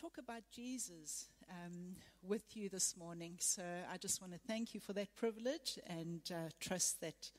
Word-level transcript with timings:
talk 0.00 0.18
about 0.18 0.42
Jesus 0.54 1.26
um, 1.50 1.96
with 2.22 2.56
you 2.56 2.68
this 2.68 2.96
morning. 2.96 3.34
So 3.40 3.62
I 3.92 3.96
just 3.96 4.20
want 4.20 4.32
to 4.32 4.38
thank 4.46 4.72
you 4.72 4.78
for 4.78 4.92
that 4.92 5.12
privilege 5.16 5.76
and 5.88 6.20
uh, 6.30 6.50
trust 6.60 7.00
that 7.00 7.32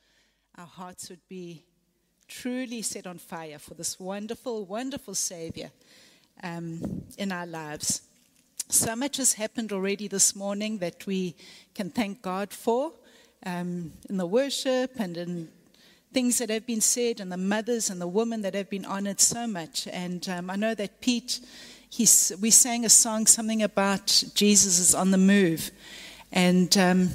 our 0.58 0.66
hearts 0.66 1.08
would 1.08 1.26
be 1.26 1.64
truly 2.28 2.82
set 2.82 3.06
on 3.06 3.16
fire 3.16 3.58
for 3.58 3.72
this 3.72 3.98
wonderful, 3.98 4.66
wonderful 4.66 5.14
Savior 5.14 5.70
um, 6.42 7.02
in 7.16 7.32
our 7.32 7.46
lives. 7.46 8.02
So 8.68 8.94
much 8.94 9.16
has 9.16 9.32
happened 9.32 9.72
already 9.72 10.06
this 10.06 10.36
morning 10.36 10.78
that 10.78 11.06
we 11.06 11.36
can 11.74 11.88
thank 11.88 12.20
God 12.20 12.52
for 12.52 12.92
um, 13.46 13.92
in 14.10 14.18
the 14.18 14.26
worship 14.26 15.00
and 15.00 15.16
in 15.16 15.48
things 16.12 16.36
that 16.38 16.50
have 16.50 16.66
been 16.66 16.82
said, 16.82 17.20
and 17.20 17.32
the 17.32 17.38
mothers 17.38 17.88
and 17.88 18.00
the 18.02 18.08
women 18.08 18.42
that 18.42 18.52
have 18.52 18.68
been 18.68 18.84
honored 18.84 19.20
so 19.20 19.46
much. 19.46 19.86
And 19.86 20.28
um, 20.28 20.50
I 20.50 20.56
know 20.56 20.74
that 20.74 21.00
Pete 21.00 21.40
he's, 21.90 22.32
we 22.40 22.50
sang 22.50 22.84
a 22.84 22.88
song, 22.88 23.26
something 23.26 23.62
about 23.62 24.22
Jesus 24.34 24.78
is 24.78 24.94
on 24.94 25.10
the 25.10 25.18
move. 25.18 25.70
And 26.32 26.76
um, 26.78 27.10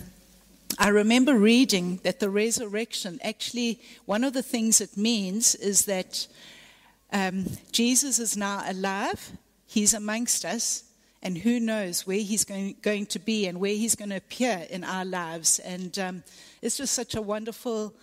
I 0.77 0.89
remember 0.89 1.35
reading 1.35 2.01
that 2.03 2.19
the 2.19 2.29
resurrection, 2.29 3.19
actually, 3.23 3.79
one 4.05 4.23
of 4.23 4.33
the 4.33 4.43
things 4.43 4.81
it 4.81 4.97
means 4.97 5.55
is 5.55 5.85
that 5.85 6.27
um, 7.11 7.45
Jesus 7.71 8.19
is 8.19 8.35
now 8.35 8.63
alive, 8.67 9.31
he's 9.65 9.93
amongst 9.93 10.43
us, 10.43 10.83
and 11.23 11.37
who 11.37 11.59
knows 11.59 12.05
where 12.05 12.19
he's 12.19 12.43
going, 12.43 12.75
going 12.81 13.05
to 13.07 13.19
be 13.19 13.47
and 13.47 13.59
where 13.59 13.73
he's 13.73 13.95
going 13.95 14.09
to 14.09 14.17
appear 14.17 14.67
in 14.69 14.83
our 14.83 15.05
lives. 15.05 15.59
And 15.59 15.97
um, 15.97 16.23
it's 16.61 16.77
just 16.77 16.93
such 16.93 17.15
a 17.15 17.21
wonderful 17.21 17.95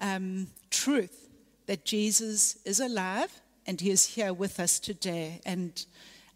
um, 0.00 0.46
truth 0.70 1.28
that 1.66 1.84
Jesus 1.84 2.58
is 2.64 2.78
alive 2.78 3.39
and 3.66 3.80
he 3.80 3.90
is 3.90 4.06
here 4.06 4.32
with 4.32 4.58
us 4.60 4.78
today. 4.78 5.40
And 5.44 5.84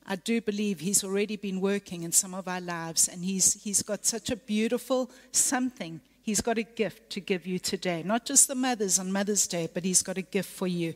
I 0.06 0.16
do 0.16 0.40
believe 0.40 0.80
He's 0.80 1.02
already 1.02 1.36
been 1.36 1.60
working 1.60 2.02
in 2.02 2.12
some 2.12 2.34
of 2.34 2.46
our 2.46 2.60
lives, 2.60 3.08
and 3.08 3.24
He's, 3.24 3.62
he's 3.62 3.82
got 3.82 4.04
such 4.04 4.30
a 4.30 4.36
beautiful 4.36 5.10
something. 5.32 6.00
He's 6.22 6.40
got 6.40 6.58
a 6.58 6.62
gift 6.62 7.10
to 7.10 7.20
give 7.20 7.46
you 7.46 7.58
today. 7.58 8.02
Not 8.02 8.26
just 8.26 8.48
the 8.48 8.54
mothers 8.54 8.98
on 8.98 9.10
Mother's 9.10 9.46
Day, 9.46 9.68
but 9.72 9.84
He's 9.84 10.02
got 10.02 10.18
a 10.18 10.22
gift 10.22 10.50
for 10.50 10.66
you. 10.66 10.94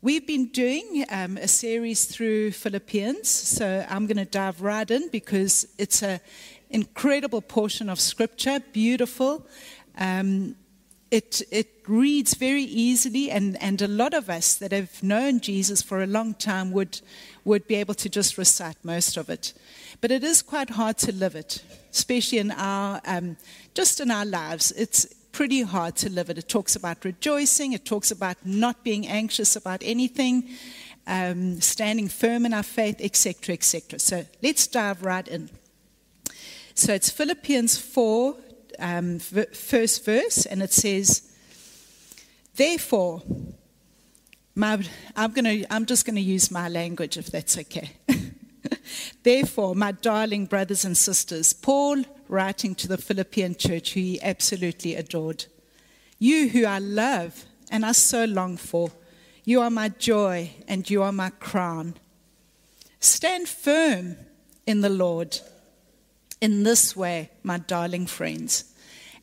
We've 0.00 0.26
been 0.26 0.46
doing 0.46 1.04
um, 1.10 1.36
a 1.36 1.48
series 1.48 2.06
through 2.06 2.52
Philippians, 2.52 3.28
so 3.28 3.84
I'm 3.90 4.06
going 4.06 4.16
to 4.16 4.24
dive 4.24 4.62
right 4.62 4.90
in 4.90 5.10
because 5.10 5.66
it's 5.76 6.02
an 6.02 6.20
incredible 6.70 7.42
portion 7.42 7.90
of 7.90 8.00
Scripture, 8.00 8.60
beautiful. 8.72 9.46
Um, 9.98 10.54
it, 11.10 11.42
it 11.50 11.68
reads 11.86 12.34
very 12.34 12.62
easily, 12.62 13.30
and, 13.30 13.60
and 13.62 13.80
a 13.80 13.88
lot 13.88 14.12
of 14.12 14.28
us 14.28 14.54
that 14.56 14.72
have 14.72 15.02
known 15.02 15.40
Jesus 15.40 15.80
for 15.80 16.02
a 16.02 16.06
long 16.06 16.34
time 16.34 16.70
would, 16.72 17.00
would 17.44 17.66
be 17.66 17.76
able 17.76 17.94
to 17.94 18.08
just 18.08 18.36
recite 18.36 18.76
most 18.82 19.16
of 19.16 19.30
it. 19.30 19.54
But 20.00 20.10
it 20.10 20.22
is 20.22 20.42
quite 20.42 20.70
hard 20.70 20.98
to 20.98 21.12
live 21.12 21.34
it, 21.34 21.62
especially 21.90 22.38
in 22.38 22.50
our, 22.50 23.00
um, 23.06 23.36
just 23.74 24.00
in 24.00 24.10
our 24.10 24.26
lives. 24.26 24.70
It's 24.72 25.06
pretty 25.32 25.62
hard 25.62 25.96
to 25.96 26.10
live 26.10 26.30
it. 26.30 26.38
It 26.38 26.48
talks 26.48 26.76
about 26.76 27.04
rejoicing, 27.04 27.72
it 27.72 27.84
talks 27.84 28.10
about 28.10 28.36
not 28.44 28.84
being 28.84 29.06
anxious 29.06 29.56
about 29.56 29.82
anything, 29.82 30.48
um, 31.06 31.60
standing 31.60 32.08
firm 32.08 32.44
in 32.44 32.52
our 32.52 32.62
faith, 32.62 32.96
etc., 33.00 33.54
etc. 33.54 33.98
So 33.98 34.26
let's 34.42 34.66
dive 34.66 35.02
right 35.02 35.26
in. 35.26 35.48
So 36.74 36.92
it's 36.92 37.10
Philippians 37.10 37.78
4 37.78 38.36
um, 38.78 39.18
first 39.18 40.04
verse, 40.04 40.46
and 40.46 40.62
it 40.62 40.72
says, 40.72 41.30
Therefore, 42.54 43.22
my, 44.54 44.84
I'm, 45.14 45.32
gonna, 45.32 45.64
I'm 45.70 45.86
just 45.86 46.04
going 46.04 46.16
to 46.16 46.20
use 46.20 46.50
my 46.50 46.68
language 46.68 47.16
if 47.16 47.26
that's 47.26 47.56
okay. 47.58 47.92
Therefore, 49.22 49.74
my 49.74 49.92
darling 49.92 50.46
brothers 50.46 50.84
and 50.84 50.96
sisters, 50.96 51.52
Paul 51.52 52.02
writing 52.28 52.74
to 52.74 52.88
the 52.88 52.98
Philippian 52.98 53.54
church 53.54 53.94
who 53.94 54.00
he 54.00 54.22
absolutely 54.22 54.94
adored, 54.96 55.46
you 56.18 56.48
who 56.48 56.64
I 56.64 56.78
love 56.78 57.44
and 57.70 57.86
I 57.86 57.92
so 57.92 58.24
long 58.24 58.56
for, 58.56 58.90
you 59.44 59.60
are 59.60 59.70
my 59.70 59.90
joy 59.90 60.50
and 60.66 60.88
you 60.90 61.02
are 61.02 61.12
my 61.12 61.30
crown. 61.30 61.94
Stand 63.00 63.48
firm 63.48 64.16
in 64.66 64.80
the 64.80 64.88
Lord 64.88 65.38
in 66.40 66.62
this 66.62 66.96
way, 66.96 67.30
my 67.42 67.58
darling 67.58 68.06
friends. 68.06 68.64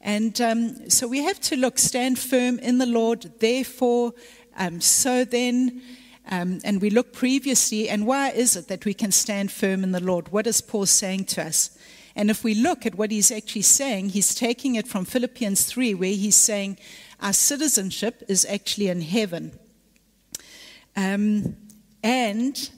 And 0.01 0.39
um, 0.39 0.89
so 0.89 1.07
we 1.07 1.23
have 1.23 1.39
to 1.41 1.55
look, 1.55 1.79
stand 1.79 2.19
firm 2.19 2.59
in 2.59 2.77
the 2.77 2.85
Lord, 2.85 3.31
therefore, 3.39 4.13
um, 4.57 4.79
so 4.79 5.25
then, 5.25 5.81
um, 6.29 6.59
and 6.63 6.81
we 6.81 6.89
look 6.89 7.11
previously, 7.11 7.89
and 7.89 8.05
why 8.05 8.29
is 8.29 8.55
it 8.55 8.67
that 8.67 8.85
we 8.85 8.93
can 8.93 9.11
stand 9.11 9.51
firm 9.51 9.83
in 9.83 9.91
the 9.91 10.03
Lord? 10.03 10.31
What 10.31 10.47
is 10.47 10.61
Paul 10.61 10.85
saying 10.85 11.25
to 11.25 11.43
us? 11.43 11.77
And 12.15 12.29
if 12.29 12.43
we 12.43 12.53
look 12.53 12.85
at 12.85 12.95
what 12.95 13.11
he's 13.11 13.31
actually 13.31 13.63
saying, 13.63 14.09
he's 14.09 14.33
taking 14.33 14.75
it 14.75 14.87
from 14.87 15.05
Philippians 15.05 15.65
3, 15.65 15.95
where 15.95 16.09
he's 16.09 16.37
saying 16.37 16.77
our 17.19 17.33
citizenship 17.33 18.23
is 18.27 18.45
actually 18.45 18.87
in 18.87 19.01
heaven. 19.01 19.57
Um, 20.95 21.57
and 22.03 22.69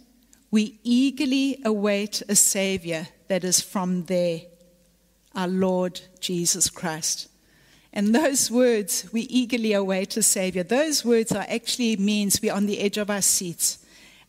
we 0.50 0.80
eagerly 0.84 1.62
await 1.66 2.24
a 2.30 2.36
Savior 2.36 3.08
that 3.28 3.44
is 3.44 3.62
from 3.62 4.06
there, 4.06 4.42
our 5.36 5.48
Lord 5.48 6.02
Jesus 6.20 6.70
Christ. 6.70 7.30
And 7.94 8.14
those 8.14 8.52
words, 8.52 9.10
we 9.12 9.22
eagerly 9.22 9.74
await 9.74 10.18
a 10.18 10.24
Savior, 10.24 10.64
those 10.64 11.04
words 11.04 11.32
are 11.32 11.46
actually 11.48 11.96
means 11.98 12.42
we're 12.42 12.54
on 12.54 12.66
the 12.66 12.80
edge 12.80 12.98
of 12.98 13.10
our 13.10 13.22
seats 13.22 13.80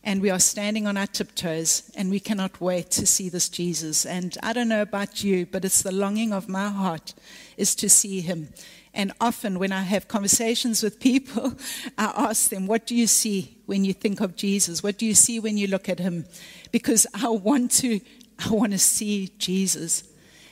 and 0.04 0.22
we 0.22 0.30
are 0.30 0.38
standing 0.38 0.86
on 0.86 0.96
our 0.96 1.06
tiptoes 1.06 1.90
and 1.96 2.10
we 2.10 2.20
cannot 2.20 2.60
wait 2.60 2.90
to 2.92 3.06
see 3.06 3.28
this 3.28 3.48
Jesus. 3.48 4.06
And 4.06 4.36
I 4.42 4.52
don't 4.52 4.68
know 4.68 4.80
about 4.80 5.22
you, 5.22 5.44
but 5.44 5.64
it's 5.64 5.82
the 5.82 5.92
longing 5.92 6.32
of 6.32 6.48
my 6.48 6.68
heart 6.68 7.14
is 7.56 7.74
to 7.74 7.90
see 7.90 8.20
him. 8.20 8.48
And 8.94 9.12
often 9.20 9.58
when 9.58 9.70
I 9.70 9.82
have 9.82 10.08
conversations 10.08 10.82
with 10.82 10.98
people, 10.98 11.52
I 11.98 12.12
ask 12.16 12.48
them, 12.48 12.66
What 12.66 12.86
do 12.86 12.94
you 12.94 13.06
see 13.06 13.58
when 13.66 13.84
you 13.84 13.92
think 13.92 14.20
of 14.20 14.34
Jesus? 14.34 14.82
What 14.82 14.98
do 14.98 15.04
you 15.04 15.14
see 15.14 15.40
when 15.40 15.58
you 15.58 15.66
look 15.66 15.88
at 15.88 15.98
him? 15.98 16.24
Because 16.72 17.06
I 17.12 17.28
want 17.28 17.70
to 17.72 18.00
I 18.38 18.50
want 18.50 18.72
to 18.72 18.78
see 18.78 19.32
Jesus. 19.38 20.04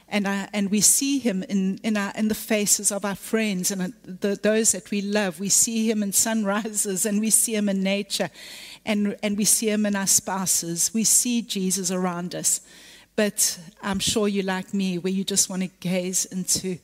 And, 0.09 0.29
I, 0.29 0.49
and 0.53 0.71
we 0.71 0.81
see 0.81 1.19
him 1.19 1.43
in, 1.45 1.79
in, 1.83 1.97
our, 1.97 2.13
in 2.17 2.29
the 2.29 2.35
faces 2.35 2.93
of 2.93 3.05
our 3.05 3.17
friends 3.17 3.71
and 3.73 3.83
uh, 3.83 3.89
the, 4.05 4.39
those 4.41 4.73
that 4.73 4.91
we 4.91 5.03
love. 5.03 5.41
We 5.41 5.49
see 5.49 5.91
him 5.91 6.03
in 6.03 6.13
sunrises 6.27 7.07
and 7.07 7.21
we 7.21 7.31
see 7.31 7.57
him 7.57 7.69
in 7.69 7.83
nature 7.83 8.31
and, 8.85 9.17
and 9.23 9.37
we 9.37 9.45
see 9.45 9.69
him 9.69 9.85
in 9.85 9.97
our 9.97 10.07
spouses. 10.07 10.93
We 10.95 11.05
see 11.05 11.43
Jesus 11.43 11.91
around 11.91 12.35
us. 12.35 12.61
But 13.17 13.59
I'm 13.83 13.99
sure 13.99 14.29
you're 14.29 14.45
like 14.45 14.75
me, 14.75 14.99
where 14.99 15.13
you 15.13 15.25
just 15.25 15.49
want 15.49 15.63
to 15.63 15.69
gaze 15.81 16.27
into 16.27 16.79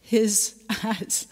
his 0.00 0.62
eyes 0.84 1.26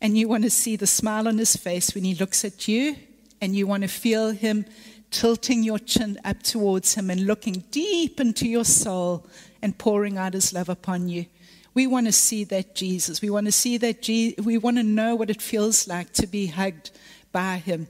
and 0.00 0.16
you 0.16 0.28
want 0.28 0.44
to 0.44 0.50
see 0.50 0.76
the 0.76 0.86
smile 0.86 1.26
on 1.26 1.38
his 1.38 1.56
face 1.56 1.94
when 1.94 2.04
he 2.04 2.14
looks 2.14 2.44
at 2.44 2.68
you 2.68 2.96
and 3.40 3.56
you 3.56 3.66
want 3.66 3.82
to 3.82 3.88
feel 3.88 4.30
him 4.30 4.66
tilting 5.10 5.62
your 5.62 5.78
chin 5.78 6.18
up 6.24 6.42
towards 6.42 6.94
Him 6.94 7.10
and 7.10 7.26
looking 7.26 7.64
deep 7.70 8.20
into 8.20 8.48
your 8.48 8.64
soul 8.64 9.26
and 9.62 9.76
pouring 9.78 10.18
out 10.18 10.34
His 10.34 10.52
love 10.52 10.68
upon 10.68 11.08
you. 11.08 11.26
We 11.74 11.86
want 11.86 12.06
to 12.06 12.12
see 12.12 12.44
that 12.44 12.74
Jesus. 12.74 13.20
We 13.20 13.30
want 13.30 13.46
to 13.46 13.52
see 13.52 13.76
that 13.78 14.02
Je- 14.02 14.34
we 14.42 14.56
want 14.56 14.78
to 14.78 14.82
know 14.82 15.14
what 15.14 15.30
it 15.30 15.42
feels 15.42 15.86
like 15.86 16.12
to 16.14 16.26
be 16.26 16.46
hugged 16.46 16.90
by 17.32 17.56
Him 17.58 17.88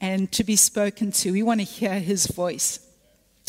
and 0.00 0.32
to 0.32 0.42
be 0.42 0.56
spoken 0.56 1.12
to. 1.12 1.32
We 1.32 1.42
want 1.42 1.60
to 1.60 1.64
hear 1.64 2.00
His 2.00 2.26
voice. 2.26 2.80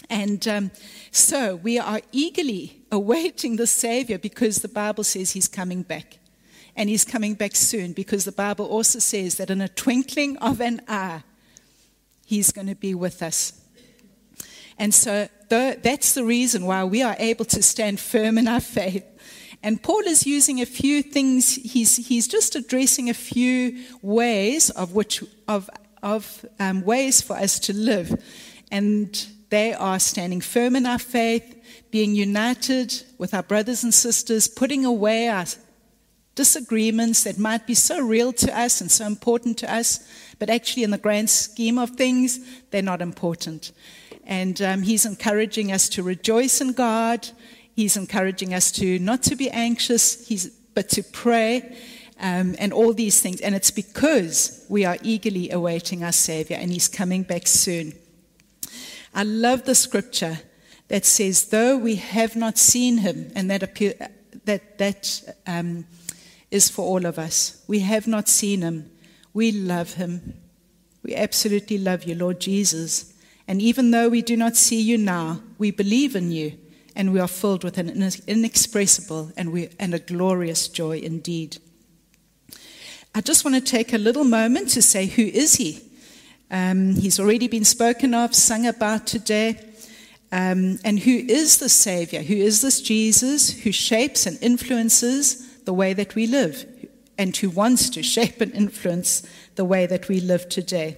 And 0.09 0.45
um, 0.47 0.71
so 1.11 1.55
we 1.55 1.79
are 1.79 2.01
eagerly 2.11 2.83
awaiting 2.91 3.55
the 3.55 3.67
Savior 3.67 4.17
because 4.17 4.57
the 4.57 4.67
Bible 4.67 5.05
says 5.05 5.31
He's 5.31 5.47
coming 5.47 5.83
back. 5.83 6.19
And 6.75 6.89
He's 6.89 7.05
coming 7.05 7.35
back 7.35 7.55
soon 7.55 7.93
because 7.93 8.25
the 8.25 8.31
Bible 8.31 8.65
also 8.65 8.99
says 8.99 9.35
that 9.35 9.49
in 9.49 9.61
a 9.61 9.69
twinkling 9.69 10.37
of 10.37 10.59
an 10.59 10.81
eye, 10.87 11.23
He's 12.31 12.53
going 12.53 12.67
to 12.67 12.75
be 12.75 12.95
with 12.95 13.21
us. 13.21 13.59
And 14.77 14.93
so 14.93 15.27
that's 15.49 16.13
the 16.13 16.23
reason 16.23 16.65
why 16.65 16.85
we 16.85 17.01
are 17.01 17.17
able 17.19 17.43
to 17.43 17.61
stand 17.61 17.99
firm 17.99 18.37
in 18.37 18.47
our 18.47 18.61
faith. 18.61 19.03
And 19.61 19.83
Paul 19.83 20.03
is 20.07 20.25
using 20.25 20.61
a 20.61 20.65
few 20.65 21.03
things, 21.03 21.55
he's, 21.55 21.97
he's 21.97 22.29
just 22.29 22.55
addressing 22.55 23.09
a 23.09 23.13
few 23.13 23.83
ways 24.01 24.69
of 24.69 24.95
which 24.95 25.25
of, 25.49 25.69
of 26.01 26.45
um, 26.57 26.85
ways 26.85 27.19
for 27.19 27.35
us 27.35 27.59
to 27.59 27.73
live. 27.73 28.23
And 28.71 29.27
they 29.49 29.73
are 29.73 29.99
standing 29.99 30.39
firm 30.39 30.77
in 30.77 30.85
our 30.85 30.99
faith, 30.99 31.53
being 31.91 32.15
united 32.15 33.03
with 33.17 33.33
our 33.33 33.43
brothers 33.43 33.83
and 33.83 33.93
sisters, 33.93 34.47
putting 34.47 34.85
away 34.85 35.27
our 35.27 35.47
disagreements 36.35 37.25
that 37.25 37.37
might 37.37 37.67
be 37.67 37.73
so 37.73 37.99
real 37.99 38.31
to 38.31 38.57
us 38.57 38.79
and 38.79 38.89
so 38.89 39.05
important 39.05 39.57
to 39.57 39.73
us, 39.73 39.99
but 40.41 40.49
actually, 40.49 40.81
in 40.81 40.89
the 40.89 40.97
grand 40.97 41.29
scheme 41.29 41.77
of 41.77 41.91
things, 41.91 42.39
they're 42.71 42.81
not 42.81 42.99
important. 42.99 43.71
And 44.25 44.59
um, 44.59 44.81
he's 44.81 45.05
encouraging 45.05 45.71
us 45.71 45.87
to 45.89 46.01
rejoice 46.01 46.61
in 46.61 46.73
God. 46.73 47.29
He's 47.75 47.95
encouraging 47.95 48.51
us 48.51 48.71
to 48.71 48.97
not 48.97 49.21
to 49.23 49.35
be 49.35 49.51
anxious, 49.51 50.27
he's, 50.27 50.47
but 50.73 50.89
to 50.89 51.03
pray. 51.03 51.77
Um, 52.19 52.55
and 52.57 52.73
all 52.73 52.91
these 52.91 53.19
things. 53.19 53.39
And 53.39 53.53
it's 53.53 53.69
because 53.69 54.65
we 54.67 54.83
are 54.83 54.97
eagerly 55.03 55.51
awaiting 55.51 56.03
our 56.03 56.11
Savior, 56.11 56.57
and 56.59 56.71
He's 56.71 56.87
coming 56.87 57.21
back 57.21 57.45
soon. 57.45 57.93
I 59.13 59.21
love 59.21 59.65
the 59.65 59.75
scripture 59.75 60.39
that 60.87 61.05
says, 61.05 61.49
though 61.49 61.77
we 61.77 61.97
have 61.97 62.35
not 62.35 62.57
seen 62.57 62.97
him, 62.97 63.31
and 63.35 63.51
that, 63.51 63.61
appear, 63.61 63.93
that, 64.45 64.79
that 64.79 65.35
um, 65.45 65.85
is 66.49 66.67
for 66.67 66.81
all 66.83 67.05
of 67.05 67.19
us. 67.19 67.63
We 67.67 67.81
have 67.81 68.07
not 68.07 68.27
seen 68.27 68.63
him. 68.63 68.90
We 69.33 69.51
love 69.51 69.93
him. 69.93 70.33
We 71.03 71.15
absolutely 71.15 71.77
love 71.77 72.03
you, 72.03 72.15
Lord 72.15 72.39
Jesus. 72.39 73.13
And 73.47 73.61
even 73.61 73.91
though 73.91 74.09
we 74.09 74.21
do 74.21 74.37
not 74.37 74.55
see 74.55 74.81
you 74.81 74.97
now, 74.97 75.41
we 75.57 75.71
believe 75.71 76.15
in 76.15 76.31
you, 76.31 76.53
and 76.95 77.11
we 77.13 77.19
are 77.19 77.27
filled 77.27 77.63
with 77.63 77.77
an 77.77 77.89
inexpressible 78.27 79.31
and, 79.37 79.51
we, 79.51 79.69
and 79.79 79.93
a 79.93 79.99
glorious 79.99 80.67
joy 80.67 80.99
indeed. 80.99 81.57
I 83.15 83.21
just 83.21 83.43
want 83.43 83.55
to 83.55 83.61
take 83.61 83.93
a 83.93 83.97
little 83.97 84.23
moment 84.23 84.69
to 84.69 84.81
say, 84.81 85.05
who 85.05 85.23
is 85.23 85.55
he? 85.55 85.81
Um, 86.49 86.95
he's 86.95 87.19
already 87.19 87.47
been 87.47 87.65
spoken 87.65 88.13
of, 88.13 88.35
sung 88.35 88.67
about 88.67 89.07
today. 89.07 89.59
Um, 90.31 90.79
and 90.85 90.99
who 90.99 91.11
is 91.11 91.57
the 91.57 91.69
Savior? 91.69 92.21
Who 92.21 92.35
is 92.35 92.61
this 92.61 92.81
Jesus 92.81 93.49
who 93.49 93.71
shapes 93.71 94.25
and 94.25 94.37
influences 94.41 95.63
the 95.63 95.73
way 95.73 95.93
that 95.93 96.15
we 96.15 96.27
live 96.27 96.65
and 97.17 97.35
who 97.35 97.49
wants 97.49 97.89
to 97.91 98.03
shape 98.03 98.41
and 98.41 98.53
influence 98.53 99.23
the 99.55 99.65
way 99.65 99.85
that 99.85 100.07
we 100.07 100.19
live 100.19 100.49
today? 100.49 100.97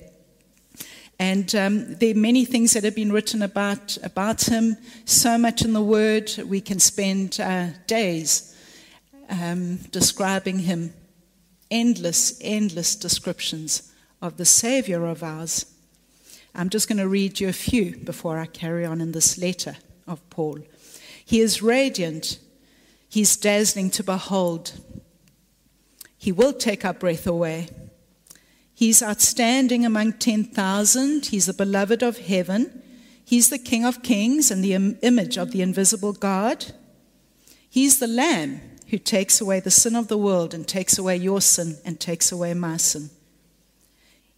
And 1.19 1.53
um, 1.55 1.95
there 1.95 2.11
are 2.11 2.17
many 2.17 2.43
things 2.43 2.73
that 2.73 2.83
have 2.83 2.95
been 2.95 3.11
written 3.11 3.41
about, 3.41 3.97
about 4.03 4.43
him, 4.43 4.77
so 5.05 5.37
much 5.37 5.63
in 5.63 5.73
the 5.73 5.83
Word, 5.83 6.31
we 6.45 6.59
can 6.59 6.79
spend 6.79 7.39
uh, 7.39 7.67
days 7.87 8.53
um, 9.29 9.77
describing 9.91 10.59
him. 10.59 10.93
Endless, 11.71 12.37
endless 12.41 12.95
descriptions 12.95 13.91
of 14.21 14.37
the 14.37 14.45
Savior 14.45 15.05
of 15.05 15.23
ours. 15.23 15.65
I'm 16.55 16.69
just 16.69 16.87
going 16.87 16.99
to 16.99 17.07
read 17.07 17.39
you 17.39 17.49
a 17.49 17.53
few 17.53 17.97
before 17.97 18.37
I 18.37 18.45
carry 18.45 18.85
on 18.85 19.01
in 19.01 19.11
this 19.11 19.37
letter 19.37 19.77
of 20.07 20.27
Paul. 20.29 20.59
He 21.25 21.39
is 21.39 21.61
radiant, 21.61 22.37
he's 23.09 23.35
dazzling 23.37 23.89
to 23.91 24.03
behold. 24.03 24.73
He 26.23 26.31
will 26.31 26.53
take 26.53 26.85
our 26.85 26.93
breath 26.93 27.27
away. 27.27 27.67
He's 28.73 29.03
outstanding 29.03 29.85
among 29.85 30.13
10,000. 30.13 31.25
He's 31.25 31.47
the 31.47 31.53
beloved 31.53 32.01
of 32.01 32.17
heaven. 32.17 32.81
He's 33.25 33.49
the 33.49 33.59
King 33.59 33.83
of 33.83 34.03
kings 34.03 34.49
and 34.49 34.63
the 34.63 34.73
Im- 34.73 34.97
image 35.01 35.37
of 35.37 35.51
the 35.51 35.61
invisible 35.61 36.13
God. 36.13 36.67
He's 37.69 37.99
the 37.99 38.07
Lamb 38.07 38.61
who 38.87 38.99
takes 38.99 39.41
away 39.41 39.59
the 39.59 39.69
sin 39.69 39.97
of 39.97 40.07
the 40.07 40.17
world 40.17 40.53
and 40.53 40.65
takes 40.65 40.97
away 40.97 41.17
your 41.17 41.41
sin 41.41 41.79
and 41.83 41.99
takes 41.99 42.31
away 42.31 42.53
my 42.53 42.77
sin. 42.77 43.09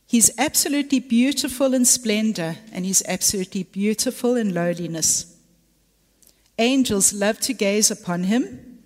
He's 0.07 0.31
absolutely 0.39 1.01
beautiful 1.01 1.75
in 1.75 1.85
splendor, 1.85 2.55
and 2.71 2.83
he's 2.83 3.03
absolutely 3.07 3.61
beautiful 3.61 4.35
in 4.35 4.55
lowliness. 4.55 5.38
Angels 6.57 7.13
love 7.13 7.39
to 7.41 7.53
gaze 7.53 7.91
upon 7.91 8.23
him. 8.23 8.79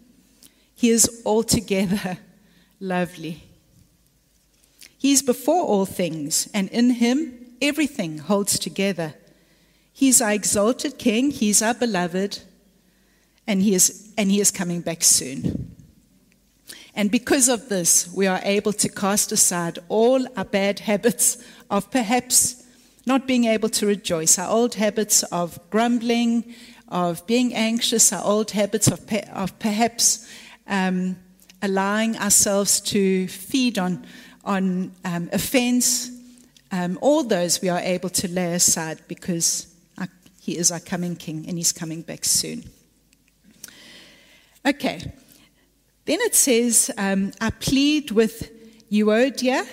He 0.76 0.90
is 0.90 1.22
altogether 1.26 2.18
lovely. 2.80 3.44
He's 4.98 5.22
before 5.22 5.64
all 5.64 5.86
things, 5.86 6.50
and 6.54 6.70
in 6.70 6.92
him 6.92 7.34
everything 7.62 8.20
holds 8.20 8.60
together. 8.60 9.14
He's 9.94 10.22
our 10.22 10.32
exalted 10.32 10.98
King, 10.98 11.32
he's 11.32 11.62
our 11.62 11.74
beloved, 11.74 12.40
and 13.48 13.62
he 13.62 13.74
is, 13.74 14.14
and 14.18 14.32
he 14.32 14.40
is 14.40 14.52
coming 14.52 14.82
back 14.82 15.04
soon. 15.04 15.76
And 16.96 17.10
because 17.10 17.48
of 17.48 17.70
this, 17.70 18.12
we 18.14 18.28
are 18.28 18.42
able 18.44 18.74
to 18.74 18.90
cast 18.90 19.32
aside 19.32 19.80
all 19.88 20.26
our 20.38 20.46
bad 20.46 20.80
habits 20.92 21.38
of 21.70 21.90
perhaps 21.92 22.64
not 23.06 23.26
being 23.26 23.46
able 23.46 23.70
to 23.70 23.86
rejoice, 23.86 24.38
our 24.38 24.50
old 24.50 24.76
habits 24.76 25.24
of 25.24 25.60
grumbling, 25.70 26.54
of 26.90 27.26
being 27.26 27.54
anxious, 27.56 28.12
our 28.12 28.24
old 28.24 28.52
habits 28.52 28.88
of, 28.88 29.02
of 29.34 29.58
perhaps 29.60 30.28
um, 30.68 31.16
allowing 31.62 32.18
ourselves 32.18 32.82
to 32.82 33.28
feed 33.28 33.78
on, 33.78 34.06
on 34.44 34.92
um, 35.06 35.30
offense. 35.34 36.12
Um, 36.72 36.98
all 37.02 37.24
those 37.24 37.62
we 37.62 37.70
are 37.70 37.80
able 37.80 38.10
to 38.10 38.28
lay 38.28 38.54
aside 38.54 39.00
because 39.08 39.74
our, 39.98 40.08
he 40.40 40.58
is 40.58 40.72
our 40.72 40.80
coming 40.80 41.16
king 41.16 41.46
and 41.48 41.58
he's 41.58 41.72
coming 41.72 42.02
back 42.02 42.26
soon. 42.26 42.64
Okay, 44.66 45.12
then 46.06 46.20
it 46.22 46.36
says, 46.36 46.92
um, 46.98 47.32
I 47.40 47.50
plead 47.50 48.12
with 48.12 48.52
Euodia 48.92 49.66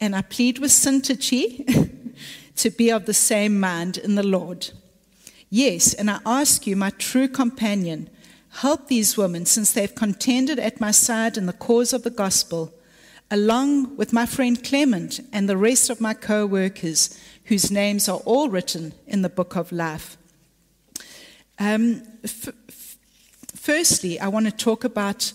and 0.00 0.16
I 0.16 0.22
plead 0.22 0.58
with 0.58 0.70
Syntyche 0.70 2.14
to 2.56 2.70
be 2.70 2.90
of 2.90 3.06
the 3.06 3.14
same 3.14 3.58
mind 3.60 3.98
in 3.98 4.14
the 4.14 4.22
Lord. 4.22 4.70
Yes, 5.50 5.92
and 5.94 6.10
I 6.10 6.18
ask 6.24 6.66
you, 6.66 6.76
my 6.76 6.90
true 6.90 7.28
companion, 7.28 8.08
help 8.60 8.88
these 8.88 9.16
women 9.16 9.46
since 9.46 9.72
they've 9.72 9.94
contended 9.94 10.58
at 10.58 10.80
my 10.80 10.90
side 10.90 11.36
in 11.36 11.46
the 11.46 11.52
cause 11.52 11.92
of 11.92 12.02
the 12.02 12.10
gospel, 12.10 12.72
along 13.30 13.96
with 13.96 14.12
my 14.12 14.26
friend 14.26 14.62
Clement 14.62 15.20
and 15.32 15.48
the 15.48 15.56
rest 15.56 15.90
of 15.90 16.00
my 16.00 16.14
co 16.14 16.46
workers, 16.46 17.18
whose 17.44 17.70
names 17.70 18.08
are 18.08 18.20
all 18.24 18.48
written 18.48 18.94
in 19.06 19.22
the 19.22 19.28
book 19.28 19.56
of 19.56 19.72
life. 19.72 20.16
Um, 21.58 22.02
f- 22.24 22.48
f- 22.68 22.96
firstly, 23.54 24.18
I 24.20 24.28
want 24.28 24.46
to 24.46 24.52
talk 24.52 24.84
about 24.84 25.32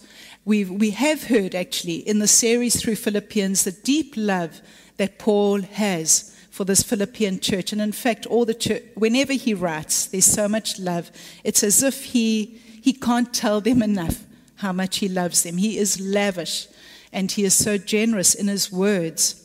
We've, 0.48 0.72
we 0.72 0.92
have 0.92 1.24
heard 1.24 1.54
actually 1.54 1.98
in 2.08 2.20
the 2.20 2.28
series 2.28 2.82
through 2.82 2.96
Philippians 2.96 3.66
the 3.66 3.74
deep 3.74 4.14
love 4.16 4.62
that 4.96 5.20
Paul 5.20 5.60
has 5.60 6.34
for 6.52 6.64
this 6.64 6.84
Philippian 6.84 7.42
church. 7.42 7.74
And 7.74 7.82
in 7.82 7.92
fact, 7.92 8.26
all 8.28 8.46
the 8.46 8.82
whenever 8.96 9.34
he 9.34 9.54
writes, 9.54 10.06
there's 10.06 10.24
so 10.24 10.48
much 10.48 10.80
love. 10.80 11.12
It's 11.44 11.64
as 11.64 11.84
if 11.84 12.02
he, 12.06 12.62
he 12.82 12.94
can't 12.94 13.34
tell 13.34 13.62
them 13.62 13.82
enough 13.82 14.24
how 14.56 14.72
much 14.72 14.98
he 14.98 15.08
loves 15.08 15.44
them. 15.44 15.58
He 15.58 15.78
is 15.78 16.00
lavish 16.00 16.68
and 17.12 17.32
he 17.32 17.44
is 17.44 17.54
so 17.54 17.78
generous 17.78 18.34
in 18.34 18.48
his 18.48 18.72
words. 18.72 19.44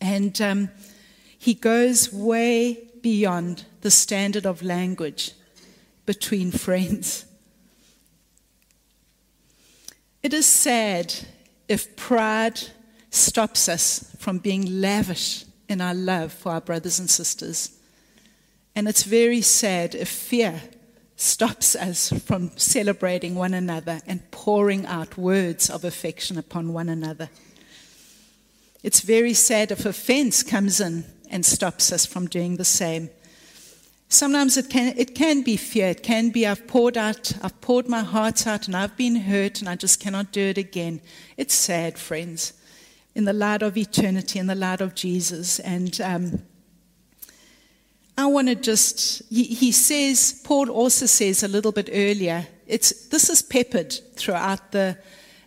And 0.00 0.40
um, 0.40 0.70
he 1.38 1.54
goes 1.54 2.12
way 2.12 2.88
beyond 3.02 3.64
the 3.80 3.90
standard 3.90 4.46
of 4.46 4.62
language 4.62 5.32
between 6.06 6.50
friends. 6.66 7.24
It 10.22 10.34
is 10.34 10.46
sad 10.46 11.14
if 11.68 11.96
pride 11.96 12.60
stops 13.10 13.68
us 13.68 14.14
from 14.18 14.38
being 14.38 14.80
lavish 14.80 15.44
in 15.68 15.80
our 15.80 15.94
love 15.94 16.32
for 16.32 16.52
our 16.52 16.60
brothers 16.60 16.98
and 16.98 17.08
sisters. 17.08 17.70
And 18.74 18.86
it's 18.86 19.02
very 19.02 19.40
sad 19.40 19.94
if 19.94 20.08
fear 20.08 20.60
stops 21.20 21.76
us 21.76 22.10
from 22.24 22.50
celebrating 22.56 23.34
one 23.34 23.52
another 23.52 24.00
and 24.06 24.30
pouring 24.30 24.86
out 24.86 25.18
words 25.18 25.68
of 25.68 25.84
affection 25.84 26.38
upon 26.38 26.72
one 26.72 26.88
another. 26.88 27.28
It's 28.82 29.00
very 29.00 29.34
sad 29.34 29.70
if 29.70 29.84
offense 29.84 30.42
comes 30.42 30.80
in 30.80 31.04
and 31.28 31.44
stops 31.44 31.92
us 31.92 32.06
from 32.06 32.26
doing 32.26 32.56
the 32.56 32.64
same. 32.64 33.10
Sometimes 34.08 34.56
it 34.56 34.70
can, 34.70 34.94
it 34.96 35.14
can 35.14 35.42
be 35.42 35.58
fear. 35.58 35.88
It 35.88 36.02
can 36.02 36.30
be 36.30 36.46
I've 36.46 36.66
poured 36.66 36.96
out, 36.96 37.32
I've 37.42 37.60
poured 37.60 37.86
my 37.86 38.00
heart 38.00 38.46
out 38.46 38.66
and 38.66 38.74
I've 38.74 38.96
been 38.96 39.16
hurt 39.16 39.60
and 39.60 39.68
I 39.68 39.76
just 39.76 40.00
cannot 40.00 40.32
do 40.32 40.40
it 40.40 40.58
again. 40.58 41.02
It's 41.36 41.54
sad, 41.54 41.98
friends, 41.98 42.54
in 43.14 43.26
the 43.26 43.34
light 43.34 43.62
of 43.62 43.76
eternity, 43.76 44.38
in 44.38 44.46
the 44.46 44.54
light 44.54 44.80
of 44.80 44.94
Jesus. 44.94 45.60
And 45.60 46.00
um, 46.00 46.42
I 48.20 48.26
want 48.26 48.48
to 48.48 48.54
just, 48.54 49.22
he, 49.30 49.72
says, 49.72 50.42
Paul 50.44 50.68
also 50.68 51.06
says 51.06 51.42
a 51.42 51.48
little 51.48 51.72
bit 51.72 51.88
earlier, 51.90 52.46
it's, 52.66 53.08
this 53.08 53.30
is 53.30 53.40
peppered 53.40 53.92
throughout 54.14 54.72
the 54.72 54.98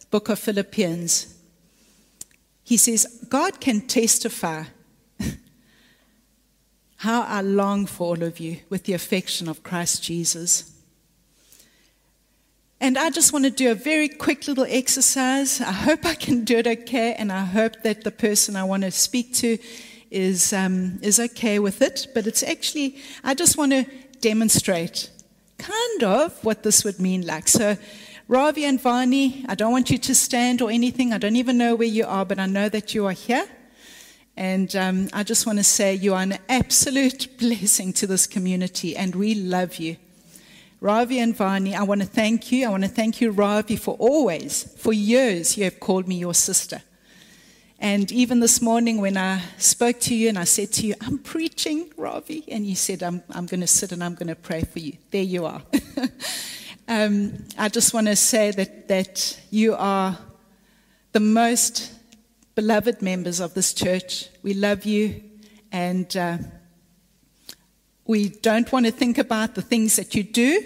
book 0.09 0.29
of 0.29 0.39
Philippians. 0.39 1.35
He 2.63 2.77
says, 2.77 3.25
God 3.29 3.61
can 3.61 3.81
testify 3.81 4.63
how 6.97 7.21
I 7.21 7.41
long 7.41 7.85
for 7.85 8.07
all 8.07 8.23
of 8.23 8.39
you 8.39 8.57
with 8.69 8.85
the 8.85 8.93
affection 8.93 9.47
of 9.47 9.61
Christ 9.61 10.01
Jesus. 10.01 10.71
And 12.79 12.97
I 12.97 13.11
just 13.11 13.33
want 13.33 13.45
to 13.45 13.51
do 13.51 13.69
a 13.69 13.75
very 13.75 14.09
quick 14.09 14.47
little 14.47 14.65
exercise. 14.67 15.61
I 15.61 15.71
hope 15.71 16.05
I 16.05 16.15
can 16.15 16.43
do 16.43 16.57
it 16.57 16.67
okay, 16.67 17.13
and 17.13 17.31
I 17.31 17.45
hope 17.45 17.83
that 17.83 18.03
the 18.03 18.11
person 18.11 18.55
I 18.55 18.63
want 18.63 18.81
to 18.81 18.91
speak 18.91 19.33
to 19.35 19.59
is, 20.13 20.53
um, 20.53 20.99
is 21.01 21.19
okay 21.19 21.59
with 21.59 21.81
it. 21.81 22.07
But 22.13 22.27
it's 22.27 22.43
actually, 22.43 22.97
I 23.23 23.33
just 23.33 23.57
want 23.57 23.71
to 23.71 23.85
demonstrate 24.21 25.09
kind 25.57 26.03
of 26.03 26.43
what 26.43 26.63
this 26.63 26.83
would 26.83 26.99
mean 26.99 27.25
like. 27.25 27.47
So, 27.47 27.77
Ravi 28.27 28.63
and 28.63 28.79
Vani, 28.79 29.45
I 29.49 29.55
don't 29.55 29.71
want 29.71 29.89
you 29.89 29.97
to 29.97 30.15
stand 30.15 30.61
or 30.61 30.71
anything. 30.71 31.11
I 31.11 31.17
don't 31.17 31.35
even 31.35 31.57
know 31.57 31.75
where 31.75 31.87
you 31.87 32.05
are, 32.05 32.25
but 32.25 32.39
I 32.39 32.45
know 32.45 32.69
that 32.69 32.93
you 32.93 33.05
are 33.05 33.11
here. 33.11 33.45
And 34.37 34.75
um, 34.75 35.09
I 35.13 35.23
just 35.23 35.45
want 35.45 35.59
to 35.59 35.63
say 35.63 35.93
you 35.93 36.13
are 36.13 36.21
an 36.21 36.37
absolute 36.47 37.27
blessing 37.37 37.93
to 37.93 38.07
this 38.07 38.25
community, 38.25 38.95
and 38.95 39.13
we 39.13 39.35
love 39.35 39.75
you. 39.75 39.97
Ravi 40.79 41.19
and 41.19 41.35
Vani, 41.35 41.73
I 41.75 41.83
want 41.83 42.01
to 42.01 42.07
thank 42.07 42.51
you. 42.51 42.65
I 42.65 42.69
want 42.69 42.83
to 42.83 42.89
thank 42.89 43.21
you, 43.21 43.31
Ravi, 43.31 43.75
for 43.75 43.95
always, 43.99 44.63
for 44.77 44.91
years, 44.91 45.57
you 45.57 45.63
have 45.65 45.79
called 45.79 46.07
me 46.07 46.15
your 46.15 46.33
sister. 46.33 46.81
And 47.83 48.09
even 48.13 48.39
this 48.39 48.61
morning, 48.61 49.01
when 49.01 49.17
I 49.17 49.41
spoke 49.57 49.99
to 49.99 50.15
you 50.15 50.29
and 50.29 50.39
I 50.39 50.45
said 50.45 50.71
to 50.71 50.87
you, 50.87 50.95
I'm 51.01 51.17
preaching, 51.17 51.91
Ravi, 51.97 52.45
and 52.47 52.65
you 52.65 52.75
said, 52.75 53.03
I'm, 53.03 53.21
I'm 53.29 53.45
going 53.45 53.59
to 53.59 53.67
sit 53.67 53.91
and 53.91 54.01
I'm 54.01 54.15
going 54.15 54.29
to 54.29 54.35
pray 54.35 54.61
for 54.61 54.79
you. 54.79 54.93
There 55.11 55.21
you 55.21 55.45
are. 55.45 55.61
um, 56.87 57.43
I 57.57 57.67
just 57.67 57.93
want 57.93 58.07
to 58.07 58.15
say 58.15 58.51
that, 58.51 58.87
that 58.87 59.37
you 59.49 59.75
are 59.75 60.17
the 61.11 61.19
most 61.19 61.91
beloved 62.55 63.01
members 63.01 63.41
of 63.41 63.53
this 63.53 63.73
church. 63.73 64.29
We 64.43 64.53
love 64.53 64.85
you, 64.85 65.21
and 65.69 66.15
uh, 66.15 66.37
we 68.05 68.29
don't 68.29 68.71
want 68.71 68.85
to 68.85 68.93
think 68.93 69.17
about 69.17 69.55
the 69.55 69.61
things 69.61 69.97
that 69.97 70.15
you 70.15 70.23
do, 70.23 70.63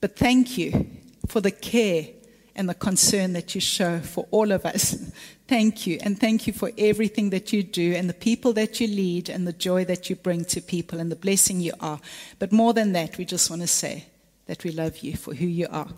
but 0.00 0.16
thank 0.16 0.58
you 0.58 0.84
for 1.28 1.40
the 1.40 1.52
care 1.52 2.08
and 2.56 2.68
the 2.68 2.74
concern 2.74 3.34
that 3.34 3.54
you 3.54 3.60
show 3.60 4.00
for 4.00 4.26
all 4.32 4.50
of 4.50 4.66
us. 4.66 5.12
thank 5.48 5.86
you. 5.86 5.98
And 6.02 6.18
thank 6.18 6.46
you 6.46 6.52
for 6.52 6.70
everything 6.78 7.30
that 7.30 7.52
you 7.52 7.62
do 7.62 7.94
and 7.94 8.08
the 8.08 8.14
people 8.14 8.52
that 8.54 8.80
you 8.80 8.86
lead 8.86 9.28
and 9.28 9.46
the 9.46 9.52
joy 9.52 9.84
that 9.86 10.08
you 10.08 10.16
bring 10.16 10.44
to 10.46 10.60
people 10.60 11.00
and 11.00 11.10
the 11.10 11.16
blessing 11.16 11.60
you 11.60 11.72
are. 11.80 12.00
But 12.38 12.52
more 12.52 12.72
than 12.72 12.92
that, 12.92 13.18
we 13.18 13.24
just 13.24 13.50
want 13.50 13.62
to 13.62 13.68
say 13.68 14.06
that 14.46 14.64
we 14.64 14.70
love 14.70 14.98
you 14.98 15.16
for 15.16 15.34
who 15.34 15.46
you 15.46 15.66
are. 15.70 15.88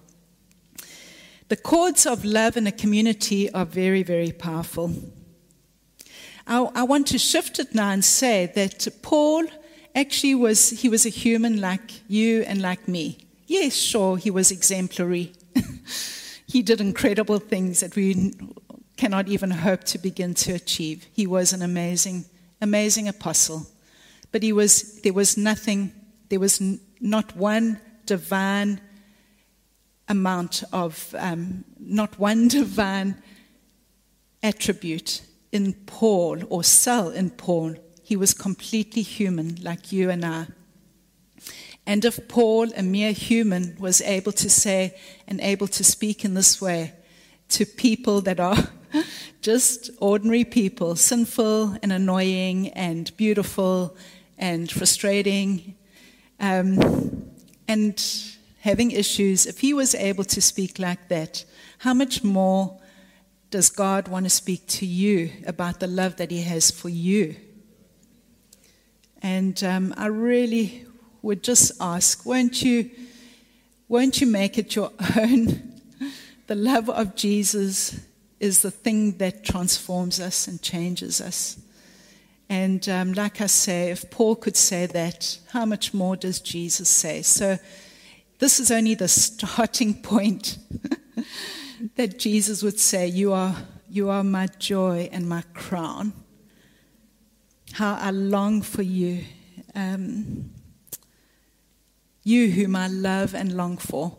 The 1.48 1.56
cords 1.56 2.06
of 2.06 2.24
love 2.24 2.56
in 2.56 2.66
a 2.66 2.72
community 2.72 3.52
are 3.52 3.64
very, 3.64 4.02
very 4.02 4.32
powerful. 4.32 4.92
I, 6.46 6.68
I 6.74 6.82
want 6.82 7.06
to 7.08 7.18
shift 7.18 7.58
it 7.58 7.74
now 7.74 7.90
and 7.90 8.04
say 8.04 8.50
that 8.54 8.88
Paul 9.02 9.44
actually 9.94 10.34
was, 10.34 10.70
he 10.70 10.88
was 10.88 11.06
a 11.06 11.10
human 11.10 11.60
like 11.60 12.08
you 12.08 12.42
and 12.42 12.60
like 12.60 12.88
me. 12.88 13.18
Yes, 13.46 13.74
sure, 13.74 14.16
he 14.16 14.30
was 14.30 14.50
exemplary. 14.50 15.32
he 16.46 16.62
did 16.62 16.80
incredible 16.80 17.38
things 17.38 17.80
that 17.80 17.94
we 17.94 18.32
cannot 18.96 19.28
even 19.28 19.50
hope 19.50 19.84
to 19.84 19.98
begin 19.98 20.34
to 20.34 20.54
achieve. 20.54 21.06
He 21.12 21.26
was 21.26 21.52
an 21.52 21.62
amazing, 21.62 22.24
amazing 22.60 23.08
apostle. 23.08 23.66
But 24.32 24.42
he 24.42 24.52
was, 24.52 25.00
there 25.02 25.12
was 25.12 25.36
nothing, 25.36 25.92
there 26.28 26.40
was 26.40 26.60
n- 26.60 26.80
not 27.00 27.36
one 27.36 27.80
divine 28.06 28.80
amount 30.08 30.64
of, 30.72 31.14
um, 31.18 31.64
not 31.78 32.18
one 32.18 32.48
divine 32.60 33.22
attribute 34.42 35.22
in 35.52 35.74
Paul 35.86 36.42
or 36.48 36.64
cell 36.64 37.10
in 37.10 37.30
Paul. 37.30 37.76
He 38.02 38.16
was 38.16 38.34
completely 38.34 39.02
human, 39.02 39.56
like 39.62 39.92
you 39.92 40.10
and 40.10 40.24
I. 40.24 40.46
And 41.86 42.04
if 42.04 42.28
Paul, 42.28 42.68
a 42.76 42.82
mere 42.82 43.12
human, 43.12 43.76
was 43.78 44.00
able 44.00 44.32
to 44.32 44.50
say 44.50 44.96
and 45.28 45.40
able 45.40 45.68
to 45.68 45.84
speak 45.84 46.24
in 46.24 46.34
this 46.34 46.60
way 46.60 46.92
to 47.50 47.64
people 47.64 48.20
that 48.22 48.40
are 48.40 48.56
just 49.42 49.90
ordinary 50.00 50.44
people, 50.44 50.96
sinful 50.96 51.76
and 51.82 51.92
annoying 51.92 52.68
and 52.70 53.16
beautiful 53.16 53.96
and 54.38 54.70
frustrating 54.70 55.74
um, 56.40 57.30
and 57.68 58.02
having 58.60 58.90
issues, 58.90 59.46
if 59.46 59.60
he 59.60 59.72
was 59.72 59.94
able 59.94 60.24
to 60.24 60.42
speak 60.42 60.78
like 60.78 61.08
that, 61.08 61.44
how 61.78 61.94
much 61.94 62.24
more 62.24 62.78
does 63.50 63.70
God 63.70 64.08
want 64.08 64.26
to 64.26 64.30
speak 64.30 64.66
to 64.66 64.86
you 64.86 65.30
about 65.46 65.80
the 65.80 65.86
love 65.86 66.16
that 66.16 66.30
he 66.30 66.42
has 66.42 66.70
for 66.70 66.88
you? 66.88 67.36
And 69.22 69.62
um, 69.64 69.94
I 69.96 70.06
really 70.06 70.84
would 71.22 71.42
just 71.42 71.72
ask, 71.80 72.26
won't 72.26 72.62
you, 72.62 72.90
won't 73.88 74.20
you 74.20 74.26
make 74.26 74.58
it 74.58 74.74
your 74.74 74.92
own? 75.16 75.72
the 76.46 76.54
love 76.54 76.88
of 76.88 77.16
Jesus 77.16 78.00
is 78.38 78.62
the 78.62 78.70
thing 78.70 79.18
that 79.18 79.44
transforms 79.44 80.20
us 80.20 80.46
and 80.46 80.60
changes 80.60 81.20
us. 81.20 81.58
And 82.48 82.88
um, 82.88 83.12
like 83.12 83.40
I 83.40 83.46
say, 83.46 83.90
if 83.90 84.10
Paul 84.10 84.36
could 84.36 84.56
say 84.56 84.86
that, 84.86 85.38
how 85.52 85.64
much 85.64 85.92
more 85.92 86.16
does 86.16 86.40
Jesus 86.40 86.88
say? 86.88 87.22
So 87.22 87.58
this 88.38 88.60
is 88.60 88.70
only 88.70 88.94
the 88.94 89.08
starting 89.26 89.94
point 89.94 90.58
that 91.96 92.18
Jesus 92.18 92.62
would 92.62 92.78
say, 92.78 93.06
You 93.06 93.32
are, 93.32 93.56
you 93.88 94.10
are 94.10 94.22
my 94.22 94.48
joy 94.58 95.08
and 95.12 95.28
my 95.28 95.42
crown. 95.54 96.12
How 97.72 97.94
I 97.94 98.10
long 98.10 98.62
for 98.62 98.82
you. 98.82 99.24
Um, 99.74 100.50
you 102.22 102.50
whom 102.50 102.74
I 102.74 102.88
love 102.88 103.34
and 103.34 103.56
long 103.56 103.76
for. 103.76 104.16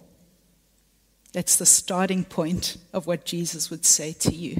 That's 1.34 1.58
the 1.58 1.66
starting 1.66 2.24
point 2.24 2.78
of 2.94 3.08
what 3.08 3.26
Jesus 3.26 3.70
would 3.70 3.86
say 3.86 4.14
to 4.14 4.34
you. 4.34 4.58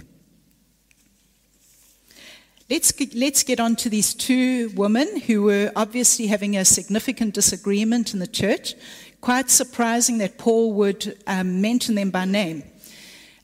Let's 2.70 2.92
get, 2.92 3.16
let's 3.16 3.44
get 3.44 3.62
on 3.62 3.78
to 3.78 3.90
these 3.90 4.14
two 4.14 4.70
women 4.76 5.22
who 5.22 5.44
were 5.44 5.72
obviously 5.76 6.28
having 6.28 6.58
a 6.58 6.66
significant 6.66 7.34
disagreement 7.34 8.14
in 8.14 8.20
the 8.20 8.28
church. 8.28 8.76
Quite 9.22 9.50
surprising 9.50 10.18
that 10.18 10.38
Paul 10.38 10.74
would 10.74 11.18
um, 11.28 11.62
mention 11.62 11.96
them 11.96 12.10
by 12.10 12.26
name. 12.26 12.64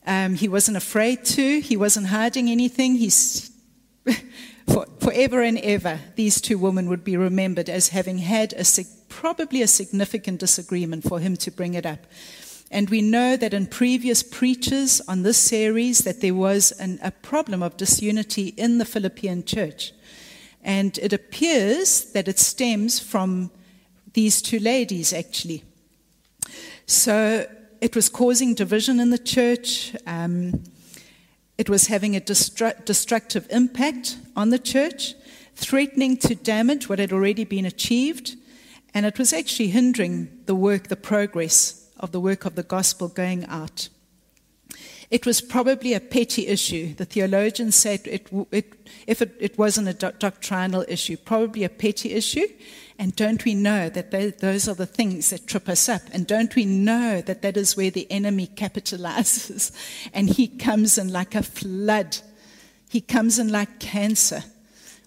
Um, 0.05 0.35
he 0.35 0.49
wasn't 0.49 0.75
afraid 0.75 1.23
to, 1.25 1.61
he 1.61 1.77
wasn't 1.77 2.07
hiding 2.07 2.49
anything. 2.49 2.95
He's 2.95 3.49
for, 4.67 4.85
forever 4.99 5.41
and 5.41 5.57
ever, 5.59 5.99
these 6.15 6.41
two 6.41 6.57
women 6.57 6.89
would 6.89 7.05
be 7.05 7.15
remembered 7.15 7.69
as 7.69 7.89
having 7.89 8.17
had 8.17 8.51
a 8.53 8.65
probably 9.07 9.61
a 9.61 9.67
significant 9.67 10.39
disagreement 10.41 11.03
for 11.03 11.19
him 11.19 11.37
to 11.37 11.51
bring 11.51 11.75
it 11.75 11.85
up. 11.85 11.99
And 12.73 12.89
we 12.89 13.03
know 13.03 13.37
that 13.37 13.53
in 13.53 13.67
previous 13.67 14.23
preachers 14.23 14.99
on 15.07 15.21
this 15.21 15.37
series 15.37 15.99
that 15.99 16.21
there 16.21 16.33
was 16.33 16.71
an, 16.71 16.97
a 17.03 17.11
problem 17.11 17.61
of 17.61 17.77
disunity 17.77 18.47
in 18.57 18.79
the 18.79 18.83
Philippian 18.85 19.45
church. 19.45 19.93
And 20.63 20.97
it 20.97 21.13
appears 21.13 22.05
that 22.13 22.27
it 22.27 22.39
stems 22.39 22.99
from 22.99 23.51
these 24.13 24.41
two 24.41 24.57
ladies, 24.57 25.13
actually. 25.13 25.63
So 26.87 27.45
it 27.79 27.95
was 27.95 28.09
causing 28.09 28.55
division 28.55 28.99
in 28.99 29.11
the 29.11 29.19
church. 29.19 29.95
Um, 30.07 30.63
it 31.59 31.69
was 31.69 31.85
having 31.85 32.15
a 32.15 32.21
destru- 32.21 32.83
destructive 32.85 33.45
impact 33.51 34.17
on 34.35 34.49
the 34.49 34.57
church, 34.57 35.13
threatening 35.53 36.17
to 36.17 36.33
damage 36.33 36.89
what 36.89 36.97
had 36.97 37.13
already 37.13 37.43
been 37.43 37.65
achieved. 37.65 38.35
And 38.95 39.05
it 39.05 39.19
was 39.19 39.31
actually 39.31 39.67
hindering 39.67 40.41
the 40.47 40.55
work, 40.55 40.87
the 40.87 40.95
progress 40.95 41.82
of 42.03 42.11
the 42.11 42.19
work 42.19 42.45
of 42.45 42.55
the 42.55 42.63
gospel 42.63 43.07
going 43.07 43.45
out. 43.45 43.87
It 45.09 45.25
was 45.25 45.41
probably 45.41 45.93
a 45.93 45.99
petty 45.99 46.47
issue. 46.47 46.95
The 46.95 47.05
theologians 47.05 47.75
said 47.75 48.01
it, 48.05 48.27
it, 48.51 48.73
if 49.07 49.21
it, 49.21 49.35
it, 49.39 49.57
wasn't 49.57 49.87
a 49.87 49.93
doctrinal 49.93 50.83
issue, 50.87 51.17
probably 51.17 51.63
a 51.63 51.69
petty 51.69 52.11
issue. 52.11 52.47
And 52.99 53.15
don't 53.15 53.45
we 53.45 53.53
know 53.53 53.89
that 53.89 54.11
they, 54.11 54.31
those 54.31 54.67
are 54.67 54.75
the 54.75 54.85
things 54.85 55.29
that 55.29 55.47
trip 55.47 55.69
us 55.69 55.87
up? 55.87 56.01
And 56.11 56.27
don't 56.27 56.53
we 56.55 56.65
know 56.65 57.21
that 57.21 57.41
that 57.41 57.57
is 57.57 57.77
where 57.77 57.91
the 57.91 58.11
enemy 58.11 58.47
capitalizes? 58.47 59.71
And 60.13 60.29
he 60.29 60.47
comes 60.47 60.97
in 60.97 61.11
like 61.11 61.35
a 61.35 61.43
flood, 61.43 62.17
he 62.89 63.01
comes 63.01 63.39
in 63.39 63.49
like 63.49 63.79
cancer 63.79 64.43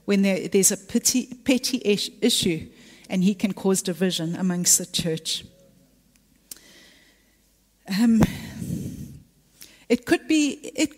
when 0.04 0.22
there, 0.22 0.48
there's 0.48 0.72
a 0.72 0.76
petty, 0.76 1.26
petty 1.44 1.82
issue 2.20 2.68
and 3.10 3.22
he 3.22 3.34
can 3.34 3.52
cause 3.52 3.82
division 3.82 4.34
amongst 4.36 4.78
the 4.78 4.86
church. 4.86 5.44
Um, 7.88 8.20
it 9.88 10.06
could 10.06 10.26
be 10.26 10.72
it, 10.74 10.90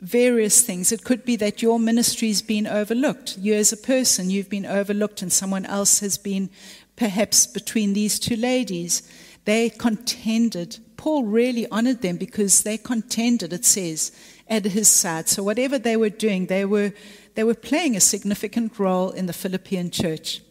various 0.00 0.60
things. 0.60 0.92
It 0.92 1.04
could 1.04 1.24
be 1.24 1.36
that 1.36 1.62
your 1.62 1.78
ministry's 1.80 2.42
been 2.42 2.66
overlooked. 2.66 3.38
You, 3.38 3.54
as 3.54 3.72
a 3.72 3.76
person, 3.76 4.30
you've 4.30 4.50
been 4.50 4.66
overlooked, 4.66 5.22
and 5.22 5.32
someone 5.32 5.66
else 5.66 6.00
has 6.00 6.18
been 6.18 6.50
perhaps 6.96 7.46
between 7.46 7.92
these 7.92 8.18
two 8.18 8.36
ladies. 8.36 9.02
They 9.44 9.70
contended. 9.70 10.78
Paul 10.96 11.24
really 11.24 11.66
honored 11.68 12.02
them 12.02 12.16
because 12.16 12.62
they 12.62 12.76
contended, 12.76 13.52
it 13.52 13.64
says, 13.64 14.12
at 14.48 14.66
his 14.66 14.88
side. 14.88 15.28
So, 15.28 15.42
whatever 15.42 15.78
they 15.78 15.96
were 15.96 16.10
doing, 16.10 16.46
they 16.46 16.64
were, 16.64 16.92
they 17.34 17.44
were 17.44 17.54
playing 17.54 17.96
a 17.96 18.00
significant 18.00 18.78
role 18.78 19.10
in 19.10 19.26
the 19.26 19.32
Philippian 19.32 19.90
church. 19.90 20.42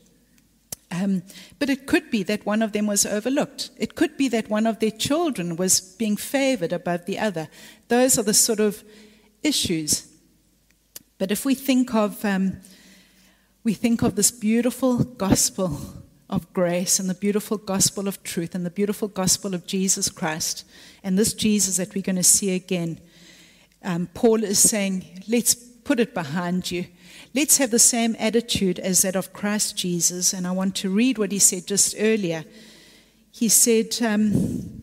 Um, 0.91 1.24
but 1.60 1.69
it 1.69 1.86
could 1.86 2.10
be 2.10 2.24
that 2.24 2.46
one 2.46 2.62
of 2.62 2.72
them 2.72 2.88
was 2.88 3.05
overlooked. 3.05 3.69
It 3.77 3.96
could 3.96 4.17
be 4.17 4.27
that 4.29 4.50
one 4.50 4.65
of 4.65 4.79
their 4.79 4.91
children 4.91 5.55
was 5.55 5.79
being 5.79 6.17
favored 6.17 6.74
above 6.74 7.05
the 7.05 7.19
other. 7.19 7.48
Those 7.89 8.17
are 8.17 8.24
the 8.24 8.34
sort 8.34 8.60
of 8.60 8.84
issues. 9.43 10.08
But 11.19 11.31
if 11.31 11.46
we 11.46 11.53
think 11.53 11.93
of, 11.93 12.24
um, 12.25 12.58
we 13.63 13.74
think 13.74 14.01
of 14.01 14.15
this 14.15 14.31
beautiful 14.31 15.03
gospel 15.03 15.79
of 16.29 16.51
grace 16.53 17.00
and 17.00 17.10
the 17.10 17.15
beautiful 17.15 17.58
gospel 17.58 18.08
of 18.08 18.24
truth 18.24 18.55
and 18.55 18.65
the 18.65 18.69
beautiful 18.69 19.08
gospel 19.08 19.53
of 19.53 19.67
Jesus 19.67 20.10
Christ 20.10 20.63
and 21.03 21.17
this 21.17 21.34
Jesus 21.34 21.77
that 21.77 21.93
we're 21.93 22.03
going 22.03 22.15
to 22.15 22.24
see 22.24 22.55
again, 22.55 23.00
um, 23.84 24.08
Paul 24.13 24.43
is 24.43 24.60
saying, 24.60 25.24
let's 25.27 25.55
put 25.55 26.00
it 26.00 26.13
behind 26.13 26.72
you. 26.72 26.86
Let's 27.33 27.57
have 27.57 27.71
the 27.71 27.79
same 27.79 28.15
attitude 28.17 28.79
as 28.79 29.03
that 29.03 29.15
of 29.15 29.33
Christ 29.33 29.77
Jesus. 29.77 30.33
And 30.33 30.48
I 30.48 30.51
want 30.51 30.75
to 30.77 30.89
read 30.89 31.17
what 31.17 31.31
he 31.31 31.39
said 31.39 31.67
just 31.67 31.95
earlier. 32.00 32.43
He 33.31 33.50
said, 33.50 33.98
um, 34.01 34.81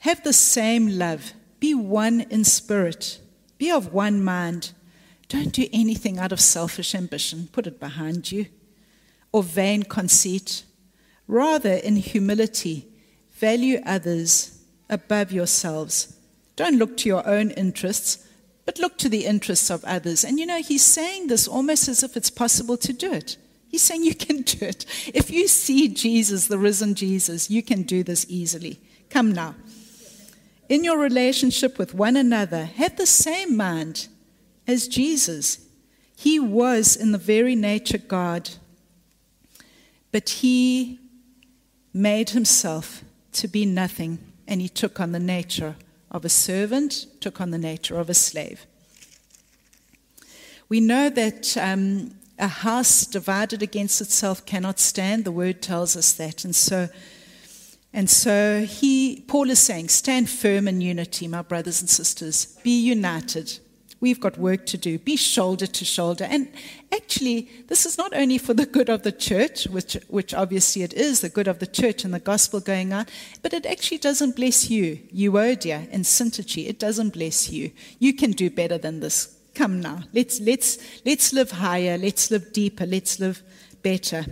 Have 0.00 0.22
the 0.22 0.32
same 0.32 0.98
love, 0.98 1.32
be 1.58 1.74
one 1.74 2.20
in 2.22 2.44
spirit, 2.44 3.20
be 3.58 3.70
of 3.70 3.92
one 3.92 4.22
mind. 4.22 4.72
Don't 5.28 5.52
do 5.52 5.66
anything 5.72 6.18
out 6.18 6.32
of 6.32 6.40
selfish 6.40 6.94
ambition, 6.94 7.48
put 7.52 7.66
it 7.66 7.80
behind 7.80 8.30
you, 8.32 8.46
or 9.32 9.42
vain 9.42 9.84
conceit. 9.84 10.64
Rather, 11.26 11.74
in 11.74 11.96
humility, 11.96 12.88
value 13.30 13.80
others 13.86 14.60
above 14.90 15.32
yourselves. 15.32 16.16
Don't 16.56 16.78
look 16.78 16.96
to 16.98 17.08
your 17.08 17.26
own 17.26 17.52
interests, 17.52 18.26
but 18.70 18.78
look 18.78 18.96
to 18.96 19.08
the 19.08 19.26
interests 19.26 19.68
of 19.68 19.84
others. 19.84 20.22
And 20.22 20.38
you 20.38 20.46
know, 20.46 20.62
he's 20.62 20.84
saying 20.84 21.26
this 21.26 21.48
almost 21.48 21.88
as 21.88 22.04
if 22.04 22.16
it's 22.16 22.30
possible 22.30 22.76
to 22.76 22.92
do 22.92 23.12
it. 23.12 23.36
He's 23.66 23.82
saying 23.82 24.04
you 24.04 24.14
can 24.14 24.42
do 24.42 24.64
it. 24.64 24.86
If 25.12 25.28
you 25.28 25.48
see 25.48 25.88
Jesus, 25.88 26.46
the 26.46 26.56
risen 26.56 26.94
Jesus, 26.94 27.50
you 27.50 27.64
can 27.64 27.82
do 27.82 28.04
this 28.04 28.24
easily. 28.28 28.78
Come 29.08 29.32
now. 29.32 29.56
In 30.68 30.84
your 30.84 30.98
relationship 30.98 31.80
with 31.80 31.94
one 31.94 32.14
another, 32.14 32.66
have 32.66 32.94
the 32.94 33.06
same 33.06 33.56
mind 33.56 34.06
as 34.68 34.86
Jesus. 34.86 35.66
He 36.16 36.38
was 36.38 36.94
in 36.94 37.10
the 37.10 37.18
very 37.18 37.56
nature 37.56 37.98
God, 37.98 38.50
but 40.12 40.28
he 40.28 41.00
made 41.92 42.30
himself 42.30 43.02
to 43.32 43.48
be 43.48 43.66
nothing, 43.66 44.20
and 44.46 44.60
he 44.60 44.68
took 44.68 45.00
on 45.00 45.10
the 45.10 45.18
nature 45.18 45.74
of 46.10 46.24
a 46.24 46.28
servant, 46.28 47.06
took 47.20 47.40
on 47.40 47.50
the 47.50 47.58
nature 47.58 47.98
of 47.98 48.10
a 48.10 48.14
slave. 48.14 48.66
We 50.68 50.80
know 50.80 51.08
that 51.10 51.56
um, 51.56 52.12
a 52.38 52.48
house 52.48 53.04
divided 53.06 53.62
against 53.62 54.00
itself 54.00 54.46
cannot 54.46 54.78
stand. 54.78 55.24
The 55.24 55.32
word 55.32 55.60
tells 55.60 55.96
us 55.96 56.12
that. 56.12 56.44
And 56.44 56.54
so, 56.54 56.88
and 57.92 58.08
so 58.08 58.62
he, 58.62 59.24
Paul 59.26 59.50
is 59.50 59.58
saying, 59.58 59.88
stand 59.88 60.30
firm 60.30 60.68
in 60.68 60.80
unity, 60.80 61.28
my 61.28 61.42
brothers 61.42 61.80
and 61.80 61.90
sisters. 61.90 62.56
Be 62.62 62.80
united. 62.80 63.58
We've 64.00 64.18
got 64.18 64.38
work 64.38 64.64
to 64.66 64.78
do. 64.78 64.98
Be 64.98 65.16
shoulder 65.16 65.66
to 65.66 65.84
shoulder. 65.84 66.24
And 66.24 66.48
actually, 66.90 67.50
this 67.68 67.84
is 67.84 67.98
not 67.98 68.14
only 68.14 68.38
for 68.38 68.54
the 68.54 68.64
good 68.64 68.88
of 68.88 69.02
the 69.02 69.12
church, 69.12 69.64
which, 69.64 69.94
which 70.08 70.32
obviously 70.32 70.82
it 70.82 70.94
is, 70.94 71.20
the 71.20 71.28
good 71.28 71.46
of 71.46 71.58
the 71.58 71.66
church 71.66 72.02
and 72.04 72.14
the 72.14 72.18
gospel 72.18 72.60
going 72.60 72.94
out, 72.94 73.10
but 73.42 73.52
it 73.52 73.66
actually 73.66 73.98
doesn't 73.98 74.36
bless 74.36 74.70
you, 74.70 75.00
Euodia 75.14 75.86
and 75.92 76.04
Syntyche. 76.04 76.66
It 76.66 76.78
doesn't 76.78 77.12
bless 77.12 77.50
you. 77.50 77.72
You 77.98 78.14
can 78.14 78.30
do 78.30 78.48
better 78.48 78.78
than 78.78 79.00
this. 79.00 79.36
Come 79.54 79.80
now. 79.80 80.04
Let's, 80.14 80.40
let's, 80.40 80.78
let's 81.04 81.34
live 81.34 81.50
higher. 81.50 81.98
Let's 81.98 82.30
live 82.30 82.54
deeper. 82.54 82.86
Let's 82.86 83.20
live 83.20 83.42
better. 83.82 84.24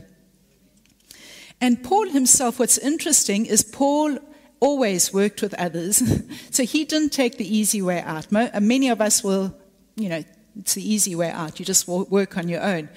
And 1.60 1.82
Paul 1.82 2.08
himself, 2.08 2.58
what's 2.58 2.78
interesting 2.78 3.44
is 3.44 3.62
Paul 3.62 4.18
always 4.60 5.12
worked 5.12 5.42
with 5.42 5.54
others. 5.54 6.02
so 6.50 6.64
he 6.64 6.84
didn't 6.84 7.10
take 7.10 7.38
the 7.38 7.56
easy 7.56 7.82
way 7.82 8.00
out. 8.02 8.32
Uh, 8.32 8.60
many 8.60 8.88
of 8.88 9.00
us 9.00 9.22
will, 9.22 9.54
you 9.96 10.08
know, 10.08 10.22
it's 10.58 10.74
the 10.74 10.92
easy 10.92 11.14
way 11.14 11.30
out. 11.30 11.58
You 11.58 11.64
just 11.64 11.86
work 11.86 12.36
on 12.36 12.48
your 12.48 12.62
own. 12.62 12.88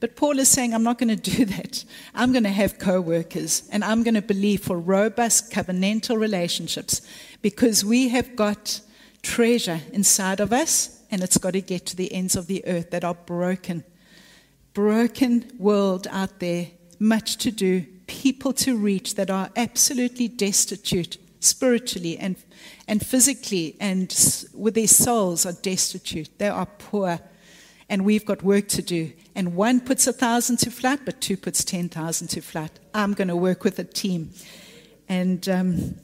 But 0.00 0.16
Paul 0.16 0.38
is 0.38 0.48
saying, 0.48 0.74
I'm 0.74 0.82
not 0.82 0.98
going 0.98 1.16
to 1.16 1.30
do 1.30 1.44
that. 1.56 1.84
I'm 2.14 2.32
going 2.32 2.44
to 2.44 2.50
have 2.50 2.78
co 2.78 3.00
workers 3.00 3.68
and 3.72 3.82
I'm 3.82 4.02
going 4.02 4.14
to 4.14 4.22
believe 4.22 4.62
for 4.62 4.78
robust 4.78 5.50
covenantal 5.50 6.18
relationships 6.18 7.00
because 7.42 7.84
we 7.84 8.08
have 8.08 8.36
got 8.36 8.80
treasure 9.22 9.80
inside 9.92 10.40
of 10.40 10.52
us 10.52 11.02
and 11.10 11.22
it's 11.22 11.38
got 11.38 11.52
to 11.52 11.60
get 11.60 11.86
to 11.86 11.96
the 11.96 12.12
ends 12.12 12.36
of 12.36 12.46
the 12.46 12.66
earth 12.66 12.90
that 12.90 13.04
are 13.04 13.14
broken. 13.14 13.84
Broken 14.74 15.50
world 15.58 16.06
out 16.10 16.40
there, 16.40 16.68
much 16.98 17.38
to 17.38 17.50
do, 17.50 17.86
people 18.06 18.52
to 18.52 18.76
reach 18.76 19.14
that 19.16 19.30
are 19.30 19.50
absolutely 19.56 20.28
destitute 20.28 21.18
spiritually 21.40 22.18
and, 22.18 22.36
and 22.88 23.04
physically, 23.04 23.76
and 23.80 24.14
with 24.54 24.74
their 24.74 24.86
souls 24.86 25.46
are 25.46 25.52
destitute. 25.52 26.30
They 26.38 26.48
are 26.48 26.66
poor, 26.66 27.20
and 27.88 28.04
we've 28.04 28.24
got 28.24 28.42
work 28.42 28.68
to 28.68 28.82
do. 28.82 29.12
And 29.34 29.54
one 29.54 29.80
puts 29.80 30.06
a 30.06 30.12
thousand 30.12 30.58
to 30.58 30.70
flat, 30.70 31.00
but 31.04 31.20
two 31.20 31.36
puts 31.36 31.64
10,000 31.64 32.28
to 32.28 32.40
flat. 32.40 32.78
I'm 32.94 33.12
going 33.12 33.28
to 33.28 33.36
work 33.36 33.64
with 33.64 33.78
a 33.78 33.84
team. 33.84 34.30
And 35.08 35.48
um, 35.48 35.94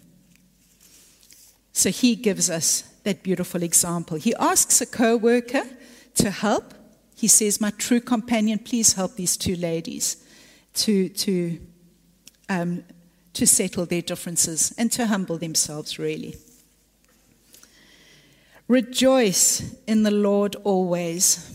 so 1.73 1.91
he 1.91 2.15
gives 2.15 2.51
us 2.51 2.83
that 3.05 3.23
beautiful 3.23 3.63
example. 3.63 4.17
He 4.17 4.35
asks 4.37 4.81
a 4.81 4.87
co 4.87 5.17
worker 5.17 5.65
to 6.17 6.31
help. 6.31 6.75
He 7.17 7.27
says, 7.27 7.61
My 7.61 7.71
true 7.71 8.01
companion, 8.01 8.59
please 8.59 8.93
help 8.93 9.17
these 9.17 9.37
two 9.37 9.57
ladies 9.57 10.23
to, 10.75 11.09
to 11.09 11.59
um, 12.53 12.85
to 13.33 13.47
settle 13.47 13.87
their 13.87 14.03
differences 14.03 14.75
and 14.77 14.93
to 14.93 15.07
humble 15.07 15.39
themselves, 15.39 15.99
really. 15.99 16.37
Rejoice 18.69 19.75
in 19.87 20.03
the 20.03 20.11
Lord 20.11 20.57
always. 20.65 21.49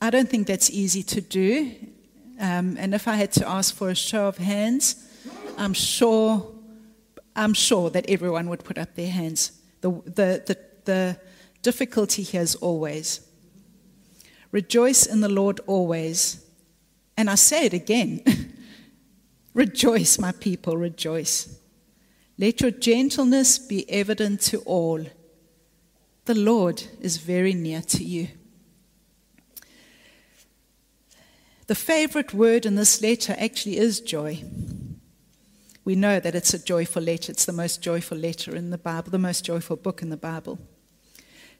I 0.00 0.10
don't 0.10 0.28
think 0.28 0.46
that's 0.46 0.70
easy 0.70 1.02
to 1.02 1.20
do. 1.20 1.74
Um, 2.40 2.76
and 2.78 2.94
if 2.94 3.08
I 3.08 3.16
had 3.16 3.32
to 3.32 3.48
ask 3.48 3.74
for 3.74 3.90
a 3.90 3.94
show 3.94 4.28
of 4.28 4.38
hands, 4.38 5.04
I'm 5.56 5.74
sure, 5.74 6.52
I'm 7.34 7.54
sure 7.54 7.90
that 7.90 8.08
everyone 8.08 8.48
would 8.48 8.62
put 8.62 8.78
up 8.78 8.94
their 8.94 9.10
hands. 9.10 9.52
The, 9.80 9.90
the, 9.90 10.42
the, 10.46 10.58
the 10.84 11.20
difficulty 11.62 12.22
here 12.22 12.42
is 12.42 12.54
always. 12.54 13.20
Rejoice 14.52 15.06
in 15.06 15.20
the 15.20 15.28
Lord 15.28 15.60
always. 15.66 16.47
And 17.18 17.28
I 17.28 17.34
say 17.34 17.66
it 17.66 17.74
again 17.74 18.22
rejoice, 19.52 20.20
my 20.20 20.30
people, 20.30 20.76
rejoice. 20.76 21.58
Let 22.38 22.60
your 22.60 22.70
gentleness 22.70 23.58
be 23.58 23.90
evident 23.90 24.40
to 24.42 24.60
all. 24.60 25.04
The 26.26 26.34
Lord 26.36 26.84
is 27.00 27.16
very 27.16 27.54
near 27.54 27.82
to 27.82 28.04
you. 28.04 28.28
The 31.66 31.74
favorite 31.74 32.32
word 32.32 32.64
in 32.64 32.76
this 32.76 33.02
letter 33.02 33.34
actually 33.36 33.78
is 33.78 34.00
joy. 34.00 34.44
We 35.84 35.96
know 35.96 36.20
that 36.20 36.36
it's 36.36 36.54
a 36.54 36.58
joyful 36.58 37.02
letter. 37.02 37.32
It's 37.32 37.46
the 37.46 37.52
most 37.52 37.82
joyful 37.82 38.16
letter 38.16 38.54
in 38.54 38.70
the 38.70 38.78
Bible, 38.78 39.10
the 39.10 39.18
most 39.18 39.44
joyful 39.44 39.76
book 39.76 40.02
in 40.02 40.10
the 40.10 40.16
Bible. 40.16 40.60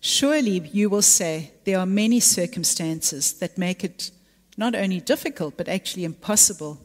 Surely 0.00 0.60
you 0.72 0.88
will 0.88 1.02
say 1.02 1.50
there 1.64 1.80
are 1.80 1.86
many 1.86 2.20
circumstances 2.20 3.32
that 3.40 3.58
make 3.58 3.82
it 3.82 4.12
not 4.58 4.74
only 4.74 5.00
difficult, 5.00 5.56
but 5.56 5.68
actually 5.68 6.04
impossible 6.04 6.78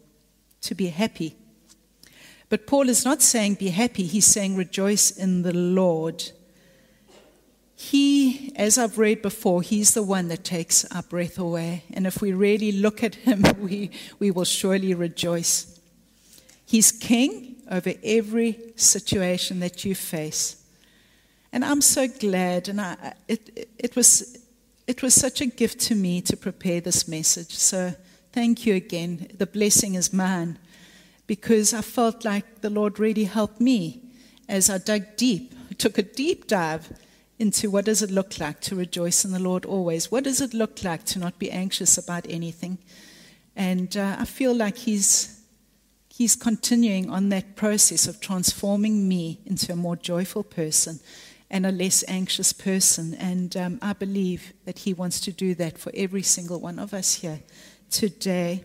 to 0.62 0.75
be 0.75 0.88
happy. 0.88 1.36
But 2.47 2.67
Paul 2.67 2.88
is 2.88 3.03
not 3.03 3.23
saying 3.23 3.55
be 3.55 3.69
happy, 3.69 4.03
he's 4.03 4.27
saying 4.27 4.55
rejoice 4.55 5.09
in 5.09 5.41
the 5.41 5.53
Lord. 5.53 6.23
He, 7.75 8.53
as 8.55 8.77
I've 8.77 8.99
read 8.99 9.23
before, 9.23 9.63
he's 9.63 9.95
the 9.95 10.03
one 10.03 10.27
that 10.27 10.43
takes 10.43 10.86
our 10.93 11.01
breath 11.01 11.39
away. 11.39 11.83
And 11.91 12.05
if 12.05 12.21
we 12.21 12.31
really 12.31 12.71
look 12.71 13.03
at 13.03 13.15
him, 13.15 13.43
we, 13.59 13.89
we 14.19 14.29
will 14.29 14.45
surely 14.45 14.93
rejoice. 14.93 15.79
He's 16.65 16.91
king 16.91 17.55
over 17.69 17.93
every 18.03 18.59
situation 18.75 19.59
that 19.62 19.83
you 19.83 19.95
face. 19.95 20.63
And 21.51 21.65
I'm 21.65 21.81
so 21.81 22.07
glad, 22.07 22.69
and 22.69 22.79
I, 22.79 23.15
it, 23.27 23.49
it, 23.55 23.69
it 23.77 23.95
was 23.95 24.42
it 24.87 25.01
was 25.01 25.13
such 25.13 25.41
a 25.41 25.45
gift 25.45 25.79
to 25.81 25.95
me 25.95 26.21
to 26.21 26.35
prepare 26.35 26.81
this 26.81 27.07
message. 27.07 27.55
So 27.55 27.93
thank 28.31 28.65
you 28.65 28.75
again. 28.75 29.27
The 29.37 29.45
blessing 29.45 29.95
is 29.95 30.11
mine 30.11 30.59
because 31.27 31.73
I 31.73 31.81
felt 31.81 32.25
like 32.25 32.61
the 32.61 32.69
Lord 32.69 32.99
really 32.99 33.23
helped 33.23 33.61
me 33.61 34.01
as 34.49 34.69
I 34.69 34.77
dug 34.77 35.15
deep, 35.15 35.53
took 35.77 35.97
a 35.97 36.03
deep 36.03 36.47
dive 36.47 36.91
into 37.39 37.69
what 37.69 37.85
does 37.85 38.01
it 38.01 38.11
look 38.11 38.39
like 38.39 38.59
to 38.61 38.75
rejoice 38.75 39.25
in 39.25 39.31
the 39.31 39.39
Lord 39.39 39.65
always? 39.65 40.11
What 40.11 40.25
does 40.25 40.41
it 40.41 40.53
look 40.53 40.83
like 40.83 41.03
to 41.05 41.19
not 41.19 41.39
be 41.39 41.49
anxious 41.49 41.97
about 41.97 42.25
anything? 42.29 42.77
And 43.55 43.95
uh, 43.95 44.17
I 44.19 44.25
feel 44.25 44.53
like 44.53 44.77
He's 44.77 45.39
He's 46.09 46.35
continuing 46.35 47.09
on 47.09 47.29
that 47.29 47.55
process 47.55 48.07
of 48.07 48.19
transforming 48.19 49.07
me 49.09 49.39
into 49.47 49.73
a 49.73 49.75
more 49.75 49.95
joyful 49.95 50.43
person 50.43 50.99
and 51.53 51.67
a 51.67 51.71
less 51.71 52.03
anxious 52.07 52.51
person. 52.51 53.13
And 53.13 53.55
um, 53.55 53.79
I 53.79 53.93
believe 53.93 54.53
that 54.65 54.79
He 54.79 54.93
wants 54.93 55.21
to 55.21 55.31
do 55.31 55.53
that 55.55 55.77
for 55.77 55.91
every 55.95 56.23
single 56.23 56.59
one 56.59 56.79
of 56.79 56.95
us 56.95 57.13
here 57.13 57.41
today. 57.91 58.63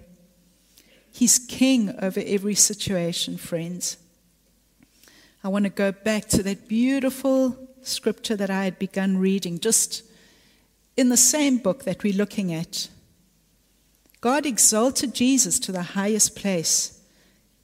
He's 1.13 1.39
king 1.39 1.95
over 2.01 2.23
every 2.25 2.55
situation, 2.55 3.37
friends. 3.37 3.99
I 5.45 5.49
want 5.49 5.67
to 5.67 5.71
go 5.71 5.93
back 5.93 6.29
to 6.29 6.43
that 6.45 6.67
beautiful 6.67 7.69
scripture 7.83 8.37
that 8.37 8.49
I 8.49 8.65
had 8.65 8.79
begun 8.79 9.19
reading 9.19 9.61
just 9.61 10.03
in 10.97 11.11
the 11.11 11.17
same 11.19 11.59
book 11.59 11.85
that 11.85 12.03
we're 12.03 12.17
looking 12.17 12.55
at. 12.55 12.89
God 14.23 14.47
exalted 14.47 15.15
Jesus 15.15 15.59
to 15.61 15.73
the 15.73 15.83
highest 15.83 16.35
place, 16.35 17.01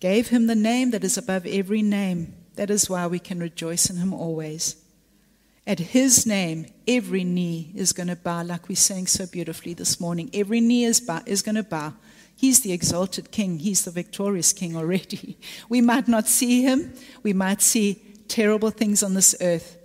gave 0.00 0.28
him 0.28 0.48
the 0.48 0.54
name 0.54 0.90
that 0.90 1.02
is 1.02 1.16
above 1.16 1.46
every 1.46 1.80
name. 1.80 2.34
That 2.56 2.70
is 2.70 2.90
why 2.90 3.06
we 3.06 3.18
can 3.18 3.40
rejoice 3.40 3.88
in 3.88 3.96
him 3.96 4.12
always. 4.12 4.84
At 5.66 5.79
his 5.79 6.27
name, 6.27 6.66
every 6.87 7.24
knee 7.24 7.72
is 7.74 7.92
going 7.92 8.09
to 8.09 8.16
bow, 8.16 8.42
like 8.42 8.68
we 8.68 8.74
sang 8.74 9.07
so 9.07 9.27
beautifully 9.27 9.72
this 9.72 9.98
morning. 9.98 10.29
Every 10.35 10.61
knee 10.61 10.85
is, 10.85 11.09
is 11.24 11.42
going 11.42 11.55
to 11.55 11.62
bow. 11.62 11.94
He's 12.37 12.61
the 12.61 12.72
exalted 12.72 13.31
king. 13.31 13.61
He's 13.61 13.85
the 13.85 13.90
victorious 13.90 14.53
king 14.53 14.77
already. 14.77 15.38
We 15.68 15.81
might 15.81 16.09
not 16.09 16.29
see 16.29 16.62
him. 16.62 16.92
We 17.22 17.33
might 17.33 17.62
see 17.62 18.03
terrible 18.29 18.70
things 18.70 19.03
on 19.03 19.14
this 19.14 19.35
earth. 19.40 19.79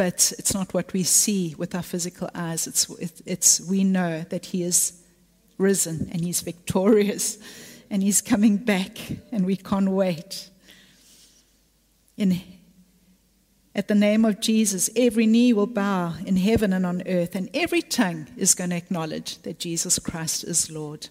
but 0.00 0.32
it's 0.38 0.54
not 0.54 0.72
what 0.72 0.94
we 0.94 1.02
see 1.02 1.54
with 1.58 1.74
our 1.74 1.82
physical 1.82 2.30
eyes. 2.34 2.66
It's, 2.66 2.88
it's 3.26 3.60
we 3.60 3.84
know 3.84 4.22
that 4.30 4.46
He 4.46 4.62
is 4.62 4.98
risen 5.58 6.08
and 6.10 6.22
He's 6.22 6.40
victorious 6.40 7.36
and 7.90 8.02
He's 8.02 8.22
coming 8.22 8.56
back, 8.56 8.96
and 9.30 9.44
we 9.44 9.56
can't 9.56 9.90
wait. 9.90 10.48
In, 12.16 12.40
at 13.74 13.86
the 13.86 13.94
name 13.94 14.24
of 14.24 14.40
Jesus, 14.40 14.90
every 14.96 15.26
knee 15.26 15.52
will 15.52 15.66
bow 15.66 16.14
in 16.26 16.36
heaven 16.36 16.72
and 16.72 16.84
on 16.84 17.02
earth, 17.06 17.36
and 17.36 17.48
every 17.54 17.82
tongue 17.82 18.26
is 18.36 18.54
going 18.54 18.70
to 18.70 18.76
acknowledge 18.76 19.38
that 19.42 19.60
Jesus 19.60 19.98
Christ 19.98 20.42
is 20.44 20.70
Lord. 20.70 21.08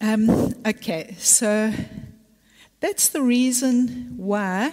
Um, 0.00 0.54
okay, 0.64 1.16
so 1.18 1.72
that's 2.80 3.08
the 3.08 3.22
reason 3.22 4.14
why 4.16 4.72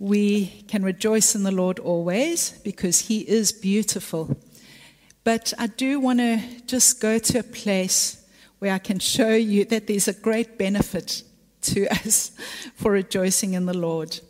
we 0.00 0.46
can 0.66 0.82
rejoice 0.82 1.36
in 1.36 1.44
the 1.44 1.52
Lord 1.52 1.78
always, 1.78 2.50
because 2.64 3.00
He 3.00 3.20
is 3.20 3.52
beautiful. 3.52 4.36
But 5.22 5.54
I 5.56 5.68
do 5.68 6.00
want 6.00 6.18
to 6.18 6.40
just 6.66 7.00
go 7.00 7.18
to 7.18 7.38
a 7.38 7.44
place 7.44 8.26
where 8.58 8.72
I 8.72 8.78
can 8.78 8.98
show 8.98 9.34
you 9.34 9.64
that 9.66 9.86
there's 9.86 10.08
a 10.08 10.12
great 10.12 10.58
benefit 10.58 11.22
to 11.64 11.86
us 12.06 12.32
for 12.74 12.92
rejoicing 12.92 13.54
in 13.54 13.66
the 13.66 13.76
Lord. 13.76 14.20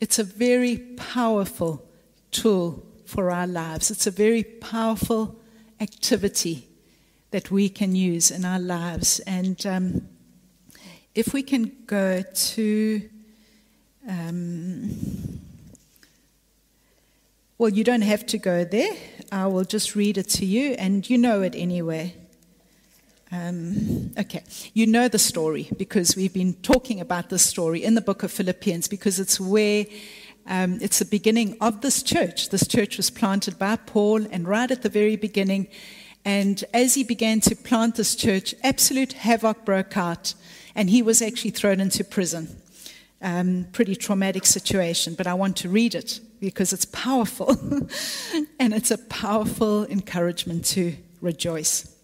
It's 0.00 0.18
a 0.18 0.24
very 0.24 0.76
powerful 0.96 1.82
tool 2.30 2.84
for 3.06 3.30
our 3.30 3.46
lives, 3.46 3.90
it's 3.90 4.06
a 4.06 4.10
very 4.10 4.42
powerful 4.42 5.36
activity 5.80 6.66
that 7.30 7.50
we 7.50 7.68
can 7.68 7.94
use 7.94 8.30
in 8.30 8.44
our 8.44 8.58
lives. 8.58 9.20
And 9.20 9.64
um, 9.66 10.08
if 11.14 11.32
we 11.32 11.42
can 11.42 11.72
go 11.86 12.22
to, 12.22 13.10
um, 14.08 15.40
well, 17.58 17.70
you 17.70 17.84
don't 17.84 18.02
have 18.02 18.26
to 18.26 18.38
go 18.38 18.64
there. 18.64 18.92
I 19.32 19.46
will 19.46 19.64
just 19.64 19.94
read 19.94 20.18
it 20.18 20.28
to 20.30 20.46
you, 20.46 20.72
and 20.78 21.08
you 21.08 21.18
know 21.18 21.42
it 21.42 21.54
anyway. 21.56 22.14
Um, 23.32 24.12
okay, 24.16 24.44
you 24.72 24.86
know 24.86 25.08
the 25.08 25.18
story 25.18 25.68
because 25.76 26.14
we've 26.14 26.32
been 26.32 26.54
talking 26.54 27.00
about 27.00 27.28
this 27.28 27.44
story 27.44 27.82
in 27.82 27.96
the 27.96 28.00
book 28.00 28.22
of 28.22 28.30
Philippians 28.30 28.86
because 28.86 29.18
it's 29.18 29.40
where 29.40 29.86
um, 30.46 30.78
it's 30.80 31.00
the 31.00 31.04
beginning 31.04 31.56
of 31.60 31.80
this 31.80 32.04
church. 32.04 32.50
This 32.50 32.68
church 32.68 32.96
was 32.96 33.10
planted 33.10 33.58
by 33.58 33.76
Paul, 33.76 34.26
and 34.30 34.46
right 34.46 34.70
at 34.70 34.82
the 34.82 34.88
very 34.88 35.16
beginning, 35.16 35.66
and 36.24 36.62
as 36.72 36.94
he 36.94 37.02
began 37.02 37.40
to 37.40 37.56
plant 37.56 37.96
this 37.96 38.14
church, 38.14 38.54
absolute 38.62 39.14
havoc 39.14 39.64
broke 39.64 39.96
out, 39.96 40.34
and 40.76 40.88
he 40.88 41.02
was 41.02 41.20
actually 41.20 41.50
thrown 41.50 41.80
into 41.80 42.04
prison. 42.04 42.60
Um, 43.22 43.66
pretty 43.72 43.96
traumatic 43.96 44.46
situation, 44.46 45.14
but 45.14 45.26
I 45.26 45.34
want 45.34 45.56
to 45.58 45.68
read 45.68 45.96
it 45.96 46.20
because 46.38 46.72
it's 46.72 46.84
powerful. 46.84 47.50
and 48.60 48.72
it's 48.72 48.92
a 48.92 48.98
powerful 48.98 49.84
encouragement 49.86 50.64
to 50.66 50.94
rejoice. 51.20 51.95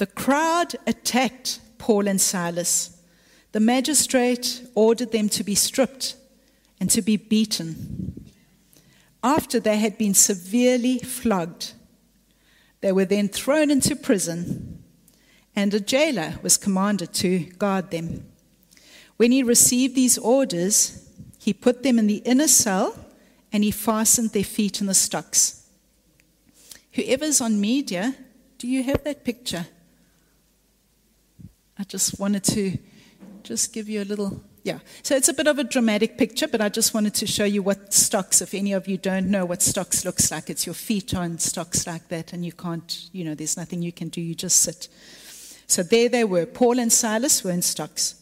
The 0.00 0.06
crowd 0.06 0.76
attacked 0.86 1.60
Paul 1.76 2.08
and 2.08 2.18
Silas. 2.18 2.96
The 3.52 3.60
magistrate 3.60 4.66
ordered 4.74 5.12
them 5.12 5.28
to 5.28 5.44
be 5.44 5.54
stripped 5.54 6.16
and 6.80 6.88
to 6.88 7.02
be 7.02 7.18
beaten. 7.18 8.24
After 9.22 9.60
they 9.60 9.76
had 9.76 9.98
been 9.98 10.14
severely 10.14 11.00
flogged, 11.00 11.74
they 12.80 12.92
were 12.92 13.04
then 13.04 13.28
thrown 13.28 13.70
into 13.70 13.94
prison, 13.94 14.82
and 15.54 15.74
a 15.74 15.80
jailer 15.80 16.38
was 16.42 16.56
commanded 16.56 17.12
to 17.16 17.40
guard 17.58 17.90
them. 17.90 18.24
When 19.18 19.32
he 19.32 19.42
received 19.42 19.96
these 19.96 20.16
orders, 20.16 21.10
he 21.38 21.52
put 21.52 21.82
them 21.82 21.98
in 21.98 22.06
the 22.06 22.22
inner 22.24 22.48
cell 22.48 22.96
and 23.52 23.62
he 23.62 23.70
fastened 23.70 24.30
their 24.30 24.44
feet 24.44 24.80
in 24.80 24.86
the 24.86 24.94
stocks. 24.94 25.68
Whoever's 26.92 27.42
on 27.42 27.60
media, 27.60 28.14
do 28.56 28.66
you 28.66 28.82
have 28.84 29.04
that 29.04 29.24
picture? 29.24 29.66
I 31.80 31.84
just 31.84 32.20
wanted 32.20 32.44
to 32.44 32.76
just 33.42 33.72
give 33.72 33.88
you 33.88 34.02
a 34.02 34.04
little 34.04 34.44
yeah. 34.64 34.80
So 35.02 35.16
it's 35.16 35.30
a 35.30 35.32
bit 35.32 35.46
of 35.46 35.58
a 35.58 35.64
dramatic 35.64 36.18
picture, 36.18 36.46
but 36.46 36.60
I 36.60 36.68
just 36.68 36.92
wanted 36.92 37.14
to 37.14 37.26
show 37.26 37.44
you 37.44 37.62
what 37.62 37.94
stocks, 37.94 38.42
if 38.42 38.52
any 38.52 38.74
of 38.74 38.86
you 38.86 38.98
don't 38.98 39.30
know 39.30 39.46
what 39.46 39.62
stocks 39.62 40.04
looks 40.04 40.30
like, 40.30 40.50
it's 40.50 40.66
your 40.66 40.74
feet 40.74 41.14
on 41.14 41.38
stocks 41.38 41.86
like 41.86 42.08
that, 42.08 42.34
and 42.34 42.44
you 42.44 42.52
can't, 42.52 43.08
you 43.12 43.24
know, 43.24 43.34
there's 43.34 43.56
nothing 43.56 43.80
you 43.80 43.92
can 43.92 44.10
do, 44.10 44.20
you 44.20 44.34
just 44.34 44.60
sit. 44.60 44.88
So 45.68 45.82
there 45.82 46.10
they 46.10 46.24
were. 46.24 46.44
Paul 46.44 46.78
and 46.78 46.92
Silas 46.92 47.42
were 47.42 47.50
in 47.50 47.62
stocks 47.62 48.16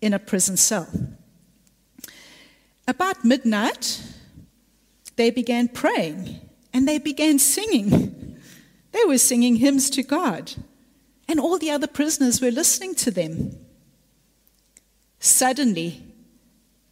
in 0.00 0.14
a 0.14 0.18
prison 0.18 0.56
cell. 0.56 0.88
About 2.88 3.26
midnight, 3.26 4.02
they 5.16 5.28
began 5.28 5.68
praying 5.68 6.40
and 6.72 6.88
they 6.88 6.96
began 6.96 7.38
singing. 7.38 8.38
They 8.92 9.04
were 9.04 9.18
singing 9.18 9.56
hymns 9.56 9.90
to 9.90 10.02
God, 10.02 10.54
and 11.32 11.40
all 11.40 11.56
the 11.56 11.70
other 11.70 11.86
prisoners 11.86 12.42
were 12.42 12.50
listening 12.50 12.94
to 12.94 13.10
them. 13.10 13.56
Suddenly, 15.18 16.02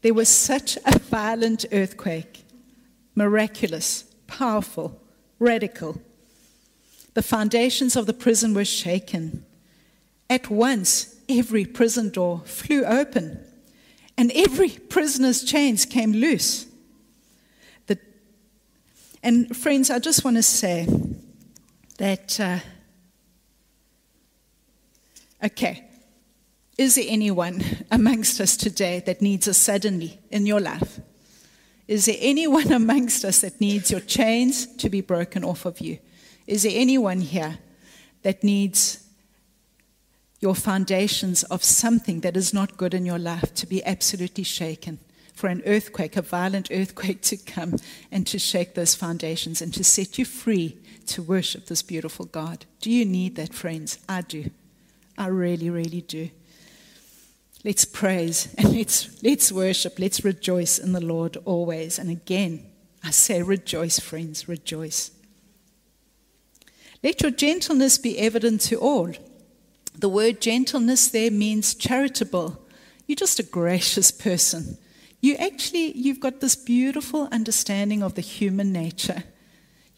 there 0.01 0.15
was 0.15 0.31
such 0.31 0.79
a 0.87 0.99
violent 0.99 1.67
earthquake 1.71 2.45
miraculous, 3.15 4.05
powerful, 4.27 4.99
radical. 5.39 6.01
The 7.13 7.23
foundations 7.23 7.97
of 7.97 8.07
the 8.07 8.15
prison 8.15 8.55
were 8.55 8.65
shaken. 8.65 9.45
At 10.31 10.49
once, 10.49 11.17
every 11.29 11.67
prison 11.67 12.09
door 12.09 12.41
flew 12.47 12.87
open, 12.87 13.45
and 14.17 14.33
every 14.35 14.71
prisoner's 14.71 15.45
chains 15.45 15.85
came 15.85 16.13
loose. 16.13 16.67
The, 17.89 17.99
and, 19.23 19.55
friends, 19.55 19.91
I 19.91 19.99
just 19.99 20.25
want 20.25 20.39
to 20.39 20.43
say 20.43 20.89
that, 21.99 22.41
uh, 22.41 22.61
okay, 25.43 25.89
is 26.79 26.95
there 26.95 27.05
anyone 27.09 27.63
amongst 27.91 28.41
us 28.41 28.57
today 28.57 29.03
that 29.07 29.21
needs 29.21 29.47
a 29.47 29.55
suddenly 29.55 30.19
in 30.31 30.47
your 30.47 30.61
life? 30.61 31.01
Is 31.87 32.07
there 32.07 32.17
anyone 32.21 32.73
amongst 32.83 33.25
us 33.25 33.41
that 33.41 33.61
needs 33.61 33.91
your 33.91 34.01
chains 34.01 34.67
to 34.77 34.89
be 34.89 35.01
broken 35.01 35.45
off 35.45 35.67
of 35.67 35.81
you? 35.81 35.99
Is 36.47 36.63
there 36.63 36.73
anyone 36.75 37.21
here 37.21 37.59
that 38.23 38.43
needs 38.43 39.05
your 40.41 40.55
foundations 40.55 41.43
of 41.45 41.63
something 41.63 42.21
that 42.21 42.37
is 42.37 42.55
not 42.55 42.77
good 42.77 42.95
in 42.95 43.05
your 43.05 43.19
life 43.19 43.53
to 43.55 43.67
be 43.67 43.85
absolutely 43.85 44.45
shaken? 44.45 45.01
For 45.35 45.49
an 45.49 45.63
earthquake, 45.67 46.17
a 46.17 46.23
violent 46.23 46.71
earthquake 46.71 47.23
to 47.31 47.37
come 47.37 47.77
and 48.11 48.27
to 48.27 48.39
shake 48.39 48.75
those 48.75 48.95
foundations 48.95 49.61
and 49.61 49.75
to 49.75 49.85
set 49.85 50.17
you 50.17 50.25
free 50.25 50.79
to 51.09 51.23
worship 51.23 51.67
this 51.67 51.83
beautiful 51.83 52.27
God. 52.27 52.67
Do 52.81 52.91
you 52.91 53.05
need 53.05 53.37
that, 53.37 53.53
friends? 53.53 53.99
I 54.09 54.23
do. 54.23 54.51
I 55.21 55.27
really, 55.27 55.69
really 55.69 56.01
do. 56.01 56.31
Let's 57.63 57.85
praise 57.85 58.55
and 58.57 58.73
let's, 58.75 59.23
let's 59.23 59.53
worship. 59.53 59.99
Let's 59.99 60.25
rejoice 60.25 60.79
in 60.79 60.93
the 60.93 61.05
Lord 61.05 61.37
always. 61.45 61.99
And 61.99 62.11
again, 62.11 62.65
I 63.05 63.11
say 63.11 63.43
rejoice, 63.43 64.01
friends, 64.01 64.49
rejoice. 64.49 65.11
Let 67.03 67.21
your 67.21 67.33
gentleness 67.33 67.99
be 67.99 68.19
evident 68.19 68.63
to 68.63 68.77
all. 68.77 69.13
The 69.99 70.09
word 70.09 70.41
gentleness 70.41 71.09
there 71.09 71.31
means 71.31 71.75
charitable. 71.75 72.59
You're 73.07 73.17
just 73.17 73.39
a 73.39 73.43
gracious 73.43 74.11
person. 74.11 74.79
You 75.21 75.35
actually, 75.35 75.93
you've 75.99 76.21
got 76.21 76.41
this 76.41 76.57
beautiful 76.57 77.29
understanding 77.31 78.03
of 78.03 78.15
the 78.15 78.23
human 78.23 78.73
nature. 78.73 79.25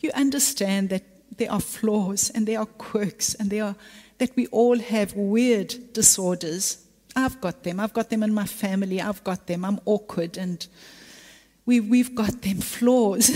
You 0.00 0.10
understand 0.14 0.90
that 0.90 1.04
there 1.36 1.52
are 1.52 1.60
flaws 1.60 2.30
and 2.30 2.48
there 2.48 2.58
are 2.58 2.66
quirks 2.66 3.34
and 3.34 3.50
there 3.50 3.64
are, 3.64 3.76
that 4.22 4.36
we 4.36 4.46
all 4.46 4.78
have 4.78 5.12
weird 5.14 5.92
disorders 5.92 6.82
I've 7.14 7.40
got 7.40 7.62
them. 7.62 7.80
I've 7.80 7.92
got 7.92 8.10
them 8.10 8.22
in 8.22 8.32
my 8.32 8.46
family. 8.46 9.00
I've 9.00 9.22
got 9.24 9.46
them. 9.46 9.64
I'm 9.64 9.80
awkward 9.84 10.36
and 10.36 10.66
we, 11.66 11.80
we've 11.80 12.14
got 12.14 12.42
them 12.42 12.58
flaws. 12.60 13.30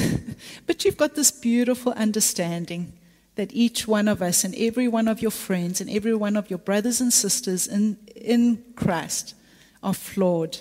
but 0.66 0.84
you've 0.84 0.96
got 0.96 1.14
this 1.14 1.30
beautiful 1.30 1.92
understanding 1.92 2.92
that 3.34 3.52
each 3.52 3.86
one 3.86 4.08
of 4.08 4.22
us 4.22 4.44
and 4.44 4.54
every 4.56 4.88
one 4.88 5.08
of 5.08 5.20
your 5.20 5.30
friends 5.30 5.80
and 5.80 5.90
every 5.90 6.14
one 6.14 6.36
of 6.36 6.48
your 6.48 6.58
brothers 6.58 7.00
and 7.00 7.12
sisters 7.12 7.66
in, 7.66 7.98
in 8.16 8.64
Christ 8.76 9.34
are 9.82 9.94
flawed. 9.94 10.58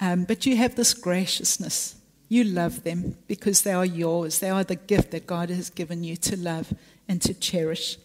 Um, 0.00 0.24
but 0.24 0.44
you 0.46 0.56
have 0.56 0.74
this 0.74 0.94
graciousness. 0.94 1.94
You 2.28 2.42
love 2.42 2.82
them 2.82 3.16
because 3.28 3.62
they 3.62 3.72
are 3.72 3.86
yours. 3.86 4.40
They 4.40 4.50
are 4.50 4.64
the 4.64 4.74
gift 4.74 5.12
that 5.12 5.28
God 5.28 5.48
has 5.48 5.70
given 5.70 6.02
you 6.02 6.16
to 6.16 6.36
love 6.36 6.74
and 7.08 7.22
to 7.22 7.32
cherish. 7.32 7.98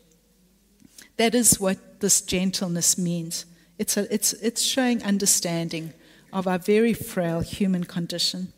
That 1.17 1.35
is 1.35 1.59
what 1.59 1.99
this 1.99 2.21
gentleness 2.21 2.97
means. 2.97 3.45
It's, 3.77 3.97
a, 3.97 4.13
it's, 4.13 4.33
it's 4.33 4.61
showing 4.61 5.03
understanding 5.03 5.93
of 6.33 6.47
our 6.47 6.59
very 6.59 6.93
frail 6.93 7.41
human 7.41 7.83
condition. 7.83 8.53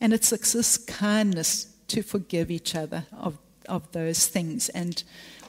And 0.00 0.12
it's 0.12 0.30
this 0.30 0.76
kindness 0.76 1.72
to 1.88 2.02
forgive 2.02 2.50
each 2.50 2.74
other 2.74 3.06
of, 3.12 3.38
of 3.68 3.90
those 3.92 4.26
things. 4.26 4.68
And 4.70 5.02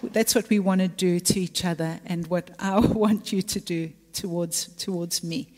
that's 0.04 0.36
what 0.36 0.50
we 0.50 0.60
want 0.60 0.82
to 0.82 0.88
do 0.88 1.20
to 1.20 1.40
each 1.40 1.66
other 1.66 2.00
and 2.06 2.28
what 2.28 2.52
I 2.60 2.80
want 2.80 3.32
you 3.32 3.42
to 3.42 3.60
do 3.60 3.92
towards, 4.14 4.68
towards 4.76 5.24
me. 5.24 5.50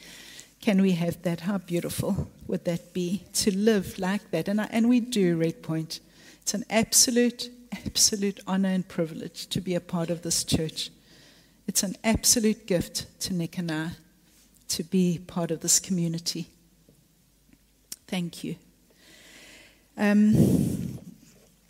Can 0.62 0.82
we 0.82 0.92
have 0.92 1.22
that? 1.22 1.42
How 1.42 1.58
beautiful 1.58 2.30
would 2.48 2.66
that 2.66 2.94
be 2.94 3.24
to 3.34 3.56
live 3.56 3.98
like 3.98 4.32
that? 4.32 4.48
And, 4.48 4.60
I, 4.60 4.68
and 4.72 4.90
we 4.90 5.00
do, 5.00 5.38
Red 5.38 5.64
Point. 5.64 6.02
It's 6.42 6.54
an 6.54 6.66
absolute, 6.70 7.50
absolute 7.72 8.40
honor 8.48 8.70
and 8.70 8.88
privilege 8.88 9.48
to 9.48 9.62
be 9.62 9.76
a 9.76 9.82
part 9.82 10.10
of 10.10 10.22
this 10.22 10.44
church. 10.44 10.90
It's 11.68 11.84
an 11.84 11.96
absolute 12.04 12.66
gift 12.66 13.06
to 13.22 13.34
Nick 13.34 13.58
and 13.58 13.72
I 13.72 13.92
to 14.70 14.84
be 14.84 15.20
part 15.26 15.52
of 15.52 15.62
this 15.62 15.80
community. 15.80 16.48
Thank 18.08 18.44
you. 18.44 18.56
Um, 19.98 21.00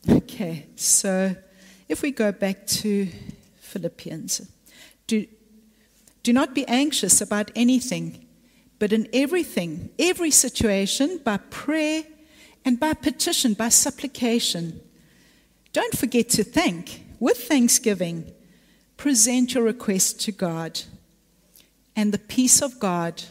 okay, 0.07 0.67
so 0.75 1.35
if 1.87 2.01
we 2.01 2.11
go 2.11 2.31
back 2.31 2.67
to 2.67 3.07
Philippians, 3.59 4.49
do, 5.07 5.25
do 6.23 6.31
not 6.31 6.53
be 6.53 6.67
anxious 6.67 7.19
about 7.19 7.51
anything, 7.55 8.25
but 8.77 8.93
in 8.93 9.07
everything, 9.11 9.89
every 9.97 10.31
situation, 10.31 11.19
by 11.23 11.37
prayer 11.49 12.03
and 12.63 12.79
by 12.79 12.93
petition, 12.93 13.53
by 13.53 13.69
supplication. 13.69 14.81
Don't 15.79 15.97
forget 15.97 16.27
to 16.31 16.43
thank. 16.43 17.05
With 17.21 17.37
thanksgiving, 17.37 18.33
present 18.97 19.53
your 19.53 19.63
request 19.63 20.19
to 20.25 20.33
God. 20.33 20.81
And 21.95 22.11
the 22.11 22.19
peace 22.19 22.61
of 22.61 22.81
God, 22.81 23.23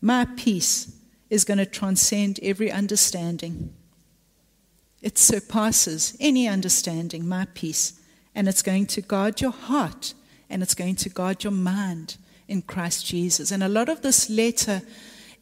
my 0.00 0.24
peace, 0.36 0.94
is 1.30 1.42
going 1.42 1.58
to 1.58 1.66
transcend 1.66 2.38
every 2.44 2.70
understanding. 2.70 3.74
It 5.02 5.18
surpasses 5.18 6.16
any 6.20 6.46
understanding, 6.46 7.26
my 7.26 7.48
peace. 7.54 8.00
And 8.36 8.46
it's 8.46 8.62
going 8.62 8.86
to 8.86 9.00
guard 9.00 9.40
your 9.40 9.50
heart 9.50 10.14
and 10.48 10.62
it's 10.62 10.76
going 10.76 10.94
to 10.94 11.08
guard 11.08 11.42
your 11.42 11.52
mind 11.52 12.18
in 12.46 12.62
Christ 12.62 13.04
Jesus. 13.04 13.50
And 13.50 13.64
a 13.64 13.68
lot 13.68 13.88
of 13.88 14.00
this 14.00 14.30
letter 14.30 14.80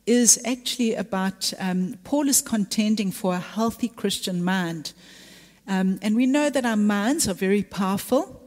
is 0.07 0.41
actually 0.47 0.95
about 0.95 1.53
um, 1.59 1.99
Paul 2.05 2.27
is 2.27 2.41
contending 2.41 3.11
for 3.11 3.35
a 3.35 3.39
healthy 3.39 3.89
Christian 3.89 4.43
mind. 4.43 4.95
Um, 5.67 5.99
and 6.03 6.17
we 6.17 6.27
know 6.27 6.51
that 6.51 6.67
our 6.67 6.77
minds 6.77 7.29
are 7.29 7.35
very 7.35 7.63
powerful. 7.63 8.43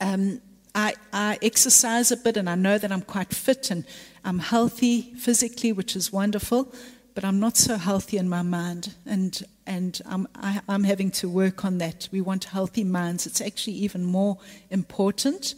Um, 0.00 0.40
I, 0.74 0.94
I, 1.12 1.38
exercise 1.42 2.12
a 2.12 2.16
bit 2.16 2.36
and 2.36 2.48
I 2.48 2.54
know 2.54 2.78
that 2.78 2.92
I'm 2.92 3.02
quite 3.02 3.34
fit 3.34 3.70
and 3.70 3.84
I'm 4.24 4.38
healthy 4.38 5.14
physically, 5.14 5.72
which 5.72 5.96
is 5.96 6.12
wonderful, 6.12 6.72
but 7.14 7.24
I'm 7.24 7.40
not 7.40 7.56
so 7.56 7.76
healthy 7.76 8.16
in 8.16 8.28
my 8.28 8.42
mind. 8.42 8.94
And, 9.04 9.42
and 9.66 10.00
I'm, 10.06 10.28
I, 10.36 10.60
I'm 10.68 10.84
having 10.84 11.10
to 11.12 11.28
work 11.28 11.64
on 11.64 11.78
that. 11.78 12.08
We 12.12 12.20
want 12.20 12.44
healthy 12.44 12.84
minds. 12.84 13.26
It's 13.26 13.40
actually 13.40 13.74
even 13.74 14.04
more 14.04 14.38
important 14.70 15.54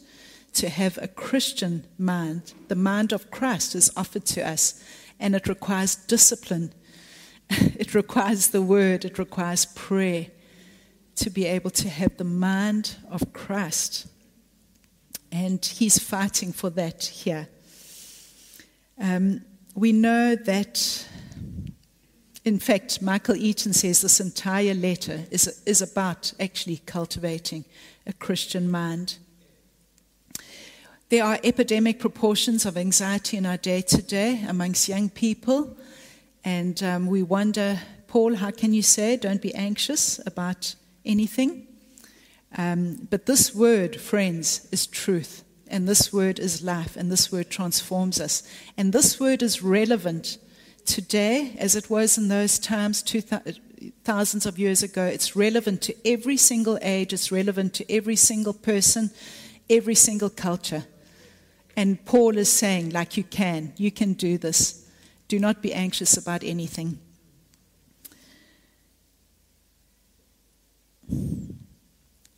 to 0.54 0.68
have 0.68 0.98
a 0.98 1.08
Christian 1.08 1.84
mind. 1.98 2.54
The 2.68 2.76
mind 2.76 3.12
of 3.12 3.30
Christ 3.30 3.74
is 3.74 3.92
offered 3.96 4.24
to 4.26 4.48
us, 4.48 4.82
and 5.18 5.34
it 5.34 5.46
requires 5.46 5.94
discipline. 5.94 6.72
It 7.50 7.94
requires 7.94 8.48
the 8.48 8.62
word, 8.62 9.04
it 9.04 9.18
requires 9.18 9.64
prayer 9.66 10.28
to 11.20 11.30
be 11.30 11.46
able 11.46 11.70
to 11.70 11.88
have 11.88 12.16
the 12.16 12.24
mind 12.24 12.96
of 13.10 13.32
Christ. 13.32 14.06
And 15.30 15.64
he's 15.64 15.98
fighting 15.98 16.52
for 16.52 16.70
that 16.70 17.04
here. 17.04 17.48
Um, 18.98 19.42
we 19.74 19.92
know 19.92 20.34
that, 20.34 21.06
in 22.44 22.58
fact, 22.58 23.00
Michael 23.00 23.36
Eaton 23.36 23.72
says 23.72 24.00
this 24.00 24.20
entire 24.20 24.74
letter 24.74 25.24
is, 25.30 25.62
is 25.66 25.82
about 25.82 26.32
actually 26.40 26.78
cultivating 26.86 27.64
a 28.06 28.12
Christian 28.12 28.70
mind. 28.70 29.18
There 31.10 31.24
are 31.24 31.38
epidemic 31.44 31.98
proportions 31.98 32.64
of 32.64 32.76
anxiety 32.76 33.36
in 33.36 33.44
our 33.44 33.56
day 33.58 33.82
to 33.82 34.02
day 34.02 34.44
amongst 34.48 34.88
young 34.88 35.10
people. 35.10 35.76
And 36.44 36.82
um, 36.82 37.06
we 37.06 37.22
wonder, 37.22 37.78
Paul, 38.06 38.36
how 38.36 38.50
can 38.50 38.72
you 38.72 38.82
say, 38.82 39.16
don't 39.16 39.42
be 39.42 39.54
anxious 39.54 40.20
about 40.26 40.74
anything? 41.10 41.66
Um, 42.56 43.06
but 43.10 43.26
this 43.26 43.54
word, 43.54 44.00
friends, 44.00 44.68
is 44.72 44.86
truth. 44.86 45.44
And 45.68 45.88
this 45.88 46.12
word 46.12 46.38
is 46.38 46.62
life. 46.62 46.96
And 46.96 47.10
this 47.10 47.30
word 47.30 47.50
transforms 47.50 48.20
us. 48.20 48.42
And 48.76 48.92
this 48.92 49.20
word 49.20 49.42
is 49.42 49.62
relevant 49.62 50.38
today 50.84 51.54
as 51.58 51.76
it 51.76 51.88
was 51.88 52.18
in 52.18 52.28
those 52.28 52.58
times, 52.58 53.02
two 53.02 53.22
thousands 54.04 54.46
of 54.46 54.58
years 54.58 54.82
ago. 54.82 55.04
It's 55.04 55.36
relevant 55.36 55.82
to 55.82 55.94
every 56.04 56.36
single 56.36 56.78
age, 56.82 57.12
it's 57.12 57.30
relevant 57.30 57.74
to 57.74 57.92
every 57.92 58.16
single 58.16 58.52
person, 58.52 59.10
every 59.68 59.94
single 59.94 60.30
culture. 60.30 60.84
And 61.76 62.04
Paul 62.04 62.36
is 62.36 62.52
saying, 62.52 62.90
like, 62.90 63.16
you 63.16 63.24
can, 63.24 63.72
you 63.76 63.90
can 63.90 64.14
do 64.14 64.36
this. 64.38 64.86
Do 65.28 65.38
not 65.38 65.62
be 65.62 65.72
anxious 65.72 66.16
about 66.16 66.42
anything. 66.42 66.98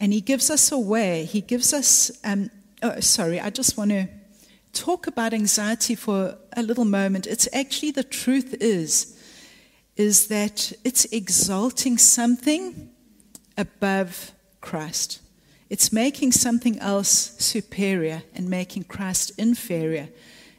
And 0.00 0.12
he 0.12 0.20
gives 0.20 0.50
us 0.50 0.72
a 0.72 0.78
way. 0.78 1.24
He 1.24 1.40
gives 1.40 1.72
us, 1.72 2.10
um, 2.24 2.50
oh, 2.82 3.00
sorry, 3.00 3.38
I 3.40 3.50
just 3.50 3.76
want 3.76 3.90
to 3.90 4.08
talk 4.72 5.06
about 5.06 5.32
anxiety 5.32 5.94
for 5.94 6.36
a 6.56 6.62
little 6.62 6.84
moment. 6.84 7.26
It's 7.26 7.48
actually 7.52 7.92
the 7.92 8.04
truth 8.04 8.54
is, 8.60 9.18
is 9.96 10.28
that 10.28 10.72
it's 10.84 11.04
exalting 11.06 11.98
something 11.98 12.90
above 13.56 14.32
Christ. 14.60 15.20
It's 15.68 15.92
making 15.92 16.32
something 16.32 16.78
else 16.80 17.34
superior 17.38 18.22
and 18.34 18.48
making 18.48 18.84
Christ 18.84 19.32
inferior. 19.38 20.08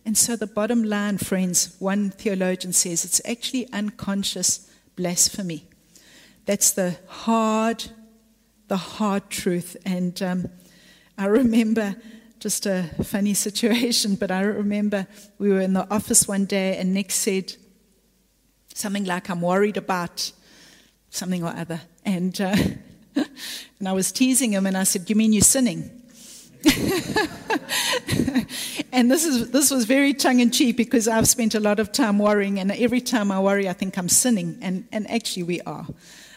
And 0.06 0.17
so, 0.17 0.36
the 0.36 0.47
bottom 0.47 0.84
line, 0.84 1.17
friends, 1.17 1.76
one 1.80 2.10
theologian 2.10 2.73
says 2.73 3.06
it's 3.06 3.21
actually 3.26 3.71
unconscious 3.71 4.69
blasphemy. 4.95 5.65
That's 6.45 6.71
the 6.71 6.97
hard, 7.08 7.86
the 8.73 8.77
hard 8.77 9.29
truth. 9.29 9.77
And 9.86 10.19
um, 10.23 10.49
I 11.15 11.27
remember 11.27 11.95
just 12.39 12.65
a 12.65 12.89
funny 13.03 13.33
situation, 13.47 14.15
but 14.15 14.31
I 14.31 14.41
remember 14.41 15.05
we 15.38 15.49
were 15.49 15.59
in 15.59 15.73
the 15.73 15.88
office 15.93 16.27
one 16.27 16.45
day 16.45 16.77
and 16.77 16.91
Nick 16.91 17.12
said 17.12 17.55
something 18.73 19.05
like, 19.05 19.29
I'm 19.29 19.41
worried 19.41 19.77
about 19.77 20.31
something 21.12 21.43
or 21.43 21.49
other. 21.55 21.81
And 22.03 22.41
uh, 22.41 22.55
and 23.77 23.88
I 23.88 23.91
was 23.91 24.12
teasing 24.12 24.53
him 24.53 24.65
and 24.65 24.75
I 24.75 24.86
said, 24.86 25.07
You 25.07 25.15
mean 25.15 25.33
you're 25.33 25.43
sinning? 25.43 25.91
and 28.91 29.12
this 29.12 29.23
is 29.23 29.51
this 29.51 29.69
was 29.69 29.86
very 29.86 30.15
tongue 30.15 30.39
in 30.39 30.49
cheek 30.49 30.77
because 30.77 31.07
I've 31.07 31.27
spent 31.27 31.53
a 31.53 31.59
lot 31.59 31.79
of 31.79 31.91
time 31.91 32.17
worrying, 32.17 32.57
and 32.57 32.71
every 32.71 33.01
time 33.01 33.31
I 33.33 33.39
worry, 33.39 33.67
I 33.67 33.73
think 33.73 33.97
I'm 33.97 34.07
sinning, 34.07 34.57
and 34.62 34.88
and 34.93 35.07
actually 35.12 35.43
we 35.43 35.59
are. 35.62 35.86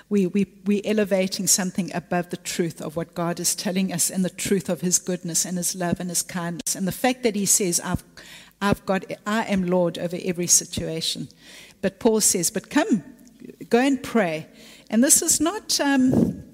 We 0.08 0.26
we 0.26 0.46
we're 0.64 0.82
elevating 0.84 1.46
something 1.46 1.90
above 1.94 2.30
the 2.30 2.36
truth 2.36 2.80
of 2.80 2.96
what 2.96 3.14
God 3.14 3.40
is 3.40 3.54
telling 3.56 3.92
us, 3.92 4.10
and 4.10 4.24
the 4.24 4.30
truth 4.30 4.68
of 4.68 4.80
His 4.80 4.98
goodness 4.98 5.44
and 5.44 5.56
His 5.56 5.74
love 5.74 5.98
and 5.98 6.08
His 6.08 6.22
kindness, 6.22 6.76
and 6.76 6.86
the 6.86 6.92
fact 6.92 7.22
that 7.24 7.34
He 7.34 7.46
says, 7.46 7.80
"I've 7.80 8.04
I've 8.60 8.86
got 8.86 9.04
I 9.26 9.44
am 9.44 9.66
Lord 9.66 9.98
over 9.98 10.16
every 10.22 10.46
situation," 10.46 11.28
but 11.82 11.98
Paul 11.98 12.20
says, 12.20 12.50
"But 12.50 12.70
come, 12.70 13.02
go 13.68 13.80
and 13.80 14.00
pray," 14.00 14.46
and 14.88 15.02
this 15.02 15.22
is 15.22 15.40
not. 15.40 15.80
Um, 15.80 16.44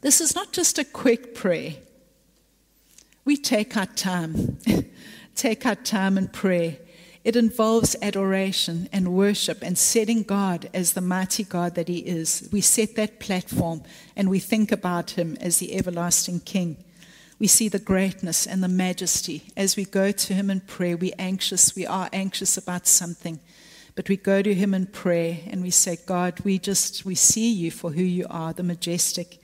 this 0.00 0.20
is 0.20 0.34
not 0.34 0.52
just 0.52 0.78
a 0.78 0.84
quick 0.84 1.34
prayer. 1.34 1.74
We 3.24 3.36
take 3.36 3.76
our 3.76 3.86
time, 3.86 4.58
take 5.34 5.66
our 5.66 5.74
time 5.74 6.16
and 6.16 6.32
pray. 6.32 6.80
It 7.24 7.36
involves 7.36 7.96
adoration 8.00 8.88
and 8.92 9.12
worship 9.14 9.62
and 9.62 9.76
setting 9.76 10.22
God 10.22 10.70
as 10.72 10.92
the 10.92 11.00
mighty 11.00 11.44
God 11.44 11.74
that 11.74 11.88
He 11.88 11.98
is. 11.98 12.48
We 12.52 12.60
set 12.60 12.94
that 12.96 13.18
platform 13.18 13.82
and 14.16 14.30
we 14.30 14.38
think 14.38 14.72
about 14.72 15.10
Him 15.10 15.36
as 15.40 15.58
the 15.58 15.74
everlasting 15.74 16.40
King. 16.40 16.76
We 17.38 17.46
see 17.46 17.68
the 17.68 17.78
greatness 17.78 18.46
and 18.46 18.62
the 18.62 18.68
majesty. 18.68 19.44
As 19.56 19.76
we 19.76 19.84
go 19.84 20.10
to 20.10 20.34
Him 20.34 20.50
in 20.50 20.60
prayer, 20.60 20.96
we're 20.96 21.12
anxious. 21.18 21.74
We 21.76 21.86
are 21.86 22.08
anxious 22.12 22.56
about 22.56 22.86
something. 22.86 23.40
But 23.94 24.08
we 24.08 24.16
go 24.16 24.42
to 24.42 24.54
Him 24.54 24.74
in 24.74 24.86
prayer 24.86 25.38
and 25.48 25.60
we 25.60 25.70
say, 25.70 25.98
God, 26.06 26.40
we 26.44 26.58
just, 26.58 27.04
we 27.04 27.14
see 27.14 27.52
you 27.52 27.70
for 27.70 27.90
who 27.90 28.02
you 28.02 28.26
are, 28.30 28.52
the 28.52 28.62
majestic, 28.62 29.38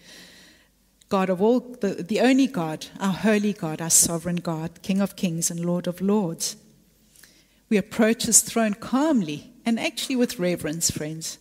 God 1.08 1.28
of 1.28 1.42
all, 1.42 1.60
the, 1.60 2.02
the 2.02 2.20
only 2.20 2.46
God, 2.46 2.86
our 2.98 3.12
holy 3.12 3.52
God, 3.52 3.80
our 3.80 3.90
sovereign 3.90 4.36
God, 4.36 4.82
King 4.82 5.00
of 5.00 5.16
kings 5.16 5.50
and 5.50 5.64
Lord 5.64 5.86
of 5.86 6.00
lords. 6.00 6.56
We 7.68 7.76
approach 7.76 8.24
his 8.24 8.40
throne 8.40 8.74
calmly 8.74 9.52
and 9.64 9.80
actually 9.80 10.16
with 10.16 10.38
reverence, 10.38 10.90
friends. 10.90 11.38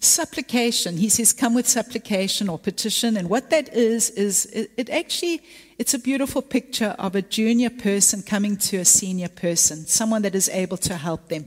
Supplication, 0.00 0.96
he 0.96 1.08
says, 1.08 1.32
come 1.32 1.54
with 1.54 1.68
supplication 1.68 2.48
or 2.48 2.58
petition. 2.58 3.16
And 3.16 3.28
what 3.28 3.50
that 3.50 3.72
is, 3.74 4.10
is 4.10 4.46
it, 4.46 4.88
actually, 4.88 5.42
it's 5.78 5.92
a 5.92 5.98
beautiful 5.98 6.40
picture 6.40 6.96
of 6.98 7.14
a 7.14 7.22
junior 7.22 7.70
person 7.70 8.22
coming 8.22 8.56
to 8.58 8.78
a 8.78 8.84
senior 8.84 9.28
person, 9.28 9.86
someone 9.86 10.22
that 10.22 10.34
is 10.34 10.48
able 10.48 10.78
to 10.78 10.96
help 10.96 11.28
them, 11.28 11.46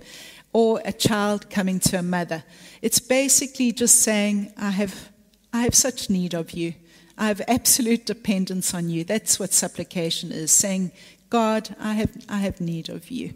or 0.54 0.82
a 0.86 0.94
child 0.94 1.50
coming 1.50 1.80
to 1.80 1.98
a 1.98 2.04
mother. 2.04 2.44
It's 2.84 3.00
basically 3.00 3.72
just 3.72 4.02
saying, 4.02 4.54
I 4.56 4.70
have 4.70 5.10
I 5.52 5.62
have 5.62 5.76
such 5.76 6.10
need 6.10 6.34
of 6.34 6.52
you. 6.52 6.74
I 7.16 7.28
have 7.28 7.42
absolute 7.48 8.08
dependence 8.08 8.74
on 8.74 8.90
you. 8.90 9.04
That's 9.04 9.40
what 9.40 9.54
supplication 9.54 10.32
is 10.32 10.52
saying, 10.52 10.92
God, 11.34 11.76
I 11.80 11.94
have, 11.96 12.12
I 12.30 12.38
have 12.38 12.62
need 12.62 12.90
of 12.90 13.10
you. 13.10 13.34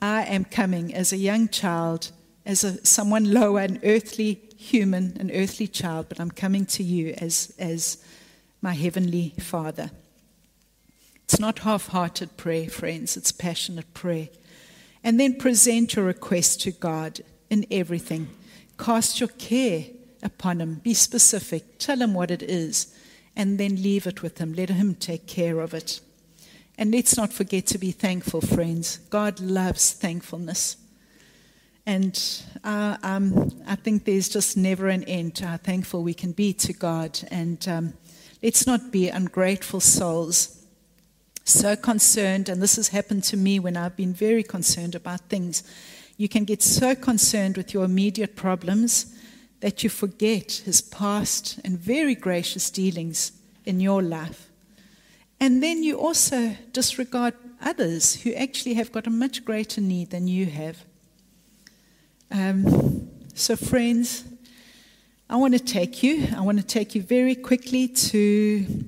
I 0.00 0.22
am 0.22 0.44
coming 0.44 0.94
as 0.94 1.12
a 1.12 1.16
young 1.16 1.48
child, 1.48 2.12
as 2.46 2.62
a, 2.62 2.86
someone 2.86 3.34
lower, 3.34 3.58
an 3.58 3.80
earthly 3.82 4.40
human, 4.56 5.16
an 5.18 5.28
earthly 5.32 5.66
child, 5.66 6.08
but 6.08 6.20
I'm 6.20 6.30
coming 6.30 6.64
to 6.66 6.84
you 6.84 7.14
as, 7.18 7.52
as 7.58 7.98
my 8.60 8.74
heavenly 8.74 9.34
Father. 9.40 9.90
It's 11.24 11.40
not 11.40 11.58
half 11.58 11.88
hearted 11.88 12.36
prayer, 12.36 12.68
friends, 12.68 13.16
it's 13.16 13.32
passionate 13.32 13.92
prayer. 13.92 14.28
And 15.02 15.18
then 15.18 15.34
present 15.34 15.96
your 15.96 16.04
request 16.04 16.60
to 16.60 16.70
God 16.70 17.22
in 17.50 17.66
everything. 17.72 18.28
Cast 18.78 19.18
your 19.18 19.30
care 19.30 19.86
upon 20.22 20.60
Him. 20.60 20.74
Be 20.76 20.94
specific. 20.94 21.80
Tell 21.80 22.02
Him 22.02 22.14
what 22.14 22.30
it 22.30 22.44
is. 22.44 22.96
And 23.34 23.58
then 23.58 23.82
leave 23.82 24.06
it 24.06 24.22
with 24.22 24.38
Him. 24.38 24.52
Let 24.54 24.68
Him 24.68 24.94
take 24.94 25.26
care 25.26 25.58
of 25.58 25.74
it. 25.74 26.00
And 26.82 26.90
let's 26.90 27.16
not 27.16 27.32
forget 27.32 27.66
to 27.66 27.78
be 27.78 27.92
thankful, 27.92 28.40
friends. 28.40 28.98
God 29.08 29.38
loves 29.38 29.92
thankfulness. 29.92 30.76
And 31.86 32.20
uh, 32.64 32.96
um, 33.04 33.52
I 33.68 33.76
think 33.76 34.04
there's 34.04 34.28
just 34.28 34.56
never 34.56 34.88
an 34.88 35.04
end 35.04 35.36
to 35.36 35.46
how 35.46 35.58
thankful 35.58 36.02
we 36.02 36.12
can 36.12 36.32
be 36.32 36.52
to 36.54 36.72
God. 36.72 37.20
And 37.30 37.68
um, 37.68 37.94
let's 38.42 38.66
not 38.66 38.90
be 38.90 39.08
ungrateful 39.08 39.78
souls 39.78 40.66
so 41.44 41.76
concerned, 41.76 42.48
and 42.48 42.60
this 42.60 42.74
has 42.74 42.88
happened 42.88 43.22
to 43.24 43.36
me 43.36 43.60
when 43.60 43.76
I've 43.76 43.96
been 43.96 44.12
very 44.12 44.42
concerned 44.42 44.96
about 44.96 45.28
things. 45.28 45.62
You 46.16 46.28
can 46.28 46.42
get 46.42 46.62
so 46.62 46.96
concerned 46.96 47.56
with 47.56 47.72
your 47.72 47.84
immediate 47.84 48.34
problems 48.34 49.16
that 49.60 49.84
you 49.84 49.88
forget 49.88 50.62
his 50.64 50.80
past 50.80 51.60
and 51.62 51.78
very 51.78 52.16
gracious 52.16 52.70
dealings 52.70 53.30
in 53.64 53.78
your 53.78 54.02
life. 54.02 54.48
And 55.42 55.60
then 55.60 55.82
you 55.82 55.98
also 55.98 56.54
disregard 56.70 57.34
others 57.60 58.14
who 58.22 58.32
actually 58.32 58.74
have 58.74 58.92
got 58.92 59.08
a 59.08 59.10
much 59.10 59.44
greater 59.44 59.80
need 59.80 60.10
than 60.10 60.28
you 60.28 60.46
have. 60.46 60.84
Um, 62.30 63.10
so, 63.34 63.56
friends, 63.56 64.22
I 65.28 65.34
want 65.34 65.54
to 65.54 65.58
take 65.58 66.00
you, 66.00 66.28
I 66.36 66.42
want 66.42 66.58
to 66.58 66.64
take 66.64 66.94
you 66.94 67.02
very 67.02 67.34
quickly 67.34 67.88
to 67.88 68.84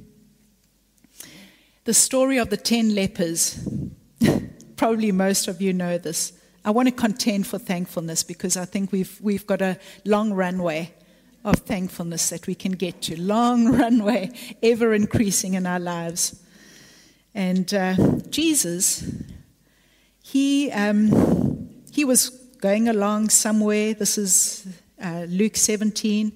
the 1.82 1.92
story 1.92 2.38
of 2.38 2.50
the 2.50 2.56
10 2.56 2.94
lepers. 2.94 3.68
Probably 4.76 5.10
most 5.10 5.48
of 5.48 5.60
you 5.60 5.72
know 5.72 5.98
this. 5.98 6.34
I 6.64 6.70
want 6.70 6.86
to 6.86 6.94
contend 6.94 7.48
for 7.48 7.58
thankfulness 7.58 8.22
because 8.22 8.56
I 8.56 8.64
think 8.64 8.92
we've, 8.92 9.20
we've 9.20 9.44
got 9.44 9.60
a 9.60 9.76
long 10.04 10.32
runway 10.32 10.94
of 11.44 11.56
thankfulness 11.56 12.30
that 12.30 12.46
we 12.46 12.54
can 12.54 12.72
get 12.72 13.02
to. 13.02 13.20
Long 13.20 13.72
runway, 13.76 14.30
ever 14.62 14.94
increasing 14.94 15.54
in 15.54 15.66
our 15.66 15.80
lives. 15.80 16.42
And 17.34 17.72
uh, 17.74 17.96
Jesus, 18.30 19.10
he, 20.22 20.70
um, 20.70 21.68
he 21.90 22.04
was 22.04 22.30
going 22.60 22.88
along 22.88 23.30
somewhere. 23.30 23.94
This 23.94 24.16
is 24.16 24.66
uh, 25.02 25.26
Luke 25.28 25.56
17. 25.56 26.32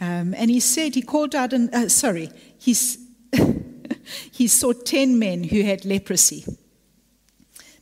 Um, 0.00 0.34
and 0.34 0.50
he 0.50 0.60
said, 0.60 0.94
he 0.94 1.02
called 1.02 1.34
out, 1.34 1.52
uh, 1.52 1.88
sorry, 1.88 2.30
he's 2.58 2.98
he 4.32 4.48
saw 4.48 4.72
10 4.72 5.18
men 5.18 5.44
who 5.44 5.62
had 5.62 5.84
leprosy. 5.84 6.44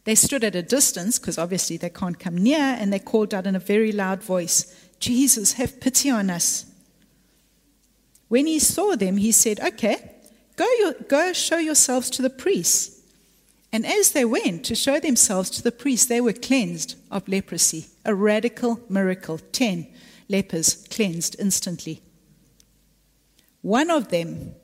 They 0.05 0.15
stood 0.15 0.43
at 0.43 0.55
a 0.55 0.63
distance 0.63 1.19
because 1.19 1.39
obviously 1.39 1.77
they 1.77 1.91
can't 1.91 2.19
come 2.19 2.37
near, 2.37 2.59
and 2.59 2.93
they 2.93 2.99
called 2.99 3.35
out 3.35 3.47
in 3.47 3.55
a 3.55 3.61
very 3.61 3.93
loud 3.93 4.23
voice, 4.23 4.75
Jesus, 5.01 5.53
have 5.53 5.81
pity 5.81 6.11
on 6.11 6.31
us. 6.31 6.65
When 8.29 8.47
he 8.47 8.59
saw 8.59 8.97
them, 8.97 9.19
he 9.19 9.33
said, 9.33 9.61
Okay, 9.61 10.17
go, 10.59 10.67
your, 10.79 10.93
go 11.09 11.33
show 11.33 11.57
yourselves 11.57 12.11
to 12.11 12.23
the 12.23 12.31
priests. 12.31 13.01
And 13.73 13.87
as 13.87 14.13
they 14.13 14.25
went 14.25 14.65
to 14.67 14.75
show 14.75 14.99
themselves 14.99 15.49
to 15.51 15.63
the 15.63 15.73
priests, 15.73 16.07
they 16.07 16.21
were 16.21 16.33
cleansed 16.33 16.97
of 17.11 17.29
leprosy. 17.29 17.87
A 18.05 18.15
radical 18.15 18.81
miracle. 18.89 19.39
Ten 19.39 19.87
lepers 20.29 20.87
cleansed 20.91 21.37
instantly. 21.39 22.03
One 23.63 23.91
of 23.91 24.09
them 24.09 24.55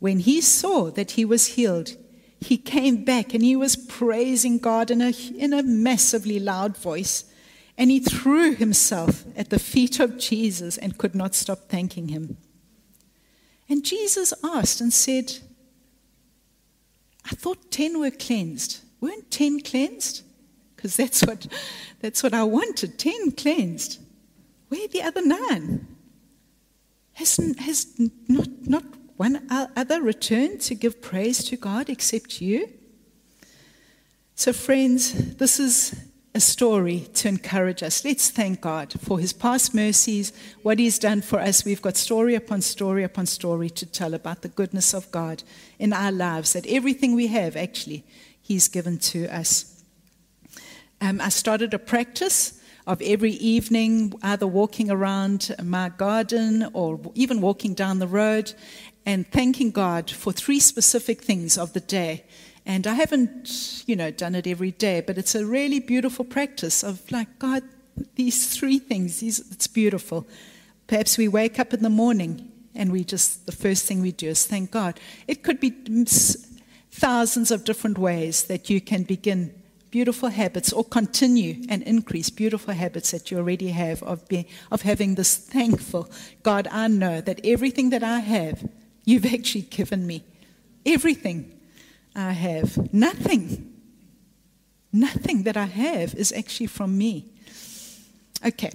when 0.00 0.20
he 0.20 0.40
saw 0.40 0.90
that 0.90 1.12
he 1.12 1.24
was 1.24 1.54
healed, 1.54 1.94
he 2.40 2.56
came 2.56 3.04
back 3.04 3.34
and 3.34 3.44
he 3.44 3.54
was 3.54 3.76
praising 3.76 4.58
God 4.58 4.90
in 4.90 5.02
a, 5.02 5.12
in 5.36 5.52
a 5.52 5.62
massively 5.62 6.40
loud 6.40 6.76
voice. 6.76 7.24
And 7.76 7.90
he 7.90 8.00
threw 8.00 8.54
himself 8.54 9.24
at 9.36 9.50
the 9.50 9.58
feet 9.58 10.00
of 10.00 10.18
Jesus 10.18 10.78
and 10.78 10.98
could 10.98 11.14
not 11.14 11.34
stop 11.34 11.68
thanking 11.68 12.08
him. 12.08 12.38
And 13.70 13.84
Jesus 13.84 14.34
asked 14.42 14.80
and 14.80 14.92
said, 14.92 15.38
I 17.24 17.36
thought 17.36 17.70
10 17.70 18.00
were 18.00 18.10
cleansed. 18.10 18.80
Weren't 19.00 19.30
10 19.30 19.60
cleansed? 19.60 20.22
Because 20.74 20.96
that's 20.96 21.24
what, 21.24 21.46
that's 22.00 22.22
what 22.22 22.34
I 22.34 22.42
wanted 22.42 22.98
10 22.98 23.32
cleansed. 23.32 24.00
Where 24.68 24.84
are 24.84 24.88
the 24.88 25.02
other 25.02 25.24
nine? 25.24 25.86
Has, 27.12 27.36
has 27.58 27.86
not, 28.26 28.48
not 28.62 28.82
one 29.16 29.46
other 29.50 30.02
returned 30.02 30.60
to 30.62 30.74
give 30.74 31.00
praise 31.00 31.44
to 31.44 31.56
God 31.56 31.88
except 31.88 32.40
you? 32.40 32.70
So, 34.34 34.52
friends, 34.52 35.36
this 35.36 35.60
is 35.60 35.94
a 36.32 36.40
story 36.40 37.08
to 37.14 37.28
encourage 37.28 37.82
us. 37.82 38.04
Let's 38.04 38.30
thank 38.30 38.60
God 38.60 38.94
for 39.00 39.18
his 39.18 39.32
past 39.32 39.74
mercies, 39.74 40.32
what 40.62 40.78
he's 40.78 40.98
done 40.98 41.22
for 41.22 41.40
us. 41.40 41.64
We've 41.64 41.82
got 41.82 41.96
story 41.96 42.36
upon 42.36 42.60
story 42.60 43.02
upon 43.02 43.26
story 43.26 43.68
to 43.70 43.86
tell 43.86 44.14
about 44.14 44.42
the 44.42 44.48
goodness 44.48 44.94
of 44.94 45.10
God 45.10 45.42
in 45.78 45.92
our 45.92 46.12
lives, 46.12 46.52
that 46.52 46.66
everything 46.68 47.16
we 47.16 47.26
have, 47.28 47.56
actually, 47.56 48.04
he's 48.40 48.68
given 48.68 48.98
to 48.98 49.26
us. 49.26 49.82
Um, 51.00 51.20
I 51.20 51.30
started 51.30 51.74
a 51.74 51.78
practice 51.78 52.60
of 52.86 53.02
every 53.02 53.32
evening, 53.32 54.14
either 54.22 54.46
walking 54.46 54.90
around 54.90 55.54
my 55.62 55.88
garden 55.88 56.68
or 56.72 57.00
even 57.14 57.40
walking 57.40 57.74
down 57.74 57.98
the 57.98 58.06
road, 58.06 58.52
and 59.04 59.26
thanking 59.32 59.70
God 59.72 60.10
for 60.10 60.32
three 60.32 60.60
specific 60.60 61.22
things 61.22 61.58
of 61.58 61.72
the 61.72 61.80
day. 61.80 62.24
And 62.66 62.86
I 62.86 62.94
haven't, 62.94 63.84
you 63.86 63.96
know, 63.96 64.10
done 64.10 64.34
it 64.34 64.46
every 64.46 64.72
day, 64.72 65.00
but 65.00 65.18
it's 65.18 65.34
a 65.34 65.44
really 65.44 65.80
beautiful 65.80 66.24
practice 66.24 66.82
of 66.82 67.10
like, 67.10 67.38
God, 67.38 67.62
these 68.14 68.56
three 68.56 68.78
things, 68.78 69.20
these, 69.20 69.38
it's 69.50 69.66
beautiful. 69.66 70.26
Perhaps 70.86 71.18
we 71.18 71.28
wake 71.28 71.58
up 71.58 71.72
in 71.72 71.82
the 71.82 71.90
morning 71.90 72.50
and 72.74 72.92
we 72.92 73.04
just, 73.04 73.46
the 73.46 73.52
first 73.52 73.86
thing 73.86 74.00
we 74.00 74.12
do 74.12 74.28
is 74.28 74.46
thank 74.46 74.70
God. 74.70 75.00
It 75.26 75.42
could 75.42 75.60
be 75.60 75.72
thousands 76.90 77.50
of 77.50 77.64
different 77.64 77.98
ways 77.98 78.44
that 78.44 78.70
you 78.70 78.80
can 78.80 79.04
begin 79.04 79.54
beautiful 79.90 80.28
habits 80.28 80.72
or 80.72 80.84
continue 80.84 81.64
and 81.68 81.82
increase 81.82 82.30
beautiful 82.30 82.74
habits 82.74 83.10
that 83.10 83.30
you 83.30 83.38
already 83.38 83.68
have 83.68 84.02
of 84.04 84.26
being 84.28 84.44
of 84.70 84.82
having 84.82 85.16
this 85.16 85.36
thankful 85.36 86.08
God 86.44 86.68
I 86.70 86.86
know 86.86 87.20
that 87.20 87.40
everything 87.42 87.90
that 87.90 88.04
I 88.04 88.20
have 88.20 88.68
You've 89.04 89.26
actually 89.34 89.62
given 89.62 90.06
me 90.06 90.24
everything 90.86 91.59
I 92.14 92.32
have. 92.32 92.92
Nothing. 92.92 93.72
Nothing 94.92 95.44
that 95.44 95.56
I 95.56 95.66
have 95.66 96.14
is 96.14 96.32
actually 96.32 96.66
from 96.66 96.98
me. 96.98 97.26
Okay. 98.44 98.72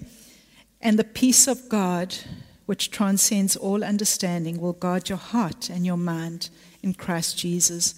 And 0.81 0.99
the 0.99 1.03
peace 1.03 1.47
of 1.47 1.67
God, 1.67 2.15
which 2.65 2.91
transcends 2.91 3.55
all 3.55 3.83
understanding, 3.83 4.59
will 4.61 4.73
guard 4.73 5.09
your 5.09 5.17
heart 5.17 5.69
and 5.69 5.85
your 5.85 5.97
mind 5.97 6.49
in 6.81 6.93
Christ 6.93 7.37
Jesus. 7.37 7.95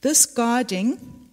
This 0.00 0.24
guarding, 0.26 1.28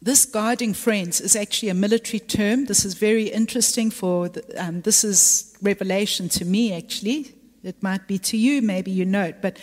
this 0.00 0.24
guarding, 0.24 0.72
friends, 0.72 1.20
is 1.20 1.34
actually 1.34 1.68
a 1.68 1.74
military 1.74 2.20
term. 2.20 2.66
This 2.66 2.84
is 2.84 2.94
very 2.94 3.24
interesting 3.24 3.90
for, 3.90 4.28
the, 4.28 4.64
um, 4.64 4.82
this 4.82 5.02
is 5.02 5.56
revelation 5.60 6.28
to 6.30 6.44
me, 6.44 6.72
actually. 6.72 7.34
It 7.64 7.82
might 7.82 8.06
be 8.06 8.18
to 8.18 8.36
you, 8.36 8.62
maybe 8.62 8.92
you 8.92 9.04
know 9.04 9.24
it, 9.24 9.42
but 9.42 9.58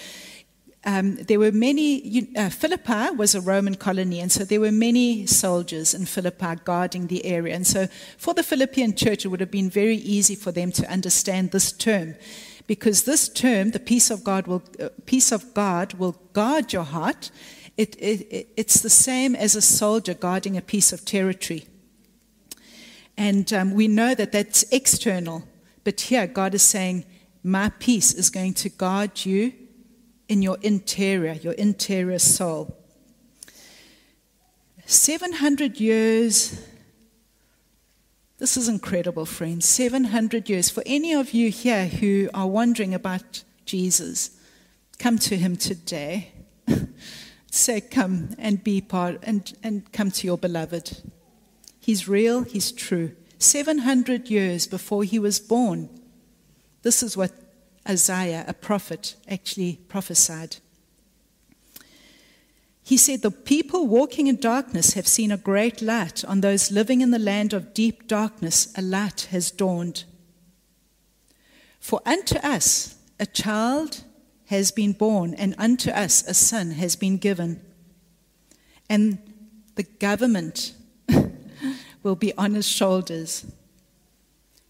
um, 0.85 1.15
there 1.15 1.39
were 1.39 1.51
many, 1.51 2.27
uh, 2.35 2.49
Philippi 2.49 3.15
was 3.15 3.35
a 3.35 3.41
Roman 3.41 3.75
colony, 3.75 4.19
and 4.19 4.31
so 4.31 4.43
there 4.43 4.59
were 4.59 4.71
many 4.71 5.25
soldiers 5.25 5.93
in 5.93 6.05
Philippi 6.05 6.55
guarding 6.65 7.07
the 7.07 7.25
area. 7.25 7.55
And 7.55 7.65
so 7.65 7.87
for 8.17 8.33
the 8.33 8.43
Philippian 8.43 8.93
church, 8.95 9.23
it 9.23 9.29
would 9.29 9.39
have 9.39 9.51
been 9.51 9.69
very 9.69 9.95
easy 9.95 10.35
for 10.35 10.51
them 10.51 10.71
to 10.73 10.91
understand 10.91 11.51
this 11.51 11.71
term. 11.71 12.15
Because 12.67 13.03
this 13.03 13.29
term, 13.29 13.71
the 13.71 13.79
peace 13.79 14.11
of 14.11 14.23
God 14.23 14.47
will, 14.47 14.63
uh, 14.79 14.89
peace 15.05 15.31
of 15.31 15.53
God 15.53 15.93
will 15.93 16.19
guard 16.33 16.73
your 16.73 16.83
heart. 16.83 17.31
It, 17.77 17.95
it, 17.97 18.47
it's 18.57 18.81
the 18.81 18.89
same 18.89 19.35
as 19.35 19.55
a 19.55 19.61
soldier 19.61 20.13
guarding 20.13 20.57
a 20.57 20.61
piece 20.61 20.91
of 20.91 21.05
territory. 21.05 21.65
And 23.17 23.51
um, 23.53 23.73
we 23.73 23.87
know 23.87 24.15
that 24.15 24.31
that's 24.33 24.63
external. 24.71 25.43
But 25.83 26.01
here, 26.01 26.27
God 26.27 26.53
is 26.53 26.61
saying, 26.61 27.05
my 27.41 27.69
peace 27.79 28.13
is 28.13 28.29
going 28.29 28.53
to 28.55 28.69
guard 28.69 29.25
you 29.25 29.53
in 30.27 30.41
your 30.41 30.57
interior, 30.61 31.33
your 31.33 31.53
interior 31.53 32.19
soul. 32.19 32.75
700 34.85 35.79
years. 35.79 36.65
This 38.37 38.57
is 38.57 38.67
incredible, 38.67 39.25
friends. 39.25 39.65
700 39.65 40.49
years. 40.49 40.69
For 40.69 40.83
any 40.85 41.13
of 41.13 41.33
you 41.33 41.49
here 41.49 41.87
who 41.87 42.29
are 42.33 42.47
wondering 42.47 42.93
about 42.93 43.43
Jesus, 43.65 44.31
come 44.99 45.17
to 45.19 45.37
him 45.37 45.55
today. 45.55 46.31
say, 47.51 47.81
Come 47.81 48.35
and 48.37 48.63
be 48.63 48.81
part 48.81 49.19
and, 49.23 49.53
and 49.63 49.91
come 49.91 50.11
to 50.11 50.27
your 50.27 50.37
beloved. 50.37 51.01
He's 51.79 52.07
real, 52.07 52.43
he's 52.43 52.71
true. 52.71 53.15
700 53.37 54.29
years 54.29 54.67
before 54.67 55.03
he 55.03 55.19
was 55.19 55.39
born, 55.39 55.89
this 56.81 57.03
is 57.03 57.17
what 57.17 57.31
Isaiah, 57.87 58.45
a 58.47 58.53
prophet, 58.53 59.15
actually 59.27 59.79
prophesied. 59.87 60.57
He 62.83 62.97
said, 62.97 63.21
The 63.21 63.31
people 63.31 63.87
walking 63.87 64.27
in 64.27 64.35
darkness 64.35 64.93
have 64.93 65.07
seen 65.07 65.31
a 65.31 65.37
great 65.37 65.81
light. 65.81 66.23
On 66.25 66.41
those 66.41 66.71
living 66.71 67.01
in 67.01 67.11
the 67.11 67.19
land 67.19 67.53
of 67.53 67.73
deep 67.73 68.07
darkness, 68.07 68.73
a 68.77 68.81
light 68.81 69.27
has 69.31 69.51
dawned. 69.51 70.03
For 71.79 72.01
unto 72.05 72.37
us 72.39 72.95
a 73.19 73.25
child 73.25 74.03
has 74.45 74.71
been 74.71 74.91
born, 74.91 75.33
and 75.33 75.55
unto 75.57 75.89
us 75.91 76.27
a 76.27 76.33
son 76.33 76.71
has 76.71 76.95
been 76.95 77.17
given. 77.17 77.61
And 78.89 79.17
the 79.75 79.83
government 79.83 80.73
will 82.03 82.15
be 82.15 82.33
on 82.37 82.53
his 82.53 82.67
shoulders. 82.67 83.45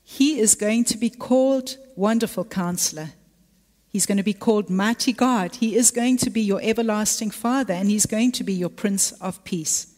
He 0.03 0.39
is 0.39 0.55
going 0.55 0.83
to 0.85 0.97
be 0.97 1.09
called 1.09 1.77
Wonderful 1.95 2.45
Counselor. 2.45 3.11
He's 3.87 4.05
going 4.05 4.17
to 4.17 4.23
be 4.23 4.33
called 4.33 4.69
Mighty 4.69 5.13
God. 5.13 5.55
He 5.55 5.75
is 5.75 5.91
going 5.91 6.17
to 6.17 6.29
be 6.29 6.41
your 6.41 6.59
everlasting 6.63 7.31
Father, 7.31 7.73
and 7.73 7.89
He's 7.89 8.05
going 8.05 8.31
to 8.33 8.43
be 8.43 8.53
your 8.53 8.69
Prince 8.69 9.11
of 9.13 9.43
Peace. 9.43 9.93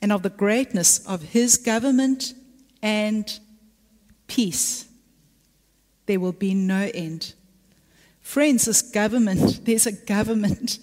And 0.00 0.12
of 0.12 0.22
the 0.22 0.30
greatness 0.30 0.98
of 1.06 1.22
His 1.22 1.56
government 1.56 2.34
and 2.82 3.38
peace, 4.26 4.86
there 6.06 6.20
will 6.20 6.32
be 6.32 6.54
no 6.54 6.90
end. 6.94 7.34
Friends, 8.22 8.64
this 8.64 8.82
government, 8.82 9.60
there's 9.64 9.86
a 9.86 9.92
government. 9.92 10.78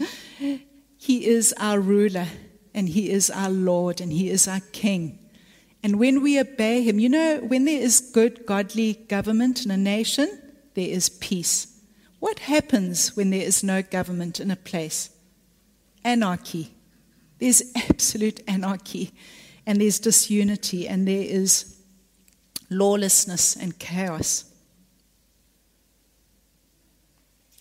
He 0.98 1.26
is 1.26 1.54
our 1.58 1.80
ruler, 1.80 2.28
and 2.74 2.88
He 2.88 3.10
is 3.10 3.30
our 3.30 3.50
Lord, 3.50 4.00
and 4.00 4.14
He 4.14 4.30
is 4.30 4.48
our 4.48 4.62
King. 4.72 5.20
And 5.84 6.00
when 6.00 6.24
we 6.24 6.40
obey 6.40 6.82
Him, 6.82 6.98
you 6.98 7.10
know, 7.10 7.40
when 7.40 7.66
there 7.66 7.82
is 7.82 8.00
good, 8.00 8.46
godly 8.46 8.94
government 8.94 9.66
in 9.66 9.72
a 9.72 9.78
nation, 9.78 10.42
there 10.76 10.88
is 10.88 11.10
peace. 11.10 11.68
What 12.20 12.40
happens 12.40 13.18
when 13.18 13.32
there 13.32 13.42
is 13.42 13.64
no 13.64 13.82
government 13.82 14.40
in 14.40 14.50
a 14.50 14.56
place? 14.56 15.10
Anarchy. 16.06 16.74
There's 17.40 17.62
absolute 17.76 18.40
anarchy, 18.48 19.12
and 19.66 19.82
there's 19.82 20.00
disunity, 20.00 20.88
and 20.88 21.06
there 21.06 21.24
is 21.24 21.82
lawlessness 22.70 23.58
and 23.58 23.78
chaos. 23.78 24.46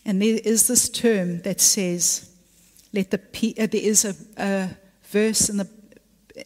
And 0.05 0.23
there 0.23 0.39
is 0.45 0.68
this 0.68 0.89
term 0.89 1.43
that 1.43 1.61
says, 1.61 2.31
let 2.93 3.11
the 3.11 3.18
pe- 3.18 3.55
uh, 3.59 3.66
there 3.66 3.81
is 3.81 4.05
a, 4.05 4.14
a 4.37 4.70
verse 5.05 5.49
in 5.49 5.57
the, 5.57 5.68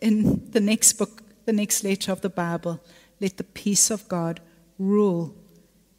in 0.01 0.51
the 0.51 0.61
next 0.61 0.95
book, 0.95 1.23
the 1.47 1.53
next 1.53 1.83
letter 1.83 2.13
of 2.13 2.21
the 2.21 2.29
Bible, 2.29 2.81
let 3.21 3.37
the 3.37 3.45
peace 3.45 3.91
of 3.91 4.07
God 4.09 4.41
rule 4.79 5.35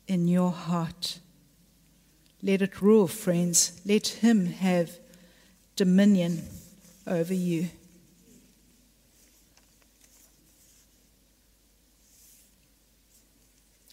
in 0.07 0.27
your 0.27 0.51
heart. 0.51 1.19
Let 2.43 2.61
it 2.61 2.81
rule, 2.81 3.07
friends. 3.07 3.81
Let 3.85 4.07
Him 4.07 4.45
have 4.45 4.91
dominion 5.75 6.47
over 7.07 7.33
you. 7.33 7.69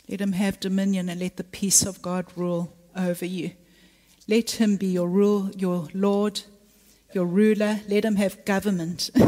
Let 0.09 0.20
Him 0.20 0.32
have 0.32 0.61
dominion 0.61 1.09
and 1.09 1.20
let 1.20 1.38
the 1.38 1.44
peace 1.44 1.86
of 1.86 2.02
God 2.02 2.26
rule 2.36 2.76
over 2.94 3.24
you. 3.24 3.52
Let 4.26 4.52
him 4.52 4.76
be 4.76 4.86
your 4.86 5.09
rule, 5.09 5.50
your 5.57 5.88
Lord, 5.92 6.40
your 7.12 7.26
ruler. 7.26 7.80
Let 7.88 8.05
him 8.05 8.16
have 8.16 8.44
government. 8.44 9.11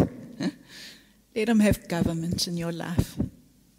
let 1.37 1.51
him 1.51 1.61
have 1.61 1.87
government 1.87 2.49
in 2.49 2.57
your 2.57 2.73
life. 2.73 3.17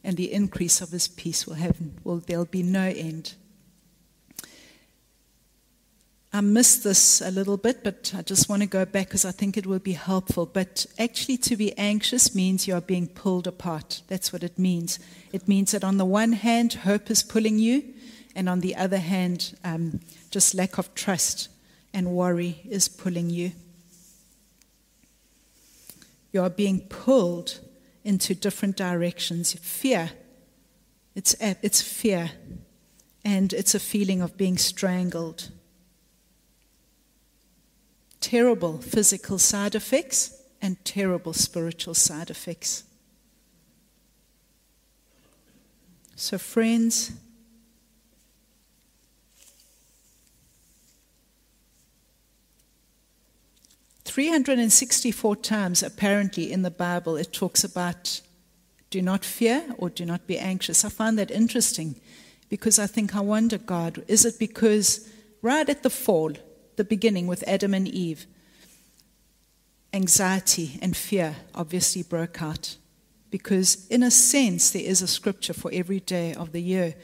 And 0.03 0.15
the 0.15 0.31
increase 0.31 0.79
of 0.79 0.91
his 0.91 1.07
peace 1.07 1.45
will 1.45 1.55
have 1.55 1.75
will 2.03 2.19
there'll 2.19 2.45
be 2.45 2.63
no 2.63 2.83
end. 2.83 3.33
I 6.31 6.41
missed 6.41 6.83
this 6.83 7.19
a 7.19 7.31
little 7.31 7.57
bit, 7.57 7.83
but 7.83 8.13
I 8.15 8.21
just 8.21 8.47
want 8.47 8.61
to 8.61 8.67
go 8.67 8.85
back 8.85 9.07
because 9.07 9.25
I 9.25 9.31
think 9.31 9.57
it 9.57 9.65
will 9.65 9.79
be 9.79 9.93
helpful. 9.93 10.45
But 10.45 10.85
actually, 10.99 11.37
to 11.37 11.57
be 11.57 11.75
anxious 11.77 12.35
means 12.35 12.67
you 12.67 12.75
are 12.75 12.81
being 12.81 13.07
pulled 13.07 13.47
apart. 13.47 14.03
That's 14.07 14.31
what 14.31 14.43
it 14.43 14.59
means. 14.59 14.99
It 15.33 15.47
means 15.47 15.71
that 15.71 15.83
on 15.83 15.97
the 15.97 16.05
one 16.05 16.33
hand, 16.33 16.73
hope 16.73 17.09
is 17.09 17.23
pulling 17.23 17.57
you, 17.57 17.83
and 18.35 18.47
on 18.47 18.59
the 18.59 18.75
other 18.75 18.99
hand, 18.99 19.57
um, 19.63 20.01
just 20.29 20.53
lack 20.53 20.77
of 20.77 20.93
trust 20.93 21.49
and 21.91 22.11
worry 22.11 22.61
is 22.69 22.87
pulling 22.87 23.31
you. 23.31 23.53
You 26.31 26.41
are 26.41 26.49
being 26.49 26.81
pulled 26.81 27.59
into 28.03 28.35
different 28.35 28.77
directions. 28.77 29.53
Fear, 29.53 30.11
it's, 31.15 31.35
it's 31.39 31.81
fear, 31.81 32.31
and 33.25 33.53
it's 33.53 33.75
a 33.75 33.79
feeling 33.79 34.21
of 34.21 34.37
being 34.37 34.57
strangled. 34.57 35.51
Terrible 38.19 38.77
physical 38.79 39.37
side 39.37 39.75
effects 39.75 40.41
and 40.61 40.83
terrible 40.83 41.33
spiritual 41.33 41.93
side 41.93 42.29
effects. 42.29 42.83
So, 46.15 46.37
friends, 46.37 47.11
364 54.17 55.35
times, 55.35 55.83
apparently, 55.83 56.51
in 56.51 56.63
the 56.63 56.71
Bible, 56.71 57.17
it 57.17 57.31
talks 57.31 57.63
about 57.63 58.19
do 58.89 58.99
not 58.99 59.23
fear 59.23 59.63
or 59.77 59.91
do 59.91 60.05
not 60.05 60.25
be 60.25 60.39
anxious. 60.39 60.83
I 60.83 60.89
find 60.89 61.19
that 61.19 61.29
interesting 61.29 62.01
because 62.49 62.79
I 62.79 62.87
think, 62.87 63.15
I 63.15 63.19
wonder, 63.19 63.59
God, 63.59 64.03
is 64.07 64.25
it 64.25 64.39
because 64.39 65.07
right 65.43 65.69
at 65.69 65.83
the 65.83 65.91
fall, 65.91 66.33
the 66.77 66.83
beginning 66.83 67.27
with 67.27 67.47
Adam 67.47 67.75
and 67.75 67.87
Eve, 67.87 68.25
anxiety 69.93 70.79
and 70.81 70.97
fear 70.97 71.35
obviously 71.53 72.01
broke 72.01 72.41
out? 72.41 72.75
Because, 73.29 73.85
in 73.85 74.01
a 74.01 74.09
sense, 74.09 74.71
there 74.71 74.81
is 74.81 75.03
a 75.03 75.07
scripture 75.07 75.53
for 75.53 75.69
every 75.71 75.99
day 75.99 76.33
of 76.33 76.53
the 76.53 76.61
year. 76.63 76.95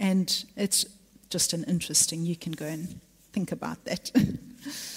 And 0.00 0.44
it's 0.56 0.84
just 1.30 1.52
an 1.52 1.62
interesting, 1.68 2.26
you 2.26 2.34
can 2.34 2.50
go 2.50 2.66
and 2.66 2.98
think 3.32 3.52
about 3.52 3.84
that. 3.84 4.10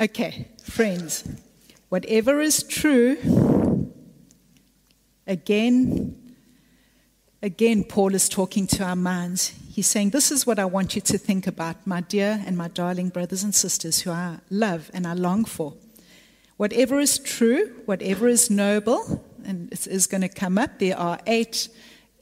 Okay, 0.00 0.46
friends, 0.62 1.24
whatever 1.88 2.40
is 2.40 2.62
true, 2.62 3.92
again, 5.26 6.36
again, 7.42 7.82
Paul 7.82 8.14
is 8.14 8.28
talking 8.28 8.68
to 8.68 8.84
our 8.84 8.94
minds. 8.94 9.52
He's 9.72 9.88
saying, 9.88 10.10
This 10.10 10.30
is 10.30 10.46
what 10.46 10.60
I 10.60 10.66
want 10.66 10.94
you 10.94 11.00
to 11.00 11.18
think 11.18 11.48
about, 11.48 11.84
my 11.84 12.00
dear 12.00 12.40
and 12.46 12.56
my 12.56 12.68
darling 12.68 13.08
brothers 13.08 13.42
and 13.42 13.52
sisters 13.52 14.02
who 14.02 14.12
I 14.12 14.38
love 14.50 14.88
and 14.94 15.04
I 15.04 15.14
long 15.14 15.44
for. 15.44 15.74
Whatever 16.58 17.00
is 17.00 17.18
true, 17.18 17.74
whatever 17.86 18.28
is 18.28 18.50
noble, 18.50 19.24
and 19.44 19.72
is 19.72 20.06
going 20.06 20.20
to 20.20 20.28
come 20.28 20.58
up, 20.58 20.78
there 20.78 20.96
are 20.96 21.18
eight 21.26 21.68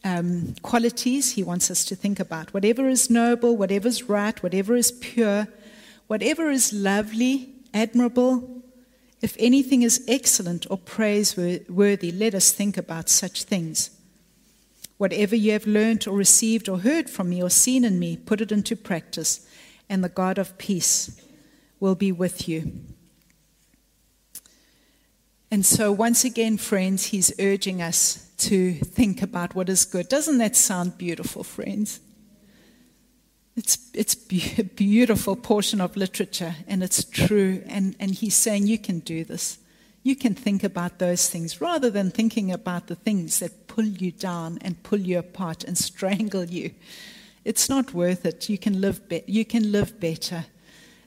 um, 0.02 0.54
qualities 0.62 1.32
he 1.32 1.42
wants 1.42 1.70
us 1.70 1.84
to 1.84 1.94
think 1.94 2.20
about. 2.20 2.54
Whatever 2.54 2.88
is 2.88 3.10
noble, 3.10 3.54
whatever 3.54 3.88
is 3.88 4.04
right, 4.04 4.42
whatever 4.42 4.76
is 4.76 4.92
pure, 4.92 5.46
whatever 6.06 6.50
is 6.50 6.72
lovely, 6.72 7.52
admirable. 7.76 8.62
If 9.20 9.36
anything 9.38 9.82
is 9.82 10.04
excellent 10.08 10.66
or 10.70 10.78
praiseworthy, 10.78 12.10
let 12.10 12.34
us 12.34 12.52
think 12.52 12.76
about 12.76 13.08
such 13.08 13.44
things. 13.44 13.90
Whatever 14.98 15.36
you 15.36 15.52
have 15.52 15.66
learned 15.66 16.06
or 16.08 16.16
received 16.16 16.68
or 16.68 16.78
heard 16.78 17.10
from 17.10 17.28
me 17.28 17.42
or 17.42 17.50
seen 17.50 17.84
in 17.84 17.98
me, 17.98 18.16
put 18.16 18.40
it 18.40 18.50
into 18.50 18.76
practice, 18.76 19.46
and 19.88 20.02
the 20.02 20.08
God 20.08 20.38
of 20.38 20.56
peace 20.58 21.20
will 21.78 21.94
be 21.94 22.12
with 22.12 22.48
you. 22.48 22.72
And 25.50 25.64
so, 25.64 25.92
once 25.92 26.24
again, 26.24 26.56
friends, 26.56 27.06
he's 27.06 27.32
urging 27.38 27.80
us 27.80 28.30
to 28.38 28.72
think 28.72 29.22
about 29.22 29.54
what 29.54 29.68
is 29.68 29.84
good. 29.84 30.08
Doesn't 30.08 30.38
that 30.38 30.56
sound 30.56 30.98
beautiful, 30.98 31.44
friends? 31.44 32.00
It's, 33.56 33.78
it's 33.94 34.14
a 34.58 34.64
beautiful 34.64 35.34
portion 35.34 35.80
of 35.80 35.96
literature 35.96 36.54
and 36.68 36.82
it's 36.82 37.02
true. 37.04 37.62
And, 37.66 37.96
and 37.98 38.10
he's 38.10 38.34
saying 38.34 38.66
you 38.66 38.78
can 38.78 38.98
do 38.98 39.24
this. 39.24 39.58
You 40.02 40.14
can 40.14 40.34
think 40.34 40.62
about 40.62 40.98
those 40.98 41.28
things 41.28 41.60
rather 41.60 41.90
than 41.90 42.10
thinking 42.10 42.52
about 42.52 42.86
the 42.86 42.94
things 42.94 43.40
that 43.40 43.66
pull 43.66 43.86
you 43.86 44.12
down 44.12 44.58
and 44.60 44.82
pull 44.82 45.00
you 45.00 45.18
apart 45.18 45.64
and 45.64 45.76
strangle 45.90 46.44
you. 46.44 46.72
It's 47.44 47.68
not 47.68 47.94
worth 47.94 48.26
it. 48.26 48.48
You 48.48 48.58
can 48.58 48.80
live, 48.80 49.08
be- 49.08 49.24
you 49.26 49.44
can 49.44 49.72
live 49.72 49.98
better. 49.98 50.44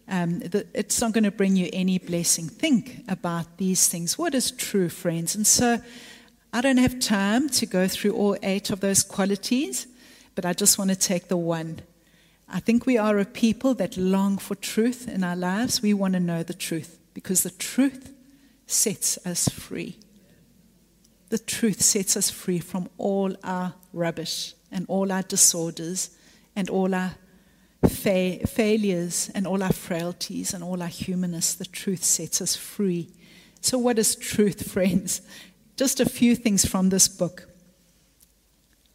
Um, 0.08 0.40
the, 0.40 0.66
it's 0.74 1.00
not 1.00 1.12
going 1.12 1.26
to 1.26 1.32
bring 1.32 1.56
you 1.56 1.70
any 1.72 2.00
blessing. 2.00 2.50
Think 2.50 3.04
about 3.08 3.58
these 3.58 3.88
things. 3.88 4.18
What 4.18 4.34
is 4.34 4.50
true, 4.50 4.90
friends? 4.90 5.36
And 5.36 5.46
so 5.46 5.80
I 6.52 6.62
don't 6.62 6.78
have 6.78 7.00
time 7.00 7.48
to 7.50 7.68
go 7.68 7.88
through 7.88 8.14
all 8.14 8.36
eight 8.42 8.72
of 8.72 8.80
those 8.80 9.04
qualities, 9.04 9.86
but 10.34 10.46
I 10.46 10.54
just 10.54 10.80
want 10.80 10.90
to 10.90 10.96
take 10.96 11.28
the 11.28 11.38
one 11.38 11.82
I 12.52 12.60
think 12.60 12.86
we 12.86 12.98
are 12.98 13.20
a 13.20 13.26
people 13.26 13.76
that 13.76 13.96
long 13.96 14.40
for 14.40 14.56
truth 14.56 15.08
in 15.08 15.24
our 15.24 15.36
lives. 15.36 15.82
We 15.82 15.94
want 15.94 16.14
to 16.16 16.20
know 16.20 16.42
the 16.42 16.54
truth 16.54 17.00
because 17.14 17.44
the 17.44 17.52
truth 17.52 18.12
sets 18.66 19.20
us 19.26 19.48
free. 19.48 20.00
The 21.30 21.38
truth 21.38 21.82
sets 21.82 22.18
us 22.18 22.32
free 22.32 22.60
from 22.60 22.90
all 22.98 23.36
our 23.44 23.76
rubbish 23.94 24.56
and 24.72 24.86
all 24.88 25.12
our 25.12 25.22
disorders 25.22 26.10
and 26.56 26.70
all 26.72 26.96
our 26.96 27.12
fa- 27.88 28.48
failures 28.48 29.30
and 29.36 29.46
all 29.46 29.62
our 29.62 29.74
frailties 29.74 30.54
and 30.54 30.64
all 30.64 30.82
our 30.82 30.88
humanness. 30.88 31.54
The 31.54 31.66
truth 31.66 32.04
sets 32.04 32.42
us 32.42 32.56
free. 32.56 33.10
So, 33.62 33.78
what 33.78 34.00
is 34.00 34.16
truth, 34.16 34.72
friends? 34.72 35.22
Just 35.78 36.00
a 36.00 36.10
few 36.10 36.36
things 36.36 36.66
from 36.66 36.90
this 36.90 37.08
book. 37.08 37.48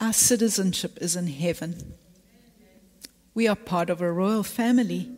Our 0.00 0.12
citizenship 0.12 0.98
is 1.00 1.14
in 1.14 1.28
heaven. 1.28 1.94
We 3.34 3.48
are 3.48 3.56
part 3.56 3.90
of 3.90 4.00
a 4.00 4.12
royal 4.12 4.44
family. 4.44 5.10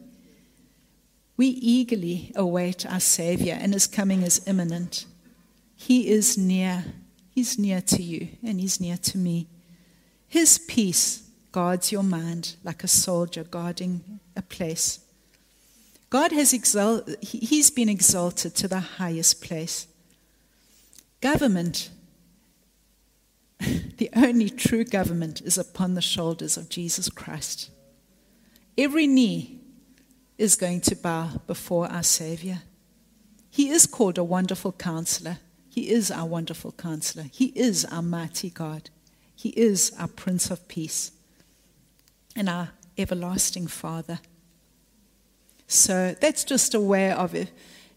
We 1.37 1.49
eagerly 1.49 2.33
await 2.35 2.87
our 2.87 3.01
Savior, 3.01 3.59
and 3.61 3.75
His 3.75 3.87
coming 3.87 4.23
is 4.23 4.47
imminent. 4.47 5.05
He 5.77 6.09
is 6.09 6.39
near. 6.39 6.85
He's 7.31 7.59
near 7.59 7.83
to 7.83 8.03
you, 8.03 8.29
and 8.43 8.59
He's 8.59 8.81
near 8.81 8.97
to 8.97 9.19
me. 9.19 9.49
His 10.27 10.59
peace 10.59 11.29
guards 11.53 11.93
your 11.93 12.03
mind 12.03 12.57
like 12.65 12.83
a 12.83 12.89
soldier 12.89 13.45
guarding 13.45 14.21
a 14.35 14.43
place. 14.43 15.01
God 16.09 16.33
has 16.33 16.55
exalted, 16.55 17.23
He's 17.23 17.71
been 17.71 17.91
exalted 17.91 18.55
to 18.55 18.69
the 18.69 18.81
highest 18.81 19.43
place. 19.43 19.87
Government, 21.21 21.91
the 23.61 24.09
only 24.17 24.49
true 24.49 24.85
government, 24.85 25.43
is 25.43 25.59
upon 25.59 25.95
the 25.95 26.01
shoulders 26.01 26.57
of 26.57 26.71
Jesus 26.71 27.11
Christ. 27.11 27.71
Every 28.79 29.07
knee 29.07 29.61
is 30.39 30.57
going 30.57 30.83
to 30.83 30.97
bow 30.97 31.41
before 31.47 31.91
our 31.91 32.03
Savior. 32.03 32.63
He 33.51 33.71
is 33.71 33.87
called 33.87 34.19
a 34.19 34.25
wonderful 34.25 34.73
counselor. 34.73 35.39
He 35.71 35.91
is 35.91 36.11
our 36.11 36.27
wonderful 36.27 36.73
counselor. 36.73 37.25
He 37.33 37.47
is 37.47 37.85
our 37.87 38.03
mighty 38.03 38.51
God. 38.51 38.91
He 39.35 39.51
is 39.51 39.93
our 39.99 40.09
Prince 40.09 40.51
of 40.51 40.69
Peace 40.69 41.13
and 42.35 42.49
our 42.49 42.71
everlasting 42.99 43.67
Father. 43.67 44.21
So 45.67 46.15
that's 46.21 46.45
just 46.45 46.75
a 46.75 46.81
way 46.81 47.11
of 47.11 47.35
it, 47.35 47.51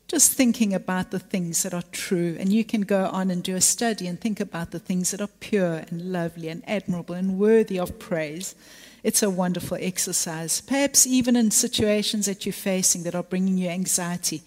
just 0.08 0.32
thinking 0.32 0.74
about 0.74 1.12
the 1.12 1.20
things 1.20 1.64
that 1.64 1.74
are 1.74 1.84
true. 1.92 2.36
And 2.40 2.52
you 2.52 2.64
can 2.64 2.82
go 2.82 3.06
on 3.06 3.30
and 3.30 3.44
do 3.44 3.56
a 3.56 3.62
study 3.62 4.08
and 4.08 4.20
think 4.20 4.40
about 4.40 4.72
the 4.72 4.80
things 4.80 5.12
that 5.12 5.22
are 5.22 5.30
pure 5.40 5.84
and 5.90 6.12
lovely 6.12 6.48
and 6.48 6.64
admirable 6.68 7.16
and 7.16 7.38
worthy 7.38 7.80
of 7.80 8.00
praise. 8.00 8.56
It's 9.04 9.24
a 9.24 9.30
wonderful 9.30 9.78
exercise. 9.80 10.62
Perhaps 10.62 11.08
even 11.08 11.36
in 11.36 11.52
situations 11.52 12.26
that 12.26 12.46
you're 12.46 12.54
facing 12.54 13.04
that 13.04 13.16
are 13.16 13.24
bringing 13.24 13.58
you 13.58 13.70
anxiety, 13.70 14.44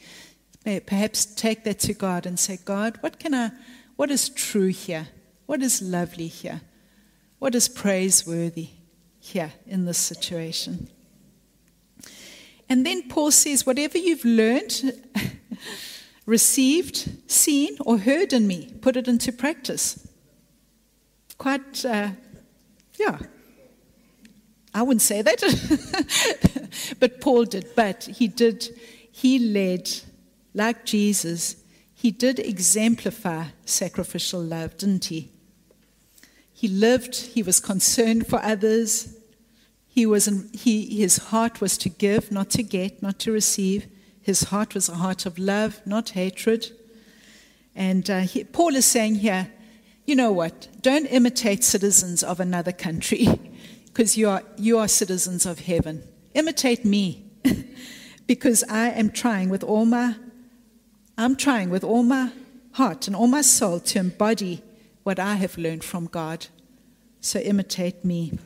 perhaps 0.86 1.24
take 1.24 1.64
that 1.64 1.78
to 1.80 1.94
God 1.94 2.26
and 2.26 2.38
say, 2.38 2.59
God, 2.64 2.98
what 3.00 3.18
can 3.18 3.34
I, 3.34 3.50
what 3.96 4.11
is 4.11 4.28
true 4.28 4.68
here? 4.68 5.09
What 5.46 5.62
is 5.62 5.82
lovely 5.82 6.28
here? 6.28 6.61
What 7.38 7.55
is 7.55 7.68
praiseworthy 7.68 8.68
here 9.20 9.53
in 9.66 9.84
this 9.84 9.98
situation? 9.98 10.88
And 12.68 12.86
then 12.86 13.09
Paul 13.09 13.30
says, 13.30 13.66
whatever 13.66 13.98
you've 13.98 14.24
learned, 14.24 14.92
received, 16.26 17.30
seen, 17.30 17.76
or 17.80 17.98
heard 17.98 18.32
in 18.32 18.46
me, 18.46 18.72
put 18.80 18.96
it 18.96 19.09
into 19.09 19.32
practice. 19.32 20.09
Quite, 21.36 21.84
uh, 21.84 22.11
yeah, 22.98 23.18
I 24.75 24.83
wouldn't 24.83 25.03
say 25.03 25.20
that, 25.23 26.95
but 27.01 27.20
Paul 27.20 27.45
did. 27.45 27.75
But 27.77 28.05
he 28.05 28.29
did, 28.29 28.68
he 29.11 29.39
led, 29.39 29.91
like 30.55 30.85
Jesus, 30.87 31.57
he 31.95 32.11
did 32.11 32.39
exemplify 32.39 33.45
sacrificial 33.64 34.43
love, 34.43 34.77
didn't 34.79 35.05
he? 35.07 35.31
He 36.53 36.68
lived, 36.68 37.16
he 37.16 37.43
was 37.43 37.61
concerned 37.61 38.27
for 38.27 38.43
others. 38.43 39.16
He 39.89 40.07
was 40.07 40.27
in, 40.27 40.49
he, 40.55 40.97
his 40.97 41.16
heart 41.16 41.61
was 41.61 41.77
to 41.79 41.89
give, 41.89 42.33
not 42.33 42.51
to 42.51 42.62
get, 42.62 43.03
not 43.03 43.18
to 43.20 43.33
receive. 43.33 43.87
His 44.23 44.45
heart 44.45 44.75
was 44.75 44.89
a 44.89 44.95
heart 44.95 45.27
of 45.27 45.39
love, 45.39 45.81
not 45.85 46.11
hatred. 46.11 46.70
And 47.75 48.09
uh, 48.09 48.20
he, 48.20 48.45
Paul 48.45 48.75
is 48.77 48.87
saying 48.87 49.16
here, 49.16 49.51
you 50.07 50.14
know 50.16 50.33
what? 50.33 50.68
Don't 50.81 51.07
imitate 51.07 51.62
citizens 51.62 52.23
of 52.23 52.41
another 52.41 52.73
country. 52.73 53.29
because 53.93 54.16
you 54.16 54.28
are, 54.28 54.43
you 54.57 54.78
are 54.78 54.88
citizens 54.88 55.45
of 55.45 55.61
heaven. 55.61 56.03
Imitate 56.34 56.84
me 56.84 57.24
because 58.26 58.64
I 58.68 58.90
am 58.90 59.11
trying 59.11 59.49
with 59.51 59.62
all 59.62 59.84
my 59.84 60.14
I'm 61.18 61.36
trying 61.36 61.68
with 61.68 61.84
all 61.84 62.03
my 62.03 62.32
heart 62.72 63.07
and 63.07 63.14
all 63.14 63.26
my 63.26 63.43
soul 63.43 63.80
to 63.80 63.99
embody 63.99 64.62
what 65.03 65.18
I 65.18 65.34
have 65.34 65.59
learned 65.59 65.84
from 65.84 66.07
God. 66.07 66.47
So 67.20 67.38
imitate 67.38 68.05
me. 68.05 68.38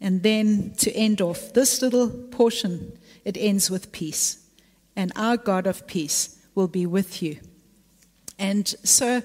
And 0.00 0.22
then 0.22 0.72
to 0.78 0.92
end 0.92 1.20
off 1.20 1.52
this 1.52 1.82
little 1.82 2.08
portion, 2.08 2.98
it 3.24 3.36
ends 3.38 3.70
with 3.70 3.92
peace. 3.92 4.46
And 4.96 5.12
our 5.14 5.36
God 5.36 5.66
of 5.66 5.86
peace 5.86 6.38
will 6.54 6.68
be 6.68 6.86
with 6.86 7.22
you. 7.22 7.38
And 8.38 8.66
so 8.82 9.22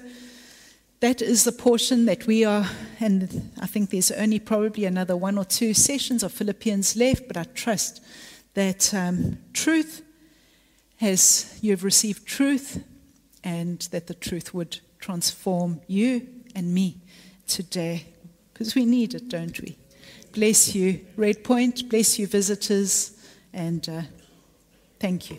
that 1.04 1.20
is 1.20 1.44
the 1.44 1.52
portion 1.52 2.06
that 2.06 2.26
we 2.26 2.46
are, 2.46 2.66
and 2.98 3.52
I 3.60 3.66
think 3.66 3.90
there's 3.90 4.10
only 4.10 4.38
probably 4.38 4.86
another 4.86 5.14
one 5.14 5.36
or 5.36 5.44
two 5.44 5.74
sessions 5.74 6.22
of 6.22 6.32
Philippians 6.32 6.96
left, 6.96 7.28
but 7.28 7.36
I 7.36 7.44
trust 7.44 8.02
that 8.54 8.94
um, 8.94 9.36
truth 9.52 10.00
has, 10.96 11.58
you've 11.60 11.84
received 11.84 12.26
truth, 12.26 12.82
and 13.44 13.80
that 13.90 14.06
the 14.06 14.14
truth 14.14 14.54
would 14.54 14.80
transform 14.98 15.82
you 15.88 16.26
and 16.54 16.72
me 16.72 16.96
today, 17.46 18.06
because 18.54 18.74
we 18.74 18.86
need 18.86 19.12
it, 19.12 19.28
don't 19.28 19.60
we? 19.60 19.76
Bless 20.32 20.74
you, 20.74 21.04
Red 21.18 21.44
Point, 21.44 21.86
bless 21.90 22.18
you, 22.18 22.26
visitors, 22.26 23.12
and 23.52 23.86
uh, 23.90 24.02
thank 24.98 25.30
you. 25.30 25.38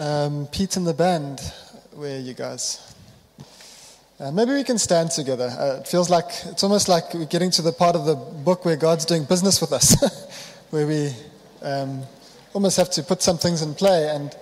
Um, 0.00 0.46
Pete 0.46 0.78
and 0.78 0.86
the 0.86 0.94
band, 0.94 1.42
where 1.92 2.16
are 2.16 2.20
you 2.20 2.32
guys? 2.32 2.94
Uh, 4.18 4.30
maybe 4.32 4.52
we 4.52 4.64
can 4.64 4.78
stand 4.78 5.10
together. 5.10 5.48
Uh, 5.48 5.80
it 5.80 5.88
feels 5.88 6.08
like 6.08 6.24
it's 6.46 6.62
almost 6.62 6.88
like 6.88 7.12
we're 7.12 7.26
getting 7.26 7.50
to 7.50 7.60
the 7.60 7.70
part 7.70 7.94
of 7.94 8.06
the 8.06 8.14
book 8.14 8.64
where 8.64 8.76
God's 8.76 9.04
doing 9.04 9.24
business 9.24 9.60
with 9.60 9.72
us, 9.74 10.64
where 10.70 10.86
we 10.86 11.12
um, 11.60 12.02
almost 12.54 12.78
have 12.78 12.88
to 12.92 13.02
put 13.02 13.20
some 13.20 13.36
things 13.36 13.60
in 13.60 13.74
play. 13.74 14.08
And 14.08 14.34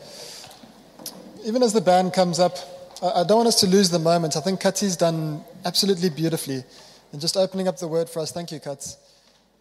even 1.45 1.65
as 1.65 1.73
the 1.73 1.81
band 1.81 2.13
comes 2.13 2.39
up, 2.39 2.57
I, 3.03 3.23
I 3.23 3.25
don't 3.25 3.39
want 3.39 3.49
us 3.49 3.59
to 3.63 3.67
lose 3.67 3.91
the 3.91 3.99
moment. 3.99 4.37
I 4.37 4.41
think 4.41 4.61
Kati's 4.61 4.97
done 4.97 5.43
absolutely 5.65 6.11
beautifully. 6.11 6.63
And 7.11 7.21
just 7.21 7.37
opening 7.37 7.67
up 7.67 7.79
the 7.79 7.89
word 7.89 8.09
for 8.09 8.21
us. 8.21 8.31
Thank 8.31 8.53
you, 8.53 8.61
Kats. 8.61 8.97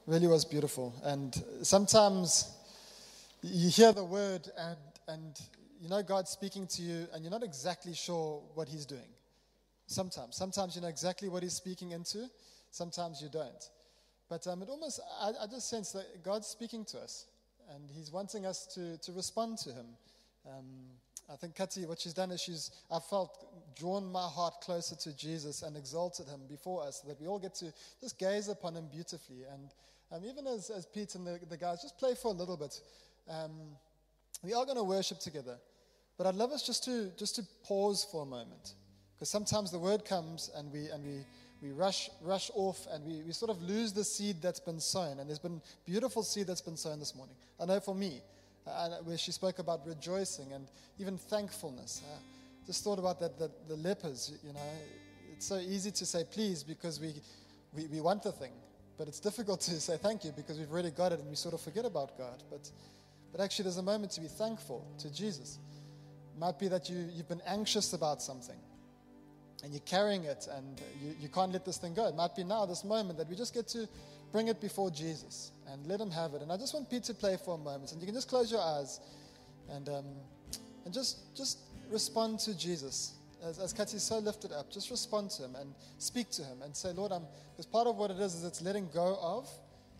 Really 0.05 0.27
was 0.27 0.45
beautiful. 0.45 0.93
And 1.03 1.35
sometimes 1.63 2.51
you 3.41 3.71
hear 3.71 3.93
the 3.93 4.05
word 4.05 4.47
and, 4.59 4.77
and 5.07 5.41
you 5.79 5.89
know 5.89 6.01
God's 6.01 6.29
speaking 6.31 6.67
to 6.67 6.81
you 6.81 7.07
and 7.13 7.23
you're 7.23 7.31
not 7.31 7.43
exactly 7.43 7.93
sure 7.93 8.41
what 8.53 8.67
He's 8.67 8.85
doing. 8.85 9.09
Sometimes. 9.87 10.35
Sometimes 10.35 10.75
you 10.75 10.81
know 10.81 10.87
exactly 10.87 11.29
what 11.29 11.43
He's 11.43 11.53
speaking 11.53 11.91
into, 11.91 12.29
sometimes 12.71 13.21
you 13.21 13.29
don't. 13.29 13.69
But 14.29 14.45
um, 14.47 14.61
it 14.61 14.69
almost, 14.69 14.99
I, 15.21 15.29
I, 15.43 15.47
just 15.47 15.69
sense 15.69 15.93
that 15.93 16.23
God's 16.23 16.47
speaking 16.47 16.83
to 16.85 16.99
us 16.99 17.25
and 17.73 17.89
He's 17.89 18.11
wanting 18.11 18.45
us 18.45 18.65
to, 18.75 18.97
to 18.97 19.11
respond 19.13 19.57
to 19.59 19.69
Him. 19.69 19.85
Um, 20.45 20.65
I 21.31 21.35
think 21.35 21.55
Kati, 21.55 21.87
what 21.87 21.99
she's 21.99 22.13
done 22.13 22.31
is 22.31 22.41
she's, 22.41 22.71
I 22.91 22.99
felt, 22.99 23.47
drawn 23.77 24.11
my 24.11 24.27
heart 24.27 24.55
closer 24.61 24.95
to 24.95 25.15
Jesus 25.15 25.61
and 25.61 25.77
exalted 25.77 26.27
Him 26.27 26.41
before 26.49 26.83
us 26.83 27.01
so 27.01 27.07
that 27.09 27.21
we 27.21 27.27
all 27.27 27.39
get 27.39 27.55
to 27.55 27.71
just 28.01 28.17
gaze 28.17 28.49
upon 28.49 28.75
Him 28.75 28.87
beautifully. 28.91 29.43
And 29.51 29.73
um, 30.11 30.29
even 30.29 30.47
as, 30.47 30.69
as 30.69 30.85
Pete 30.85 31.15
and 31.15 31.25
the, 31.25 31.39
the 31.49 31.57
guys, 31.57 31.81
just 31.81 31.97
play 31.97 32.15
for 32.21 32.29
a 32.29 32.35
little 32.35 32.57
bit. 32.57 32.79
Um, 33.29 33.51
we 34.43 34.53
are 34.53 34.65
going 34.65 34.77
to 34.77 34.83
worship 34.83 35.19
together. 35.19 35.57
But 36.17 36.27
I'd 36.27 36.35
love 36.35 36.51
us 36.51 36.65
just 36.65 36.83
to, 36.85 37.11
just 37.17 37.35
to 37.35 37.43
pause 37.63 38.07
for 38.11 38.23
a 38.23 38.25
moment. 38.25 38.73
Because 39.15 39.29
sometimes 39.29 39.71
the 39.71 39.79
word 39.79 40.05
comes 40.05 40.49
and 40.55 40.71
we, 40.71 40.87
and 40.87 41.03
we, 41.03 41.25
we 41.61 41.71
rush, 41.71 42.09
rush 42.21 42.51
off 42.55 42.87
and 42.91 43.05
we, 43.05 43.21
we 43.23 43.31
sort 43.31 43.51
of 43.51 43.61
lose 43.61 43.93
the 43.93 44.03
seed 44.03 44.41
that's 44.41 44.59
been 44.59 44.79
sown. 44.79 45.19
And 45.19 45.29
there's 45.29 45.39
been 45.39 45.61
beautiful 45.85 46.23
seed 46.23 46.47
that's 46.47 46.61
been 46.61 46.77
sown 46.77 46.99
this 46.99 47.15
morning. 47.15 47.35
I 47.59 47.65
know 47.65 47.79
for 47.79 47.95
me, 47.95 48.21
uh, 48.67 48.89
where 49.03 49.17
she 49.17 49.31
spoke 49.31 49.59
about 49.59 49.87
rejoicing 49.87 50.53
and 50.53 50.67
even 50.99 51.17
thankfulness. 51.17 52.01
Uh, 52.05 52.17
just 52.65 52.83
thought 52.83 52.99
about 52.99 53.19
that, 53.19 53.39
the, 53.39 53.75
lepers, 53.75 54.33
you 54.43 54.53
know. 54.53 54.59
It's 55.31 55.47
so 55.47 55.57
easy 55.57 55.91
to 55.91 56.05
say 56.05 56.25
please 56.29 56.63
because 56.63 56.99
we, 56.99 57.13
we, 57.73 57.87
we 57.87 58.01
want 58.01 58.23
the 58.23 58.31
thing. 58.31 58.51
But 58.97 59.07
it's 59.07 59.19
difficult 59.19 59.61
to 59.61 59.79
say 59.79 59.97
thank 59.97 60.25
you 60.25 60.31
because 60.35 60.59
we've 60.59 60.71
already 60.71 60.91
got 60.91 61.11
it 61.11 61.19
and 61.19 61.29
we 61.29 61.35
sort 61.35 61.53
of 61.53 61.61
forget 61.61 61.85
about 61.85 62.17
God. 62.17 62.43
But, 62.49 62.69
but 63.37 63.43
actually, 63.43 63.63
there's 63.63 63.77
a 63.77 63.83
moment 63.83 64.11
to 64.13 64.21
be 64.21 64.27
thankful 64.27 64.83
to 64.97 65.13
Jesus 65.13 65.59
It 66.35 66.39
might 66.39 66.57
be 66.57 66.67
that 66.69 66.89
you, 66.89 67.07
you've 67.13 67.29
been 67.29 67.43
anxious 67.45 67.93
about 67.93 68.21
something. 68.21 68.57
and 69.63 69.71
you're 69.71 69.81
carrying 69.81 70.23
it 70.23 70.47
and 70.55 70.81
you, 71.01 71.15
you 71.19 71.29
can't 71.29 71.51
let 71.51 71.63
this 71.63 71.77
thing 71.77 71.93
go. 71.93 72.07
It 72.07 72.15
might 72.15 72.35
be 72.35 72.43
now, 72.43 72.65
this 72.65 72.83
moment, 72.83 73.19
that 73.19 73.29
we 73.29 73.35
just 73.35 73.53
get 73.53 73.67
to 73.69 73.87
bring 74.31 74.47
it 74.47 74.59
before 74.59 74.89
Jesus 74.89 75.51
and 75.67 75.85
let 75.85 75.99
him 75.99 76.09
have 76.11 76.33
it. 76.33 76.41
And 76.41 76.51
I 76.51 76.57
just 76.57 76.73
want 76.73 76.89
Pete 76.89 77.03
to 77.03 77.13
play 77.13 77.37
for 77.43 77.55
a 77.55 77.57
moment. 77.57 77.91
And 77.91 78.01
you 78.01 78.07
can 78.07 78.15
just 78.15 78.27
close 78.27 78.51
your 78.51 78.61
eyes 78.61 78.99
and, 79.69 79.87
um, 79.89 80.05
and 80.85 80.93
just, 80.93 81.35
just 81.35 81.59
respond 81.91 82.39
to 82.39 82.57
Jesus. 82.57 83.13
As, 83.43 83.59
as 83.59 83.71
Kathy's 83.71 84.03
so 84.03 84.17
lifted 84.17 84.51
up, 84.51 84.71
just 84.71 84.89
respond 84.89 85.29
to 85.31 85.43
him 85.43 85.55
and 85.55 85.75
speak 85.99 86.31
to 86.31 86.43
him 86.43 86.63
and 86.63 86.75
say, 86.75 86.91
Lord, 86.91 87.11
I'm, 87.11 87.25
because 87.51 87.67
part 87.67 87.85
of 87.85 87.97
what 87.97 88.09
it 88.09 88.17
is, 88.17 88.33
is 88.33 88.43
it's 88.43 88.61
letting 88.63 88.89
go 88.93 89.17
of. 89.21 89.47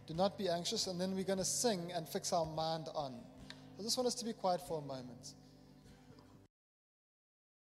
Do 0.08 0.14
not 0.14 0.38
be 0.38 0.48
anxious. 0.50 0.88
And 0.88 1.00
then 1.00 1.14
we're 1.14 1.24
going 1.24 1.40
to 1.40 1.46
sing 1.46 1.92
and 1.94 2.08
fix 2.08 2.34
our 2.34 2.46
mind 2.46 2.88
on. 2.96 3.14
I 3.80 3.84
just 3.84 3.98
want 3.98 4.08
us 4.08 4.16
to 4.16 4.26
be 4.26 4.34
quiet 4.34 4.62
for 4.68 4.80
a 4.80 4.82
moment. 4.82 5.34